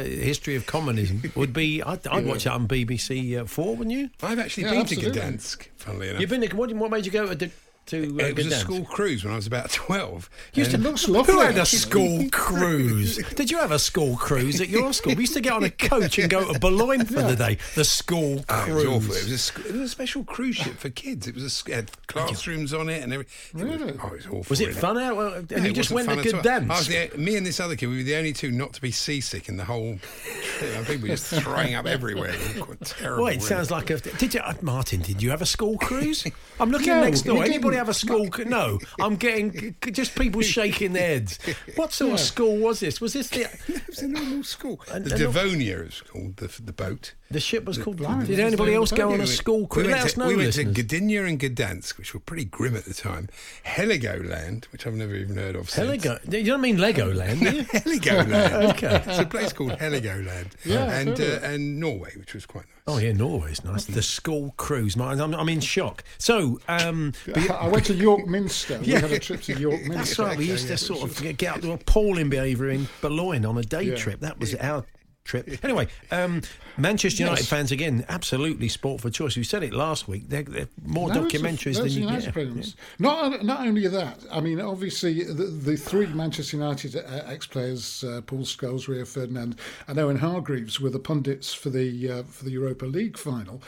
history 0.08 0.56
of 0.56 0.66
communism 0.66 1.22
would 1.36 1.54
be. 1.54 1.82
I'd, 1.84 2.06
I'd 2.08 2.26
watch 2.26 2.44
that 2.46 2.54
on 2.54 2.68
BBC 2.68 3.40
uh, 3.42 3.46
Four, 3.46 3.76
wouldn't 3.76 3.96
you? 3.96 4.10
I've 4.24 4.40
actually 4.40 4.64
Yeah, 4.64 4.72
been 4.72 4.82
absolutely. 4.82 5.12
to 5.12 5.20
Gdansk, 5.20 5.68
funnily 5.78 6.10
enough. 6.10 6.22
You've 6.22 6.30
been. 6.30 6.42
To, 6.42 6.56
what, 6.56 6.74
what 6.74 6.92
made 6.92 7.06
you 7.06 7.12
go 7.12 7.34
to? 7.34 7.50
To 7.92 7.98
uh, 8.22 8.26
it 8.26 8.36
was 8.38 8.48
a 8.48 8.50
Gdansk? 8.50 8.60
school 8.60 8.86
cruise 8.86 9.24
when 9.24 9.34
I 9.34 9.36
was 9.36 9.48
about 9.48 9.70
12. 9.72 10.30
Used 10.54 10.72
to, 10.72 10.78
look 10.78 11.08
lovely, 11.08 11.34
Who 11.34 11.40
had 11.42 11.58
a 11.58 11.66
school 11.66 12.28
cruise? 12.32 13.18
Did 13.36 13.52
you 13.52 13.58
have 13.58 13.72
a 13.72 13.80
school 13.80 14.16
cruise 14.18 14.60
at 14.62 14.70
your 14.70 14.94
school? 14.94 15.14
We 15.16 15.24
used 15.24 15.34
to 15.34 15.42
get 15.42 15.54
on 15.54 15.64
a 15.64 15.70
coach 15.70 16.18
and 16.18 16.30
go 16.30 16.52
to 16.54 16.60
Boulogne 16.60 17.06
for 17.06 17.22
the 17.22 17.36
day. 17.36 17.58
The 17.76 17.84
school 17.86 18.44
Oh, 18.50 18.62
it 18.62 18.66
cruise. 18.66 18.76
was 18.76 18.86
awful. 18.86 19.14
It 19.16 19.24
was, 19.24 19.32
a, 19.32 19.38
sc- 19.38 19.60
it 19.60 19.72
was 19.74 19.82
a 19.82 19.90
special 19.90 20.24
cruise 20.24 20.56
ship 20.56 20.78
for 20.78 20.90
kids. 20.90 21.28
It 21.28 21.36
was 21.36 21.64
a, 21.68 21.72
it 21.72 21.76
had 21.76 22.08
classrooms 22.08 22.74
on 22.74 22.88
it 22.90 23.04
and 23.04 23.12
everything. 23.14 23.62
Really? 23.62 23.94
oh, 24.02 24.08
it 24.08 24.14
was 24.14 24.26
awful. 24.28 24.46
Was 24.50 24.62
it 24.62 24.68
really. 24.70 24.80
fun 24.80 24.98
out? 24.98 25.16
Well, 25.18 25.34
and 25.34 25.52
No, 25.52 25.58
you 25.58 25.72
it 25.72 25.74
just 25.74 25.92
went 25.92 26.08
to 26.10 26.16
Gdansk. 26.16 26.72
I 26.72 27.08
the, 27.08 27.18
me 27.18 27.36
and 27.36 27.46
this 27.46 27.60
other 27.60 27.76
kid, 27.76 27.88
we 27.88 27.98
were 27.98 28.04
the 28.04 28.16
only 28.16 28.32
two 28.32 28.52
not 28.52 28.72
to 28.74 28.82
be 28.82 28.92
seasick 28.92 29.50
in 29.50 29.58
the 29.58 29.66
whole 29.66 29.98
trip. 30.58 30.76
And 30.78 30.86
people 30.88 31.02
were 31.04 31.16
just 31.16 31.26
throwing 31.28 31.76
up 31.76 31.86
everywhere. 31.86 32.32
It 32.32 32.82
terrible. 32.86 33.24
Well, 33.24 33.28
it 33.34 33.36
really. 33.36 33.40
sounds 33.42 33.70
like 33.70 33.90
a. 33.90 33.98
Did 33.98 34.34
you, 34.34 34.40
uh, 34.40 34.54
Martin? 34.62 35.02
Did 35.02 35.22
you 35.22 35.30
have 35.32 35.42
a 35.42 35.46
school 35.46 35.78
cruise? 35.78 36.26
I'm 36.60 36.72
looking 36.72 36.88
No, 36.88 37.04
next 37.04 37.24
door. 37.24 37.44
Anybody. 37.44 37.81
Have 37.82 37.90
a 37.90 37.94
school? 37.94 38.30
No, 38.46 38.80
I'm 39.00 39.16
getting 39.16 39.76
just 39.92 40.16
people 40.16 40.42
shaking 40.42 40.94
their 40.94 41.08
heads. 41.08 41.40
What 41.76 41.94
sort 41.94 42.14
of 42.14 42.20
school 42.20 42.58
was 42.58 42.80
this? 42.80 43.02
Was 43.02 43.14
this 43.14 43.30
the 43.30 43.42
It 43.68 43.88
was 43.88 44.00
a 44.00 44.08
normal 44.08 44.44
school. 44.44 44.80
The 44.88 45.10
Devonia 45.10 45.80
is 45.80 46.02
called 46.02 46.38
the, 46.38 46.48
the 46.62 46.74
boat. 46.74 47.14
The 47.34 47.40
ship 47.40 47.66
was 47.66 47.78
called? 47.78 47.98
Blimey, 47.98 48.26
Did 48.28 48.40
anybody 48.40 48.74
else 48.74 48.92
go 48.92 49.12
on 49.14 49.22
a 49.22 49.28
school 49.28 49.68
cruise? 49.68 49.88
We 49.88 49.94
Let 49.94 50.04
went, 50.04 50.14
to, 50.14 50.20
we 50.28 50.36
went 50.36 50.54
to 50.54 50.66
listeners. 50.66 50.76
Gdynia 51.02 51.28
and 51.28 51.40
Gdansk, 51.40 51.98
which 51.98 52.14
were 52.14 52.20
pretty 52.20 52.46
grim 52.46 52.76
at 52.76 52.86
the 52.86 52.94
time. 52.94 53.30
Heligoland, 53.66 54.66
which 54.66 54.86
I've 54.86 54.94
never 54.94 55.16
even 55.16 55.38
heard 55.38 55.56
of. 55.56 55.70
since. 55.70 56.04
Heligo. 56.04 56.34
You 56.34 56.44
don't 56.44 56.62
mean 56.62 56.78
Legoland, 56.78 57.40
do 57.40 57.56
you? 57.58 57.64
Heligoland. 57.64 58.72
Okay. 58.72 59.04
It's 59.06 59.20
a 59.20 59.26
place 59.26 59.54
called 59.54 59.72
Heligoland. 59.72 60.48
Yeah, 60.66 60.92
and 60.92 61.10
I've 61.12 61.20
uh, 61.20 61.46
and 61.46 61.80
Norway, 61.80 62.14
which 62.18 62.34
was 62.34 62.46
quite 62.46 62.66
nice. 62.66 62.72
Oh 62.88 62.98
yeah, 62.98 63.12
Norway's 63.12 63.64
nice. 63.64 63.86
The 63.86 64.02
school 64.02 64.54
cruise. 64.58 64.96
Martin, 64.98 65.22
I'm, 65.22 65.34
I'm 65.36 65.50
in 65.50 65.60
shock. 65.62 66.04
So, 66.18 66.60
um, 66.68 67.14
but- 67.26 67.50
I 67.52 67.68
went 67.68 67.86
to 67.86 67.94
York 67.94 68.28
Minster. 68.28 68.80
We 68.80 68.88
had 68.92 69.12
a 69.12 69.20
trip 69.20 69.42
to 69.44 69.60
York 69.60 69.82
Minster. 69.82 69.94
That's 69.96 70.20
right. 70.20 70.38
We 70.38 70.46
used 70.46 70.68
to 70.68 70.78
sort 70.78 71.04
of 71.04 71.38
get 71.38 71.56
up 71.56 71.62
to 71.62 71.72
appalling 71.74 72.30
behaviour 72.30 72.70
in 72.70 72.88
Boulogne 73.02 73.46
on 73.46 73.58
a 73.58 73.64
day 73.64 73.96
trip. 73.96 74.20
That 74.22 74.40
was 74.40 74.56
our 74.56 74.86
trip. 75.32 75.64
Anyway, 75.64 75.88
um, 76.12 76.42
Manchester 76.78 77.24
United 77.24 77.42
Yes. 77.44 77.50
fans 77.50 77.72
again, 77.72 78.06
absolutely 78.10 78.68
sport 78.68 79.02
for 79.02 79.10
choice. 79.10 79.38
We 79.38 79.44
said 79.44 79.64
it 79.64 79.74
last 79.74 80.08
week. 80.08 80.28
They're, 80.28 80.44
they're 80.44 80.68
more 80.86 81.08
Loads 81.08 81.34
documentaries 81.34 81.78
than 81.78 81.90
you 81.90 82.02
United 82.02 82.26
get. 82.26 82.34
programs. 82.34 82.76
Not 83.00 83.44
not 83.44 83.66
only 83.66 83.88
that. 83.88 84.20
I 84.32 84.42
mean, 84.42 84.60
obviously 84.60 85.24
the, 85.24 85.46
the 85.46 85.78
three 85.78 86.08
Manchester 86.08 86.58
United 86.58 86.96
uh, 86.98 87.24
ex-players, 87.26 88.04
uh, 88.04 88.22
Paul 88.26 88.40
Scholes, 88.40 88.88
Rio 88.88 89.06
Ferdinand, 89.06 89.56
and 89.88 89.98
Owen 90.00 90.18
Hargreaves, 90.18 90.80
were 90.82 90.90
the 90.90 91.00
pundits 91.00 91.54
for 91.54 91.70
the 91.70 92.12
uh, 92.12 92.24
for 92.24 92.44
the 92.44 92.52
Europa 92.52 92.86
League 92.86 93.18
final. 93.18 93.62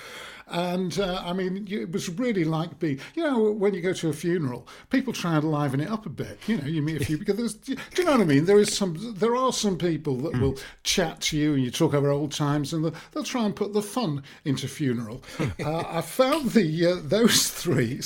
And 0.49 0.99
uh, 0.99 1.21
I 1.25 1.31
mean, 1.33 1.65
it 1.71 1.91
was 1.91 2.09
really 2.09 2.43
like 2.43 2.77
being, 2.77 2.99
you 3.15 3.23
know, 3.23 3.51
when 3.51 3.73
you 3.73 3.81
go 3.81 3.93
to 3.93 4.09
a 4.09 4.13
funeral, 4.13 4.67
people 4.89 5.13
try 5.13 5.37
and 5.37 5.49
liven 5.49 5.79
it 5.79 5.89
up 5.89 6.05
a 6.05 6.09
bit. 6.09 6.37
You 6.47 6.57
know, 6.57 6.67
you 6.67 6.81
meet 6.81 7.01
a 7.01 7.05
few 7.05 7.17
because 7.17 7.37
there's, 7.37 7.53
do 7.55 7.75
you 7.97 8.03
know 8.03 8.11
what 8.11 8.21
I 8.21 8.25
mean? 8.25 8.45
There 8.45 8.59
is 8.59 8.75
some, 8.75 8.97
there 9.15 9.35
are 9.37 9.53
some 9.53 9.77
people 9.77 10.17
that 10.17 10.39
will 10.39 10.57
chat 10.83 11.21
to 11.21 11.37
you 11.37 11.52
and 11.53 11.63
you 11.63 11.71
talk 11.71 11.93
over 11.93 12.09
old 12.09 12.31
times, 12.31 12.73
and 12.73 12.85
they'll, 12.85 12.95
they'll 13.11 13.23
try 13.23 13.45
and 13.45 13.55
put 13.55 13.73
the 13.73 13.81
fun 13.81 14.23
into 14.45 14.67
funeral. 14.67 15.23
uh, 15.63 15.83
I 15.87 16.01
found 16.01 16.51
the 16.51 16.85
uh, 16.85 16.95
those 17.01 17.49
three. 17.49 17.99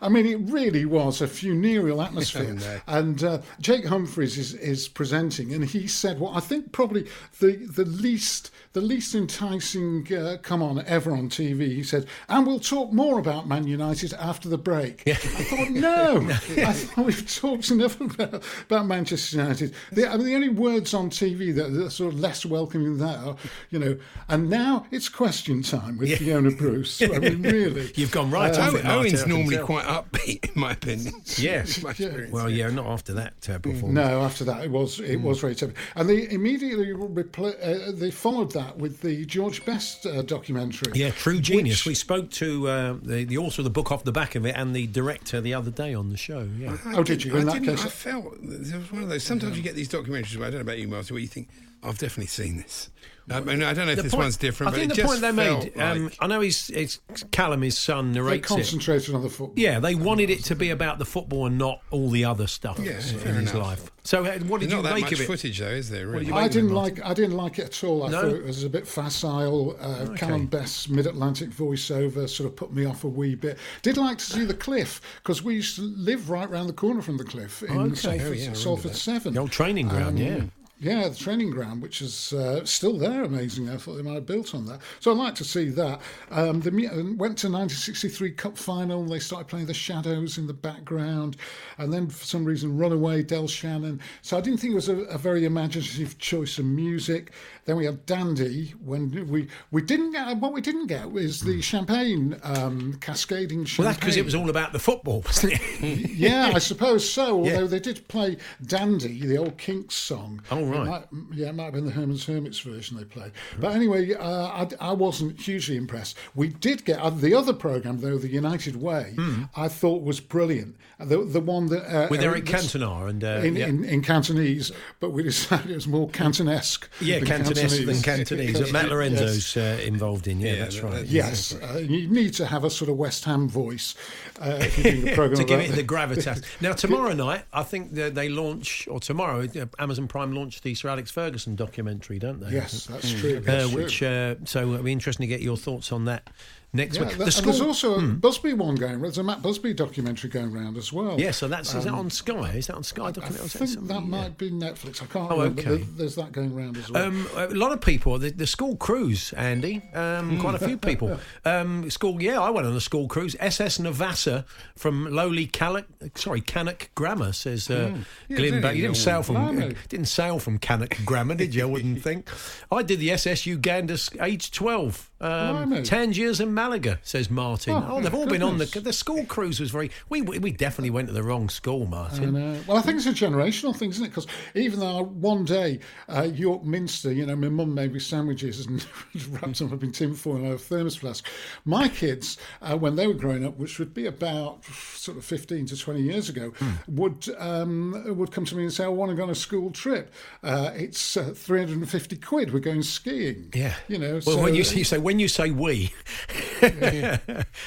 I 0.00 0.08
mean, 0.08 0.26
it 0.26 0.40
really 0.50 0.84
was 0.84 1.20
a 1.20 1.28
funereal 1.28 2.02
atmosphere. 2.02 2.54
no. 2.54 2.80
And 2.86 3.22
uh, 3.22 3.42
Jake 3.60 3.86
Humphries 3.86 4.38
is, 4.38 4.54
is 4.54 4.88
presenting, 4.88 5.52
and 5.52 5.64
he 5.64 5.86
said, 5.86 6.20
"Well, 6.20 6.32
I 6.34 6.40
think 6.40 6.72
probably 6.72 7.06
the 7.40 7.56
the 7.56 7.84
least 7.84 8.50
the 8.72 8.80
least 8.80 9.14
enticing 9.14 10.12
uh, 10.12 10.38
come 10.42 10.62
on 10.62 10.84
ever 10.86 11.12
on 11.12 11.28
TV." 11.28 11.74
He 11.74 11.82
said, 11.82 12.06
"And 12.28 12.46
we'll 12.46 12.60
talk 12.60 12.92
more 12.92 13.18
about 13.18 13.48
Man 13.48 13.66
United 13.66 14.12
after 14.14 14.48
the 14.48 14.58
break." 14.58 15.02
I 15.06 15.14
thought, 15.14 15.70
no, 15.70 16.26
I 16.30 16.72
thought 16.72 17.06
we've 17.06 17.34
talked 17.34 17.70
enough 17.70 18.00
about, 18.00 18.42
about 18.68 18.86
Manchester 18.86 19.38
United. 19.38 19.74
The, 19.92 20.08
I 20.08 20.16
mean, 20.16 20.26
the 20.26 20.34
only 20.34 20.48
words 20.48 20.94
on 20.94 21.10
TV 21.10 21.54
that 21.54 21.70
are 21.70 21.90
sort 21.90 22.12
of 22.12 22.20
less 22.20 22.44
welcoming 22.44 22.83
than 22.84 22.98
that 22.98 23.36
you 23.70 23.78
know. 23.78 23.96
And 24.28 24.48
now 24.50 24.86
it's 24.90 25.08
question 25.08 25.62
time 25.62 25.98
with 25.98 26.18
Fiona 26.18 26.50
Bruce. 26.50 27.00
I 27.02 27.06
mean, 27.18 27.42
really, 27.42 27.92
You've 27.94 28.10
gone 28.12 28.30
right 28.30 28.56
Uh, 28.56 28.62
off 28.62 28.74
it, 28.74 28.84
Owen's 28.86 29.26
normally 29.26 29.56
tell. 29.56 29.66
quite 29.66 29.84
upbeat, 29.86 30.44
in 30.54 30.60
my 30.60 30.72
opinion. 30.72 31.14
Yeah. 31.36 31.64
My 31.82 31.90
experience. 31.90 32.32
Well, 32.32 32.48
yeah, 32.50 32.68
not 32.70 32.86
after 32.86 33.12
that 33.14 33.34
uh, 33.48 33.58
performance. 33.58 33.94
No, 33.94 34.22
after 34.22 34.44
that 34.44 34.64
it 34.64 34.70
was 34.70 35.00
it 35.00 35.16
was 35.16 35.40
very 35.40 35.54
tough, 35.54 35.70
and 35.96 36.08
they 36.08 36.28
immediately 36.30 36.86
repl- 36.92 37.56
uh, 37.62 37.92
they 37.92 38.10
followed 38.10 38.52
that 38.52 38.76
with 38.78 39.00
the 39.00 39.24
George 39.26 39.64
Best 39.64 40.06
uh, 40.06 40.22
documentary. 40.22 40.92
Yeah, 40.94 41.10
True 41.10 41.40
Genius. 41.40 41.84
which- 41.84 41.86
we 41.92 41.94
spoke 41.94 42.30
to 42.32 42.68
uh, 42.68 42.96
the, 43.02 43.24
the 43.24 43.38
author 43.38 43.60
of 43.62 43.64
the 43.64 43.70
book 43.70 43.90
off 43.92 44.04
the 44.04 44.12
back 44.12 44.34
of 44.34 44.46
it 44.46 44.54
and 44.56 44.74
the 44.74 44.86
director 44.86 45.40
the 45.40 45.54
other 45.54 45.70
day 45.70 45.94
on 45.94 46.08
the 46.10 46.16
show. 46.16 46.48
Yeah. 46.58 46.76
Oh, 46.86 47.02
did 47.02 47.24
you? 47.24 47.34
In 47.36 47.48
I 47.48 47.52
that 47.54 47.62
didn't- 47.62 47.76
case- 47.76 47.86
I 47.86 47.88
felt 47.88 48.36
there 48.42 48.78
was 48.78 48.92
one 48.92 49.02
of 49.02 49.08
those. 49.08 49.22
Sometimes 49.24 49.56
you 49.56 49.62
get 49.62 49.74
these 49.74 49.88
documentaries. 49.88 50.36
Where, 50.36 50.46
I 50.48 50.50
don't 50.50 50.58
know 50.58 50.62
about 50.62 50.78
you, 50.78 50.88
Martin, 50.88 51.14
where 51.14 51.20
you 51.22 51.28
think 51.28 51.48
I've 51.84 51.98
definitely 51.98 52.26
seen 52.26 52.56
this. 52.56 52.90
I, 53.30 53.40
mean, 53.40 53.62
I 53.62 53.72
don't 53.72 53.86
know 53.86 53.92
if 53.92 53.96
The 53.96 54.02
this 54.02 54.12
point- 54.12 54.24
one's 54.24 54.36
different. 54.36 54.74
I 54.74 54.76
think 54.76 54.88
but 54.90 54.96
the 54.96 55.02
it 55.02 55.06
point 55.06 55.20
just 55.22 55.34
they 55.36 55.44
felt 55.44 55.76
made. 55.76 55.82
Um, 55.82 56.10
I 56.20 56.26
know 56.26 56.40
he's, 56.42 56.68
it's 56.68 57.00
Callum, 57.30 57.62
his 57.62 57.78
son, 57.78 58.12
they 58.12 58.20
narrates 58.20 58.44
it. 58.44 58.48
concentrated 58.54 59.14
on 59.14 59.22
the 59.22 59.30
football. 59.30 59.54
Yeah, 59.56 59.80
they 59.80 59.94
wanted 59.94 60.28
it 60.28 60.44
to 60.44 60.54
be 60.54 60.68
about 60.68 60.98
the 60.98 61.06
football 61.06 61.46
and 61.46 61.56
not 61.56 61.80
all 61.90 62.10
the 62.10 62.26
other 62.26 62.46
stuff 62.46 62.78
Yeah, 62.78 62.92
in 62.96 63.00
fair 63.00 63.32
his 63.32 63.50
enough. 63.52 63.54
life. 63.66 63.90
So, 64.02 64.26
uh, 64.26 64.32
what 64.40 64.60
did 64.60 64.68
There's 64.68 64.72
you 64.72 64.76
not 64.76 64.82
that 64.82 64.94
make 64.96 65.04
much 65.04 65.12
of 65.14 65.20
it? 65.22 65.26
footage, 65.26 65.58
though, 65.58 65.68
is 65.68 65.88
there? 65.88 66.06
Really? 66.06 66.26
I 66.30 66.34
make 66.34 66.36
of 66.36 66.44
it, 66.44 66.52
didn't 66.52 66.72
Martin? 66.74 66.96
like 66.96 67.06
I 67.10 67.14
didn't 67.14 67.36
like 67.38 67.58
it 67.58 67.64
at 67.64 67.84
all. 67.84 68.02
I 68.02 68.10
No? 68.10 68.20
thought 68.20 68.32
it 68.34 68.44
was 68.44 68.62
a 68.62 68.68
bit 68.68 68.86
facile. 68.86 69.74
Uh, 69.80 70.08
Callum 70.16 70.44
Best's 70.46 70.90
Mid-Atlantic 70.90 71.48
voiceover 71.48 72.28
sort 72.28 72.46
of 72.50 72.56
put 72.56 72.74
me 72.74 72.84
off 72.84 73.04
a 73.04 73.08
wee 73.08 73.36
bit. 73.36 73.56
Did 73.80 73.96
like 73.96 74.18
to 74.18 74.24
see 74.24 74.44
the 74.44 74.52
cliff 74.52 75.00
because 75.22 75.42
we 75.42 75.54
used 75.54 75.76
to 75.76 75.82
live 75.82 76.28
right 76.28 76.50
round 76.50 76.68
the 76.68 76.74
corner 76.74 77.00
from 77.00 77.16
the 77.16 77.24
cliff 77.24 77.62
in 77.62 77.70
okay. 77.78 77.94
Salford, 77.94 78.26
Oh, 78.26 78.32
yeah, 78.32 78.52
Salford. 78.52 78.94
Seven. 78.94 79.32
The 79.32 79.40
old 79.40 79.50
training 79.50 79.88
ground, 79.88 80.18
yeah. 80.18 80.42
Yeah, 80.80 81.08
the 81.08 81.14
training 81.14 81.50
ground, 81.50 81.82
which 81.82 82.02
is 82.02 82.32
uh, 82.32 82.64
still 82.64 82.98
there, 82.98 83.22
amazing. 83.22 83.70
I 83.70 83.76
thought 83.76 83.94
they 83.94 84.02
might 84.02 84.14
have 84.14 84.26
built 84.26 84.54
on 84.56 84.66
that. 84.66 84.80
So 84.98 85.12
I'd 85.12 85.16
like 85.18 85.34
to 85.36 85.44
see 85.44 85.68
that. 85.70 86.00
Um, 86.32 86.60
the 86.60 86.72
mu- 86.72 86.88
went 87.16 87.38
to 87.38 87.48
1963 87.48 88.32
Cup 88.32 88.58
final. 88.58 89.04
They 89.04 89.20
started 89.20 89.46
playing 89.46 89.66
the 89.66 89.74
Shadows 89.74 90.36
in 90.36 90.48
the 90.48 90.52
background, 90.52 91.36
and 91.78 91.92
then 91.92 92.08
for 92.08 92.24
some 92.24 92.44
reason, 92.44 92.76
Runaway, 92.76 93.22
Del 93.22 93.46
Shannon. 93.46 94.00
So 94.22 94.36
I 94.36 94.40
didn't 94.40 94.58
think 94.58 94.72
it 94.72 94.74
was 94.74 94.88
a, 94.88 94.96
a 95.04 95.16
very 95.16 95.44
imaginative 95.44 96.18
choice 96.18 96.58
of 96.58 96.64
music. 96.64 97.32
Then 97.64 97.76
we 97.76 97.86
had 97.86 98.04
Dandy. 98.06 98.74
When 98.84 99.28
we 99.30 99.48
we 99.70 99.82
didn't 99.82 100.12
get 100.12 100.36
what 100.38 100.52
we 100.52 100.60
didn't 100.60 100.86
get 100.86 101.10
was 101.10 101.40
the 101.40 101.62
champagne 101.62 102.36
um, 102.42 102.94
cascading 103.00 103.66
Well, 103.78 103.86
that's 103.88 103.98
because 103.98 104.16
it 104.16 104.24
was 104.24 104.34
all 104.34 104.50
about 104.50 104.72
the 104.72 104.78
football, 104.78 105.22
wasn't 105.22 105.54
it? 105.54 106.10
yeah, 106.10 106.52
I 106.54 106.58
suppose 106.58 107.08
so. 107.08 107.38
Although 107.38 107.60
Yeah. 107.60 107.66
they 107.66 107.80
did 107.80 108.06
play 108.08 108.36
Dandy, 108.66 109.26
the 109.26 109.38
old 109.38 109.56
Kinks 109.58 109.94
song. 109.94 110.42
Oh, 110.50 110.64
right. 110.64 110.82
It 110.82 110.84
might, 110.86 111.04
yeah, 111.32 111.48
it 111.48 111.54
might 111.54 111.64
have 111.64 111.72
been 111.74 111.86
the 111.86 111.90
Herman's 111.92 112.26
Hermits 112.26 112.58
version 112.60 112.96
they 112.96 113.04
played. 113.04 113.32
But 113.58 113.74
anyway, 113.74 114.14
uh, 114.14 114.46
I, 114.46 114.68
I 114.80 114.92
wasn't 114.92 115.40
hugely 115.40 115.76
impressed. 115.76 116.16
We 116.34 116.48
did 116.48 116.84
get 116.84 116.98
uh, 117.00 117.10
the 117.10 117.34
other 117.34 117.52
program 117.52 118.00
though, 118.00 118.18
the 118.18 118.28
United 118.28 118.76
Way. 118.76 119.16
I 119.56 119.68
thought 119.68 120.02
was 120.02 120.20
brilliant. 120.20 120.76
The 121.00 121.24
the 121.24 121.40
one 121.40 121.66
that 121.66 121.84
uh, 121.92 122.04
Hmm. 122.06 122.10
With 122.10 122.22
Eric 122.22 122.44
Cantona 122.44 123.08
and, 123.08 123.24
uh, 123.24 123.40
in, 123.42 123.56
yeah. 123.56 123.66
in, 123.66 123.84
in 123.84 124.02
Cantonese, 124.02 124.70
but 125.00 125.10
we 125.10 125.22
decided 125.32 125.70
it 125.70 125.74
was 125.74 125.86
more 125.88 126.08
Cantonesque. 126.08 126.88
Yeah, 127.00 127.18
than 127.18 127.28
Cantonese 127.54 127.86
than 127.86 128.02
Cantonese. 128.02 128.58
that 128.58 128.72
Matt 128.72 128.84
Yes. 128.84 128.90
Lorenzo's 128.92 129.56
uh, 129.56 129.80
involved 129.84 130.28
in. 130.28 130.40
Yeah, 130.40 130.56
that's 130.56 130.80
right. 130.80 131.04
Yes, 131.06 131.54
uh, 131.54 131.78
you 131.78 132.08
need 132.08 132.34
to 132.34 132.46
have 132.46 132.64
a 132.64 132.70
sort 132.70 132.90
of 132.90 132.96
West 132.96 133.24
Ham 133.24 133.48
voice 133.48 133.94
uh, 134.40 134.58
if 134.60 134.78
you're 134.78 134.92
doing 134.92 135.08
a 135.12 135.14
program 135.14 135.38
to 135.38 135.44
give 135.44 135.60
it 135.60 135.72
the 135.72 135.84
gravitas. 135.84 136.42
Now, 136.60 136.72
tomorrow 136.84 137.12
night, 137.12 137.44
I 137.52 137.62
think 137.62 137.92
that 137.94 138.14
they 138.14 138.28
launch, 138.28 138.86
or 138.90 139.00
tomorrow, 139.00 139.44
uh, 139.44 139.66
Amazon 139.78 140.08
Prime 140.08 140.32
launched 140.32 140.62
the 140.62 140.74
Sir 140.74 140.88
Alex 140.88 141.10
Ferguson 141.10 141.54
documentary, 141.56 142.18
don't 142.18 142.40
they? 142.40 142.50
Yes, 142.50 142.86
that's 142.86 143.12
true, 143.12 143.38
Uh, 143.38 143.40
that's 143.40 143.70
true. 143.70 143.82
which, 143.82 144.02
uh, 144.02 144.34
so 144.44 144.60
it'll 144.72 144.82
be 144.82 144.92
interesting 144.92 145.24
to 145.24 145.28
get 145.28 145.40
your 145.42 145.56
thoughts 145.56 145.92
on 145.92 146.04
that 146.06 146.28
next 146.74 146.96
Yeah, 146.96 147.04
week. 147.06 147.16
that- 147.18 147.36
and 147.38 147.46
there's 147.46 147.60
also 147.60 147.94
a 147.98 148.02
Busby 148.02 148.52
one 148.52 148.74
going. 148.74 149.00
There's 149.00 149.16
a 149.18 149.22
Matt 149.22 149.40
Busby 149.40 149.72
documentary 149.72 150.28
going 150.28 150.52
round 150.52 150.76
as 150.76 150.92
well. 150.92 151.18
yeah, 151.18 151.30
so 151.30 151.48
that's 151.48 151.74
is 151.74 151.84
that 151.84 151.92
Um, 151.92 152.00
on 152.00 152.10
Sky? 152.10 152.52
Is 152.56 152.66
that 152.66 152.74
on 152.76 152.82
Sky 152.82 153.04
I 153.04 153.10
documentary? 153.12 153.44
or 153.46 153.48
think 153.48 153.70
something? 153.70 153.86
that 153.88 153.94
Yeah. 154.02 154.08
might 154.22 154.36
be 154.38 154.50
Netflix. 154.50 155.02
I 155.02 155.06
can't 155.06 155.30
Oh, 155.30 155.38
remember. 155.40 155.60
okay. 155.62 155.84
There's 155.96 156.16
that 156.16 156.32
going 156.32 156.54
round 156.54 156.76
as 156.76 156.90
well. 156.90 157.02
Um, 157.06 157.26
a 157.36 157.46
lot 157.48 157.72
of 157.72 157.80
people, 157.80 158.18
the, 158.18 158.30
the 158.30 158.46
school 158.46 158.76
cruise, 158.76 159.32
Andy, 159.34 159.82
um, 159.94 160.38
quite 160.40 160.54
a 160.60 160.66
few 160.66 160.76
people. 160.76 161.18
Um, 161.46 161.88
school, 161.90 162.20
yeah, 162.22 162.40
I 162.40 162.50
went 162.50 162.66
on 162.66 162.74
a 162.74 162.80
school 162.80 163.06
cruise. 163.06 163.36
SS 163.38 163.78
Nevasa 163.78 164.44
from 164.76 165.06
lowly 165.12 165.46
Cannock, 165.46 165.86
sorry, 166.16 166.40
Cannock 166.40 166.90
Grammar, 166.94 167.32
says 167.32 167.70
uh, 167.70 167.92
Mm. 167.94 168.04
Yeah, 168.28 168.60
Back. 168.60 168.76
You 168.76 168.82
didn't 168.82 168.96
sail 168.96 169.22
from 169.22 169.36
Blimey. 169.36 169.76
didn't 169.88 170.06
sail 170.06 170.38
from 170.38 170.58
Cannock 170.58 170.96
Grammar, 171.04 171.34
did 171.34 171.54
you? 171.54 171.62
I 171.62 171.66
wouldn't 171.66 172.02
think. 172.08 172.28
I 172.72 172.82
did 172.82 172.98
the 172.98 173.10
SS 173.12 173.46
Uganda, 173.46 173.98
age 174.20 174.50
twelve. 174.50 175.10
Um, 175.20 175.68
Blimey. 175.70 175.82
Tangiers 175.84 176.40
and 176.40 176.54
Malaga, 176.54 176.98
says 177.02 177.30
Martin. 177.30 177.72
Oh, 177.74 177.86
Oh, 177.94 178.00
they've 178.00 178.12
all 178.14 178.26
been 178.26 178.42
on 178.42 178.58
the 178.58 178.66
the 178.80 178.92
school 178.92 179.24
cruise 179.24 179.60
was 179.60 179.70
very. 179.70 179.90
We 180.08 180.20
we 180.22 180.50
definitely 180.50 180.90
went 180.90 181.06
to 181.08 181.14
the 181.14 181.22
wrong 181.22 181.48
school, 181.48 181.86
Martin. 181.86 182.34
Well, 182.66 182.76
I 182.76 182.80
think 182.82 182.96
it's 182.96 183.06
a 183.06 183.12
generational 183.12 183.74
thing, 183.74 183.90
isn't 183.90 184.04
it? 184.04 184.08
Because 184.08 184.26
even 184.54 184.80
though 184.80 185.02
one 185.04 185.44
day 185.44 185.78
uh, 186.08 186.22
York 186.34 186.64
Minster, 186.64 187.12
you 187.12 187.24
know, 187.26 187.36
my 187.36 187.48
mum 187.48 187.74
made 187.74 187.92
me 187.92 188.00
sandwiches 188.00 188.66
and 188.66 188.84
wrapped 189.30 189.58
them 189.60 189.72
up 189.72 189.82
in 189.82 189.92
tinfoil 189.92 190.36
in 190.36 190.46
a 190.46 190.58
thermos 190.58 190.96
flask. 190.96 191.26
My 191.64 191.88
kids, 191.88 192.36
uh, 192.60 192.76
when 192.76 192.96
they 192.96 193.06
were 193.06 193.14
growing 193.14 193.46
up, 193.46 193.56
which 193.56 193.78
would 193.78 193.94
be 193.94 194.06
about 194.06 194.64
sort 194.64 195.16
of 195.16 195.24
fifteen 195.24 195.64
to 195.66 195.76
twenty 195.76 196.02
years 196.02 196.28
ago, 196.28 196.52
would 196.88 197.28
um, 197.38 198.02
would 198.16 198.32
come 198.32 198.44
to 198.46 198.56
me 198.56 198.64
and 198.64 198.72
say, 198.72 198.84
"I 198.84 198.88
want 198.88 199.10
to 199.10 199.16
go 199.16 199.22
on 199.22 199.30
a 199.30 199.34
school 199.34 199.70
trip. 199.70 200.12
Uh, 200.42 200.72
it's 200.74 201.16
uh, 201.16 201.32
three 201.34 201.60
hundred 201.60 201.78
and 201.78 201.88
fifty 201.88 202.16
quid. 202.16 202.52
We're 202.52 202.58
going 202.60 202.82
skiing." 202.82 203.50
Yeah, 203.54 203.74
you 203.88 203.98
know. 203.98 204.14
Well, 204.26 204.36
so 204.36 204.42
when 204.42 204.54
you 204.54 204.64
you 204.64 204.84
say 204.84 204.98
when 205.04 205.18
you 205.20 205.28
say 205.28 205.50
we, 205.50 205.92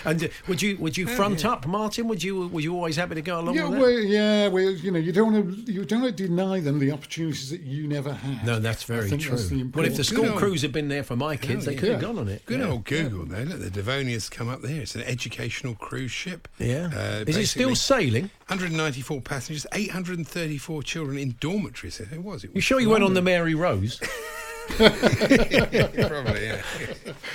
and 0.05 0.23
uh, 0.23 0.27
would 0.47 0.61
you 0.61 0.77
would 0.77 0.97
you 0.97 1.07
front 1.07 1.45
up, 1.45 1.65
Martin? 1.67 2.07
Would 2.07 2.23
you 2.23 2.47
were 2.47 2.59
you 2.61 2.75
always 2.75 2.95
happy 2.95 3.15
to 3.15 3.21
go 3.21 3.39
along 3.39 3.55
Yeah, 3.55 3.63
with 3.69 3.71
that? 3.73 3.81
well, 3.81 3.99
yeah, 3.99 4.47
well, 4.47 4.71
you 4.71 4.91
know, 4.91 4.99
you 4.99 5.11
don't 5.11 5.31
want 5.33 5.65
to, 5.65 5.71
you 5.71 5.85
don't 5.85 6.01
want 6.01 6.17
to 6.17 6.27
deny 6.27 6.59
them 6.59 6.79
the 6.79 6.91
opportunities 6.91 7.49
that 7.51 7.61
you 7.61 7.87
never 7.87 8.11
had. 8.13 8.45
No, 8.45 8.59
that's 8.59 8.83
very 8.83 9.09
think 9.09 9.21
true. 9.21 9.31
that's 9.35 9.49
the 9.49 9.63
well, 9.63 9.85
if 9.85 9.95
the 9.95 10.03
school 10.03 10.23
Good 10.23 10.31
old- 10.31 10.39
cruise 10.39 10.61
had 10.61 10.71
been 10.71 10.87
there 10.89 11.03
for 11.03 11.15
my 11.15 11.35
kids, 11.37 11.67
Oh, 11.67 11.69
they 11.69 11.75
yeah. 11.75 11.79
could 11.79 11.89
have 11.91 12.01
gone 12.01 12.17
on 12.17 12.27
it. 12.27 12.45
Good 12.45 12.59
yeah. 12.59 12.67
old 12.67 12.85
Google 12.85 13.25
there. 13.25 13.45
Look, 13.45 13.59
the 13.61 13.69
Devonia's 13.69 14.29
come 14.29 14.49
up 14.49 14.61
there. 14.61 14.81
It's 14.81 14.95
an 14.95 15.03
educational 15.03 15.75
cruise 15.75 16.11
ship. 16.11 16.47
Yeah. 16.57 16.89
Uh, 16.93 17.23
Is 17.27 17.37
it 17.37 17.47
still 17.47 17.75
sailing? 17.75 18.29
194 18.47 19.21
passengers, 19.21 19.65
834 19.73 20.81
children 20.83 21.17
in 21.17 21.35
dormitories. 21.39 21.99
It 21.99 22.21
was. 22.23 22.43
It 22.43 22.47
You 22.47 22.53
was 22.55 22.63
sure 22.63 22.79
you 22.79 22.89
went 22.89 23.03
on 23.03 23.13
the 23.13 23.21
Mary 23.21 23.53
Rose? 23.55 24.01
Probably, 24.77 26.45
yeah. 26.45 26.61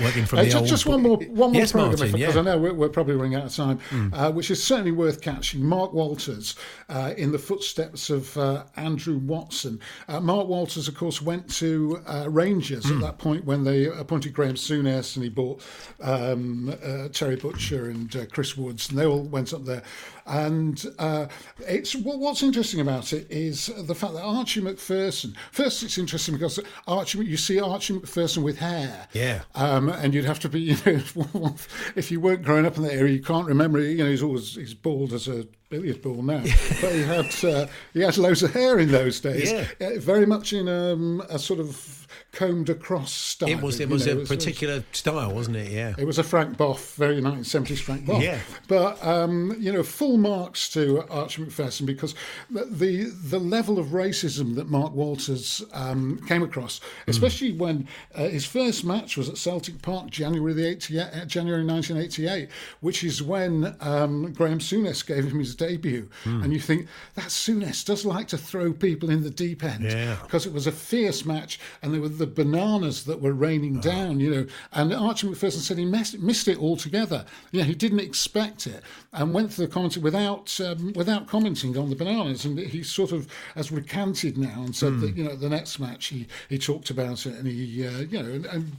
Working 0.00 0.26
from 0.26 0.38
Uh, 0.40 0.42
the 0.44 0.50
ju- 0.50 0.58
old 0.58 0.66
just 0.66 0.86
one 0.86 1.02
more, 1.02 1.16
one 1.16 1.52
more 1.52 1.60
Yes, 1.60 1.72
program, 1.72 1.90
Martin, 1.98 2.06
because 2.12 2.20
yeah. 2.20 2.32
Hmm. 2.32 2.38
I 2.38 2.42
know 2.52 2.58
we're, 2.58 2.74
we're 2.74 2.88
probably 2.88 3.14
running 3.16 3.34
out 3.34 3.44
of 3.46 3.54
time, 3.54 3.78
uh, 4.12 4.30
which 4.30 4.50
is 4.50 4.62
certainly 4.62 4.92
worth 4.92 5.20
catching. 5.20 5.64
Mark 5.64 5.92
Walters, 5.92 6.54
uh, 6.88 7.14
in 7.16 7.32
the 7.32 7.38
footsteps 7.38 8.10
of 8.10 8.36
uh, 8.36 8.64
Andrew 8.76 9.18
Watson. 9.18 9.80
Uh, 10.08 10.20
Mark 10.20 10.46
Walters, 10.48 10.88
of 10.88 10.94
course, 10.94 11.22
went 11.22 11.48
to 11.56 12.00
uh, 12.06 12.26
Rangers 12.30 12.84
Hmm. 12.86 12.96
at 12.96 13.00
that 13.02 13.18
point 13.18 13.44
when 13.44 13.64
they 13.64 13.86
appointed 13.86 14.32
Graham 14.32 14.54
Souness, 14.54 15.16
and 15.16 15.22
he 15.24 15.30
bought 15.30 15.62
um, 16.00 16.74
uh, 16.84 17.08
Terry 17.08 17.36
Butcher 17.36 17.90
and 17.90 18.14
uh, 18.16 18.26
Chris 18.32 18.56
Woods, 18.56 18.90
and 18.90 18.98
they 18.98 19.06
all 19.06 19.22
went 19.22 19.52
up 19.52 19.64
there. 19.64 19.82
And 20.26 20.84
uh, 20.98 21.26
it's 21.60 21.94
what, 21.94 22.18
what's 22.18 22.42
interesting 22.42 22.80
about 22.80 23.12
it 23.12 23.30
is 23.30 23.66
the 23.66 23.94
fact 23.94 24.14
that 24.14 24.22
Archie 24.22 24.60
Macpherson. 24.60 25.34
First, 25.50 25.82
it's 25.82 25.98
interesting 25.98 26.34
because 26.34 26.60
Archie, 26.86 27.24
you 27.24 27.36
see 27.36 27.60
Archie 27.60 27.94
Macpherson 27.94 28.42
with 28.42 28.58
hair. 28.58 29.08
Yeah. 29.12 29.42
Um, 29.54 29.88
and 29.88 30.14
you'd 30.14 30.24
have 30.24 30.40
to 30.40 30.48
be, 30.48 30.60
you 30.60 30.76
know, 30.86 31.54
if 31.96 32.10
you 32.10 32.20
weren't 32.20 32.42
growing 32.42 32.66
up 32.66 32.76
in 32.76 32.82
that 32.84 32.94
area, 32.94 33.14
you 33.14 33.22
can't 33.22 33.46
remember. 33.46 33.80
You 33.80 34.04
know, 34.04 34.10
he's 34.10 34.22
always 34.22 34.54
he's 34.54 34.74
bald 34.74 35.12
as 35.12 35.28
a 35.28 35.46
billiard 35.68 36.02
ball 36.02 36.22
now, 36.22 36.40
but 36.80 36.92
he 36.92 37.02
had 37.02 37.44
uh, 37.44 37.66
he 37.92 38.00
had 38.00 38.16
loads 38.18 38.42
of 38.42 38.52
hair 38.52 38.78
in 38.78 38.90
those 38.90 39.20
days. 39.20 39.50
Yeah. 39.50 39.98
Very 39.98 40.26
much 40.26 40.52
in 40.52 40.68
um, 40.68 41.22
a 41.28 41.38
sort 41.38 41.60
of 41.60 42.01
combed 42.32 42.70
across 42.70 43.12
style. 43.12 43.48
It 43.50 43.60
was 43.60 43.78
it 43.78 43.88
you 43.88 43.92
was 43.94 44.06
know, 44.06 44.12
a 44.12 44.16
it 44.16 44.18
was- 44.20 44.30
it 44.30 44.34
was- 44.34 44.44
particular 44.44 44.84
style, 44.92 45.32
wasn't 45.34 45.56
it? 45.58 45.70
Yeah. 45.70 45.94
it 45.98 46.06
was 46.06 46.18
a 46.18 46.24
Frank 46.24 46.56
Bough, 46.56 46.72
very 46.96 47.20
1970s 47.20 47.78
Frank 47.80 48.06
Bough. 48.06 48.20
Yeah. 48.20 48.38
But, 48.68 49.04
um, 49.04 49.54
you 49.60 49.70
know, 49.70 49.82
full 49.82 50.16
marks 50.16 50.68
to 50.70 51.02
Archie 51.10 51.42
Macpherson 51.42 51.84
because 51.86 52.14
the 52.50 52.64
the, 52.64 53.04
the 53.04 53.38
level 53.38 53.78
of 53.78 53.88
racism 53.88 54.54
that 54.56 54.68
Mark 54.70 54.92
Walters 54.94 55.62
um, 55.74 56.20
came 56.26 56.42
across, 56.42 56.80
especially 57.06 57.52
when 57.52 57.86
uh, 58.14 58.28
his 58.28 58.46
first 58.46 58.84
match 58.84 59.16
was 59.18 59.28
at 59.28 59.36
Celtic 59.36 59.82
Park, 59.82 60.08
January 60.10 60.54
the 60.54 60.66
88, 60.68 61.00
uh, 61.00 61.24
January 61.26 61.64
1988, 61.64 62.48
which 62.80 63.04
is 63.04 63.22
when 63.22 63.76
um, 63.80 64.32
Graham 64.32 64.58
Souness 64.58 65.06
gave 65.06 65.24
him 65.30 65.38
his 65.38 65.54
debut. 65.54 66.08
And 66.24 66.52
you 66.52 66.60
think, 66.60 66.86
that 67.14 67.26
Souness 67.26 67.84
does 67.84 68.04
like 68.06 68.26
to 68.28 68.38
throw 68.38 68.72
people 68.72 69.10
in 69.10 69.22
the 69.22 69.30
deep 69.30 69.62
end 69.62 69.84
Yeah. 69.84 70.16
because 70.22 70.46
it 70.46 70.52
was 70.52 70.66
a 70.66 70.72
fierce 70.72 71.24
match 71.26 71.60
and 71.82 71.92
there 71.92 72.00
were 72.00 72.08
the 72.22 72.26
bananas 72.42 73.04
that 73.04 73.20
were 73.20 73.32
raining 73.32 73.80
down, 73.80 74.20
you 74.20 74.30
know. 74.34 74.46
And 74.72 74.94
Archie 74.94 75.26
Macpherson 75.28 75.60
said 75.60 75.76
he 75.78 75.84
missed, 75.84 76.18
missed 76.20 76.46
it 76.46 76.58
altogether. 76.58 77.24
You 77.50 77.60
know, 77.60 77.66
he 77.66 77.74
didn't 77.74 77.98
expect 78.00 78.66
it 78.68 78.82
and 79.12 79.34
went 79.34 79.50
to 79.52 79.60
the 79.62 79.66
commentary 79.68 80.02
without 80.04 80.58
um, 80.60 80.92
without 80.94 81.26
commenting 81.26 81.76
on 81.76 81.90
the 81.90 81.96
bananas. 81.96 82.44
And 82.44 82.58
he 82.58 82.82
sort 82.84 83.10
of 83.12 83.26
has 83.56 83.72
recanted 83.72 84.38
now 84.38 84.62
and 84.62 84.74
said 84.74 85.00
that 85.00 85.16
you 85.16 85.24
know 85.24 85.34
the 85.34 85.48
next 85.48 85.78
match 85.80 86.06
he 86.06 86.26
he 86.48 86.58
talked 86.58 86.90
about 86.90 87.26
it 87.26 87.34
and 87.34 87.46
he 87.46 87.86
uh, 87.86 87.98
you 88.12 88.22
know 88.22 88.30
and. 88.30 88.46
and 88.46 88.72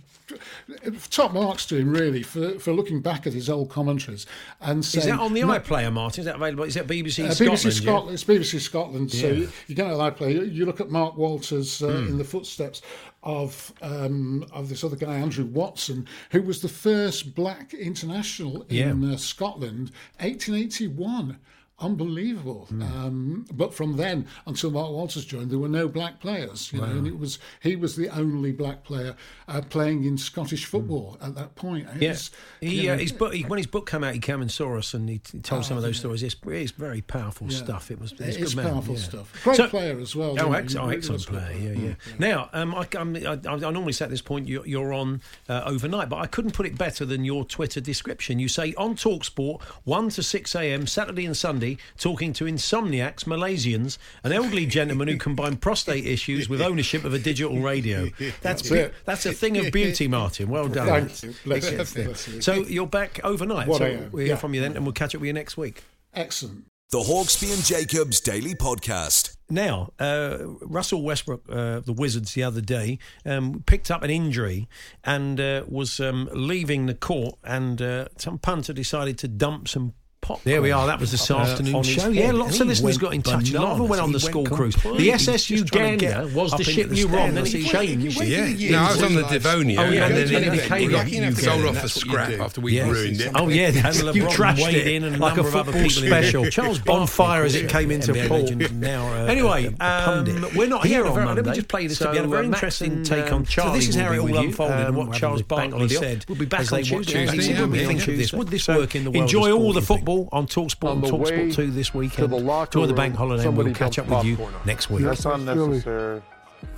Top 1.12 1.34
marks 1.34 1.66
to 1.68 1.76
him, 1.76 1.92
really, 1.92 2.24
for, 2.24 2.58
for 2.58 2.72
looking 2.72 3.02
back 3.02 3.28
at 3.28 3.34
his 3.34 3.50
old 3.50 3.70
commentaries 3.70 4.26
and 4.62 4.80
Is 4.80 4.94
that 5.06 5.20
on 5.20 5.34
the 5.34 5.42
"No, 5.42 5.48
iPlayer, 5.48 5.92
Martin? 5.92 6.22
Is 6.22 6.26
that 6.26 6.36
available? 6.36 6.64
Is 6.64 6.76
that 6.76 6.88
BBC 6.88 7.26
uh, 7.28 7.32
Scotland? 7.34 7.58
BBC 7.60 7.66
yeah? 7.66 7.72
Scotland. 7.82 8.14
It's 8.14 8.24
BBC 8.24 8.60
Scotland. 8.62 9.12
So 9.12 9.28
Yeah. 9.28 9.34
you, 9.34 9.50
you 9.68 9.76
get 9.76 9.88
an 9.88 9.94
iPlayer. 9.98 10.52
You 10.52 10.66
look 10.66 10.80
at 10.80 10.90
Mark 10.90 11.18
Walters 11.18 11.84
uh, 11.84 11.88
Hmm. 11.92 12.08
in 12.08 12.18
the 12.18 12.24
footsteps 12.24 12.82
of 13.24 13.74
um, 13.82 14.46
of 14.52 14.70
this 14.70 14.84
other 14.84 14.96
guy, 14.96 15.16
Andrew 15.16 15.46
Watson, 15.46 16.08
who 16.32 16.42
was 16.42 16.62
the 16.62 16.70
first 16.70 17.36
black 17.36 17.74
international 17.74 18.66
in 18.70 19.14
uh, 19.14 19.18
Scotland, 19.18 19.92
1881. 20.20 21.38
Unbelievable. 21.80 22.66
Hmm. 22.70 22.82
Um, 22.84 23.46
but 23.52 23.74
from 23.74 23.98
then 23.98 24.28
until 24.46 24.72
Mark 24.72 24.92
Walters 24.92 25.26
joined, 25.26 25.52
there 25.52 25.60
were 25.60 25.68
no 25.68 25.88
black 25.88 26.20
players. 26.20 26.72
You 26.72 26.80
know, 26.80 26.86
and 26.86 27.08
it 27.08 27.18
was 27.18 27.40
he 27.62 27.76
was 27.76 27.96
the 27.96 28.10
only 28.10 28.52
black 28.52 28.84
player 28.84 29.16
uh, 29.48 29.62
playing 29.70 30.04
in 30.06 30.18
Scottish 30.18 30.66
football 30.66 31.18
at 31.22 31.36
that 31.36 31.56
point. 31.56 31.88
Hmm. 31.90 32.02
Yeah, 32.02 32.16
he, 32.62 32.90
uh, 32.90 32.98
his 32.98 33.12
book, 33.12 33.34
he, 33.34 33.44
when 33.44 33.58
his 33.58 33.68
book 33.68 33.90
came 33.90 34.04
out, 34.04 34.14
he 34.14 34.20
came 34.20 34.42
and 34.42 34.52
saw 34.52 34.78
us, 34.78 34.94
and 34.94 35.10
he, 35.10 35.20
he 35.32 35.40
told 35.40 35.66
some 35.66 35.76
of 35.76 35.84
those 35.84 35.98
stories. 35.98 36.24
It's, 36.24 36.36
it's 36.46 36.72
very 36.72 37.02
powerful 37.02 37.48
Yeah. 37.50 37.58
stuff. 37.58 37.92
It 37.92 38.00
was 38.00 38.14
it's 38.14 38.38
It 38.38 38.42
good 38.44 38.56
man, 38.56 38.72
powerful 38.72 38.96
yeah. 38.96 39.02
stuff. 39.02 39.44
Great 39.44 39.58
So- 39.58 39.68
player 39.68 40.00
as 40.00 40.16
well. 40.16 40.36
Oh, 40.40 40.54
ex- 40.54 40.76
oh 40.76 40.90
excellent 40.90 41.26
player. 41.26 41.52
Yeah, 41.58 41.72
yeah. 41.72 41.94
Now, 42.20 42.50
um, 42.54 42.76
I, 42.76 42.88
I'm, 42.98 43.16
I, 43.16 43.40
I 43.46 43.58
normally 43.72 43.94
say 43.94 44.06
at 44.06 44.12
this 44.12 44.22
point 44.22 44.48
you're, 44.48 44.66
you're 44.66 44.94
on 44.94 45.22
uh, 45.50 45.64
overnight, 45.66 46.10
but 46.10 46.18
I 46.18 46.28
couldn't 46.28 46.52
put 46.54 46.66
it 46.66 46.78
better 46.78 47.04
than 47.06 47.26
your 47.26 47.44
Twitter 47.46 47.82
description. 47.82 48.40
You 48.40 48.48
say 48.48 48.74
on 48.76 48.96
Talksport, 48.96 49.62
1 49.84 50.10
to 50.12 50.24
6 50.24 50.56
a.m., 50.56 50.86
Saturday 50.88 51.26
and 51.26 51.36
Sunday, 51.36 51.63
talking 51.98 52.34
to 52.34 52.46
insomniacs, 52.46 53.26
Malaysians, 53.26 53.98
an 54.24 54.32
elderly 54.32 54.66
gentleman 54.66 55.08
who 55.08 55.18
combine 55.18 55.58
prostate 55.58 56.06
issues 56.06 56.50
with 56.50 56.62
ownership 56.62 57.04
of 57.04 57.14
a 57.14 57.20
digital 57.20 57.60
radio. 57.60 58.10
That's 58.42 58.64
That's 58.64 58.70
beau- 58.70 58.92
That's 59.06 59.26
a 59.26 59.34
thing 59.34 59.58
of 59.58 59.72
beauty, 59.72 60.08
Martin. 60.08 60.50
Well 60.50 60.68
done. 60.68 61.10
Thank 61.10 61.24
you. 61.24 61.34
Bless 61.46 61.72
you. 61.72 62.04
Bless 62.04 62.28
you. 62.28 62.42
So 62.42 62.54
you're 62.66 62.88
back 62.88 63.20
overnight. 63.24 63.68
What 63.68 63.80
so 63.80 63.86
I 63.86 63.90
am, 63.90 64.12
we'll 64.12 64.26
hear 64.26 64.34
yeah. 64.34 64.36
from 64.36 64.54
you 64.54 64.62
then, 64.62 64.76
and 64.76 64.86
we'll 64.86 64.94
catch 64.94 65.16
up 65.16 65.22
with 65.22 65.28
you 65.28 65.34
next 65.34 65.58
week. 65.58 65.84
Excellent. 66.14 66.66
The 66.92 67.00
Hawksbee 67.00 67.52
and 67.52 67.64
Jacobs 67.64 68.20
Daily 68.20 68.54
Podcast. 68.54 69.36
Now, 69.50 69.94
uh, 70.00 70.38
Russell 70.62 71.02
Westbrook, 71.02 71.42
uh, 71.50 71.80
the 71.80 71.94
Wizards, 71.94 72.34
the 72.36 72.44
other 72.44 72.62
day 72.62 73.00
um, 73.26 73.64
picked 73.66 73.90
up 73.90 74.04
an 74.04 74.12
injury 74.12 74.70
and 75.04 75.40
uh, 75.40 75.64
was 75.68 76.00
um, 76.00 76.30
leaving 76.34 76.86
the 76.86 76.94
court, 76.94 77.40
and 77.44 77.82
uh, 77.82 78.10
some 78.18 78.38
punter 78.38 78.74
decided 78.74 79.18
to 79.20 79.28
dump 79.28 79.68
some 79.68 79.94
Pop. 80.24 80.42
There 80.44 80.62
we 80.62 80.72
are. 80.72 80.88
That 80.88 81.00
was 81.00 81.12
this 81.12 81.30
Uh, 81.30 81.38
afternoon 81.38 81.76
on 81.76 81.84
show. 81.84 82.08
Yeah, 82.10 82.32
lots 82.32 82.54
And 82.60 82.62
of 82.62 82.68
he 82.68 82.70
listeners 82.70 82.84
went 82.84 83.00
got 83.02 83.14
in 83.14 83.22
touch. 83.22 83.52
A 83.54 83.62
lot 83.62 83.72
of 83.74 83.78
them 83.80 83.88
went 83.90 84.02
on 84.02 84.12
the 84.12 84.20
He 84.20 84.26
school 84.26 84.46
cruise. 84.46 84.74
The 84.76 84.82
completely 84.82 85.12
SSU 85.12 85.58
just 85.58 85.68
trying 85.74 86.00
to 86.00 86.06
Gander 86.06 86.28
get 86.28 86.36
was 86.36 86.52
the 86.54 86.64
ship 86.64 86.90
the 86.90 86.96
you 86.96 87.08
were 87.08 87.20
on. 87.20 87.36
Then 87.36 87.46
it 87.46 87.66
changed. 87.66 88.22
Yeah, 88.24 88.46
yeah. 88.48 88.72
No, 88.72 88.80
I 88.80 88.92
was 88.94 89.04
on 89.04 89.14
the 89.16 89.24
Devonia, 89.24 89.80
Oh, 89.82 89.84
yeah, 89.90 90.06
and 90.08 90.16
then 90.16 90.44
it, 90.44 90.48
it 90.48 90.52
became 90.52 90.92
got 90.92 91.10
you 91.12 91.32
sold 91.34 91.66
off 91.66 91.78
for 91.78 91.88
scrap 91.88 92.32
after 92.40 92.62
we 92.62 92.74
Yes. 92.74 92.90
ruined 92.90 93.22
it. 93.22 93.32
Oh 93.36 93.50
yeah, 93.50 93.68
you 93.68 94.24
trashed 94.28 94.74
it 94.74 94.88
in 94.88 95.04
and 95.04 95.16
a 95.16 95.20
like 95.20 95.34
a 95.34 95.38
number 95.44 95.50
of 95.50 95.56
other 95.56 95.72
football 95.72 95.90
people 95.90 96.08
special. 96.08 96.46
Charles 96.50 96.80
Barkley, 96.80 97.02
on 97.02 97.08
fire 97.08 97.44
as 97.44 97.56
it 97.56 97.70
came 97.70 97.92
into 97.92 98.14
NBA 98.14 98.28
port. 98.30 98.42
legend, 98.44 98.80
now, 98.82 99.06
uh, 99.14 99.26
anyway, 99.26 99.66
a- 99.66 99.70
a 99.70 100.02
pundit. 100.06 100.36
um, 100.44 100.50
we're 100.56 100.68
not 100.68 100.86
here 100.86 101.06
on 101.06 101.16
Monday. 101.16 101.42
let 101.42 101.46
me 101.46 101.54
just 101.56 101.68
play 101.68 101.88
this. 101.88 101.98
So, 101.98 102.10
We 102.12 102.18
had 102.18 102.26
a 102.26 102.30
very 102.30 102.46
uh, 102.46 102.50
interesting 102.50 103.04
take 103.04 103.26
on 103.28 103.34
um, 103.34 103.46
Charlie. 103.46 103.72
So 103.82 103.86
this 103.88 103.90
is 103.90 103.96
how 103.96 104.12
it 104.14 104.20
all 104.20 104.38
unfolded 104.38 104.78
and 104.78 104.88
um, 104.90 104.96
what 104.96 105.14
Charles 105.18 105.42
having 105.50 105.72
Barkley 105.72 105.90
said. 105.90 106.26
We'll 106.28 106.38
be 106.38 106.46
back 106.46 106.72
on 106.72 106.84
Tuesday. 106.84 107.26
He 107.26 107.32
Tuesday, 107.32 107.54
said 107.54 107.60
we'll 107.60 107.68
be 107.68 107.80
yeah, 107.80 107.88
on 107.88 107.96
yeah. 107.98 108.04
Tuesday. 108.04 108.38
Would 108.38 108.48
this 108.50 108.68
work 108.68 108.96
in 108.96 109.04
the 109.04 109.12
world 109.12 109.24
enjoy 109.24 109.52
all 109.52 109.74
the 109.74 109.80
do 109.80 109.80
you 109.80 109.86
think? 109.86 110.06
Football 110.14 110.30
on 110.32 110.48
Talksport 110.48 110.90
On 110.90 110.96
and 110.98 111.04
the 111.04 111.10
Talksport 111.10 111.54
2 111.56 111.72
this 111.72 111.90
to 111.90 111.98
weekend. 111.98 112.32
the 112.32 112.38
locker 112.40 112.80
Enjoy 112.80 112.88
the 112.88 112.94
bank 112.94 113.16
holiday 113.16 113.48
and 113.48 113.58
we'll 113.58 113.74
catch 113.74 114.00
up 114.00 114.08
with 114.08 114.26
you 114.26 114.38
next 114.66 114.90
week. 114.90 115.04
That's 115.04 115.26
unnecessary. 115.26 116.22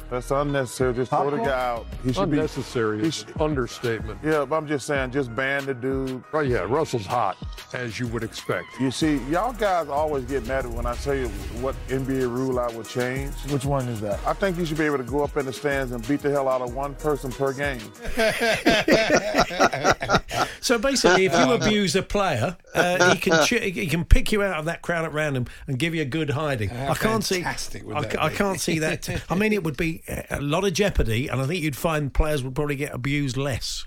That's 0.09 0.29
unnecessary. 0.31 0.93
Just 0.93 1.09
throw 1.09 1.29
the 1.31 1.37
guy 1.37 1.69
out. 1.71 1.85
He 2.03 2.13
should 2.13 2.29
Unnecessary 2.29 3.01
be. 3.01 3.07
is 3.07 3.23
an 3.23 3.41
understatement. 3.41 4.19
Yeah, 4.23 4.45
but 4.45 4.55
I'm 4.55 4.67
just 4.67 4.85
saying, 4.85 5.11
just 5.11 5.35
ban 5.35 5.65
the 5.65 5.73
dude. 5.73 6.23
Oh 6.33 6.41
yeah, 6.41 6.59
Russell's 6.59 7.05
hot, 7.07 7.37
as 7.73 7.99
you 7.99 8.07
would 8.07 8.23
expect. 8.23 8.67
You 8.79 8.91
see, 8.91 9.17
y'all 9.29 9.53
guys 9.53 9.87
always 9.89 10.23
get 10.25 10.45
mad 10.47 10.67
when 10.67 10.85
I 10.85 10.93
say 10.95 11.25
what 11.61 11.75
NBA 11.87 12.29
rule 12.31 12.59
I 12.59 12.67
would 12.75 12.87
change. 12.87 13.33
Which 13.49 13.65
one 13.65 13.87
is 13.87 13.99
that? 14.01 14.19
I 14.25 14.33
think 14.33 14.57
you 14.57 14.65
should 14.65 14.77
be 14.77 14.85
able 14.85 14.97
to 14.97 15.03
go 15.03 15.23
up 15.23 15.35
in 15.37 15.45
the 15.47 15.53
stands 15.53 15.91
and 15.91 16.07
beat 16.07 16.21
the 16.21 16.29
hell 16.29 16.47
out 16.47 16.61
of 16.61 16.73
one 16.75 16.93
person 16.95 17.31
per 17.31 17.51
game. 17.53 17.81
So 20.61 20.79
basically, 20.79 21.25
if 21.25 21.33
you 21.33 21.51
abuse 21.51 21.95
a 21.95 22.01
player, 22.01 22.57
uh, 22.73 23.13
he 23.13 23.19
can 23.19 23.39
ch- 23.45 23.61
he 23.61 23.85
can 23.85 24.03
pick 24.03 24.31
you 24.31 24.41
out 24.41 24.57
of 24.57 24.65
that 24.65 24.81
crowd 24.81 25.05
at 25.05 25.13
random 25.13 25.45
and 25.67 25.77
give 25.77 25.93
you 25.93 26.01
a 26.01 26.05
good 26.05 26.31
hiding. 26.31 26.69
How 26.69 26.93
I 26.93 26.95
can't 26.95 27.23
see. 27.23 27.35
fantastic 27.35 27.83
I, 27.87 27.99
I 28.25 28.29
can't 28.31 28.59
see 28.59 28.79
that. 28.79 29.07
I 29.29 29.35
mean, 29.35 29.53
it 29.53 29.63
would 29.63 29.77
be 29.77 30.01
a 30.07 30.41
lot 30.41 30.65
of 30.65 30.73
jeopardy, 30.73 31.27
and 31.27 31.41
I 31.41 31.45
think 31.45 31.63
you'd 31.63 31.75
find 31.75 32.13
players 32.13 32.43
would 32.43 32.55
probably 32.55 32.75
get 32.75 32.93
abused 32.93 33.37
less. 33.37 33.85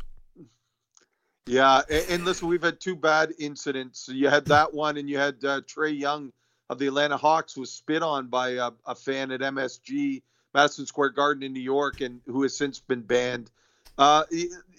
Yeah, 1.47 1.81
and 2.11 2.25
listen, 2.25 2.49
we've 2.49 2.63
had 2.63 2.79
two 2.79 2.97
bad 2.97 3.33
incidents. 3.39 4.09
You 4.13 4.29
had 4.29 4.45
that 4.47 4.75
one, 4.75 4.97
and 4.97 5.09
you 5.09 5.19
had 5.19 5.45
uh, 5.45 5.61
Trae 5.63 5.99
Young 5.99 6.33
of 6.69 6.79
the 6.79 6.87
Atlanta 6.87 7.17
Hawks 7.17 7.57
was 7.57 7.73
spit 7.73 8.03
on 8.03 8.27
by 8.27 8.51
a, 8.51 8.71
a 8.87 8.95
fan 8.95 9.31
at 9.31 9.41
MSG, 9.41 10.23
Madison 10.53 10.87
Square 10.87 11.11
Garden 11.11 11.43
in 11.43 11.53
New 11.53 11.61
York, 11.61 12.01
and 12.01 12.21
who 12.27 12.43
has 12.43 12.57
since 12.57 12.79
been 12.81 13.03
banned. 13.03 13.51
Uh, 13.97 14.25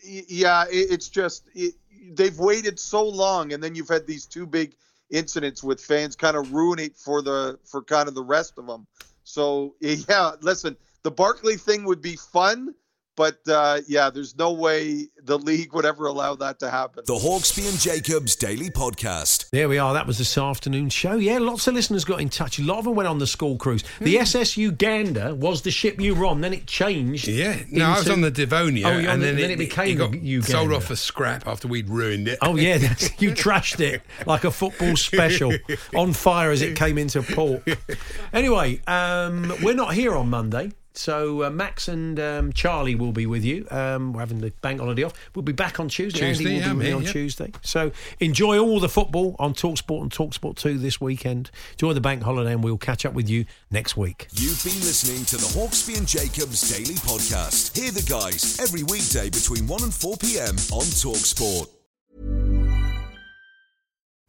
yeah, 0.03 0.65
it's 0.69 1.09
just 1.09 1.43
it, 1.55 1.73
they've 2.13 2.37
waited 2.37 2.79
so 2.79 3.07
long, 3.07 3.53
and 3.53 3.63
then 3.63 3.75
you've 3.75 3.89
had 3.89 4.05
these 4.05 4.25
two 4.25 4.45
big 4.45 4.75
incidents 5.09 5.63
with 5.63 5.81
fans 5.81 6.15
kind 6.15 6.37
of 6.37 6.53
ruin 6.53 6.79
it 6.79 6.95
for 6.95 7.21
the 7.21 7.59
for 7.65 7.81
kind 7.81 8.07
of 8.07 8.15
the 8.15 8.23
rest 8.23 8.57
of 8.57 8.67
them. 8.67 8.87
So 9.23 9.75
yeah, 9.81 10.33
listen, 10.41 10.77
the 11.03 11.11
Barkley 11.11 11.55
thing 11.57 11.85
would 11.85 12.01
be 12.01 12.15
fun, 12.15 12.73
but 13.15 13.37
uh, 13.49 13.79
yeah, 13.85 14.09
there's 14.09 14.37
no 14.37 14.53
way 14.53 15.07
the 15.23 15.37
league 15.37 15.73
would 15.73 15.85
ever 15.85 16.05
allow 16.05 16.35
that 16.35 16.57
to 16.59 16.69
happen. 16.69 17.03
The 17.05 17.15
Hawksbee 17.15 17.69
and 17.69 17.77
Jacobs 17.77 18.33
Daily 18.37 18.69
Podcast. 18.69 19.49
There 19.49 19.67
we 19.67 19.77
are. 19.77 19.91
That 19.93 20.07
was 20.07 20.17
this 20.17 20.37
afternoon 20.37 20.87
show. 20.89 21.15
Yeah, 21.17 21.37
lots 21.39 21.67
of 21.67 21.73
listeners 21.73 22.05
got 22.05 22.21
in 22.21 22.29
touch. 22.29 22.59
A 22.59 22.63
lot 22.63 22.77
of 22.79 22.85
them 22.85 22.95
went 22.95 23.09
on 23.09 23.19
the 23.19 23.27
school 23.27 23.57
cruise. 23.57 23.83
The 23.99 24.19
SS 24.19 24.55
Uganda 24.55 25.35
was 25.35 25.63
the 25.63 25.71
ship 25.71 25.99
you 25.99 26.15
were 26.15 26.27
on. 26.27 26.39
Then 26.39 26.53
it 26.53 26.65
changed. 26.65 27.27
Yeah, 27.27 27.59
no, 27.69 27.87
I 27.87 27.97
was 27.97 28.09
on 28.09 28.21
the 28.21 28.31
Devonia, 28.31 28.87
Oh, 28.87 28.91
and 28.91 29.21
the- 29.21 29.25
then, 29.25 29.35
then 29.35 29.51
it 29.51 29.57
became 29.57 29.97
got 29.97 30.11
the 30.13 30.41
sold 30.41 30.71
off 30.71 30.85
for 30.85 30.95
scrap 30.95 31.45
after 31.45 31.67
we'd 31.67 31.89
ruined 31.89 32.29
it. 32.29 32.39
Oh 32.41 32.55
yeah, 32.55 32.77
that's- 32.77 33.11
you 33.21 33.31
trashed 33.31 33.81
it 33.81 34.01
like 34.27 34.45
a 34.45 34.51
football 34.51 34.95
special, 34.95 35.53
on 35.93 36.13
fire 36.13 36.51
as 36.51 36.61
it 36.61 36.77
came 36.77 36.97
into 36.97 37.21
port. 37.21 37.67
Anyway, 38.31 38.81
um, 38.87 39.51
we're 39.61 39.73
not 39.75 39.93
here 39.93 40.15
on 40.15 40.29
Monday, 40.29 40.71
so 40.99 41.45
uh, 41.45 41.49
Max 41.49 41.87
and 41.87 42.19
um, 42.19 42.51
Charlie 42.51 42.95
will 42.95 43.13
be 43.13 43.25
with 43.25 43.45
you. 43.45 43.65
Um, 43.71 44.13
we're 44.13 44.19
having 44.19 44.41
the 44.41 44.51
bank 44.61 44.81
holiday 44.81 45.03
off. 45.03 45.13
We'll 45.33 45.43
be 45.43 45.53
back 45.53 45.79
on 45.79 45.87
Tuesday. 45.87 46.19
Tuesday, 46.19 46.43
Andy 46.43 46.55
yeah, 46.57 46.65
be 46.65 46.69
I'm 46.69 46.79
here 46.79 46.87
here, 46.87 46.95
on 46.97 47.03
yeah. 47.03 47.11
Tuesday. 47.11 47.51
So 47.61 47.91
enjoy 48.19 48.59
all 48.59 48.79
the 48.79 48.89
football 48.89 49.35
on 49.39 49.53
Talksport 49.53 50.01
and 50.01 50.11
Talksport 50.11 50.57
Two 50.57 50.77
this 50.77 50.99
weekend. 50.99 51.51
Enjoy 51.73 51.93
the 51.93 52.01
bank 52.01 52.23
holiday, 52.23 52.51
and 52.51 52.63
we'll 52.63 52.77
catch 52.77 53.05
up 53.05 53.13
with 53.13 53.29
you 53.29 53.45
next 53.71 53.95
week. 53.95 54.27
You've 54.33 54.61
been 54.63 54.79
listening 54.81 55.25
to 55.25 55.37
the 55.37 55.47
Hawksbee 55.57 55.97
and 55.97 56.07
Jacobs 56.07 56.69
Daily 56.69 56.95
Podcast. 56.95 57.77
Hear 57.77 57.91
the 57.91 58.03
guys 58.03 58.59
every 58.59 58.83
weekday 58.83 59.29
between 59.29 59.67
1 59.67 59.83
and 59.83 59.93
4 59.93 60.17
p.m. 60.17 60.55
on 60.71 60.83
Talksport. 60.83 61.69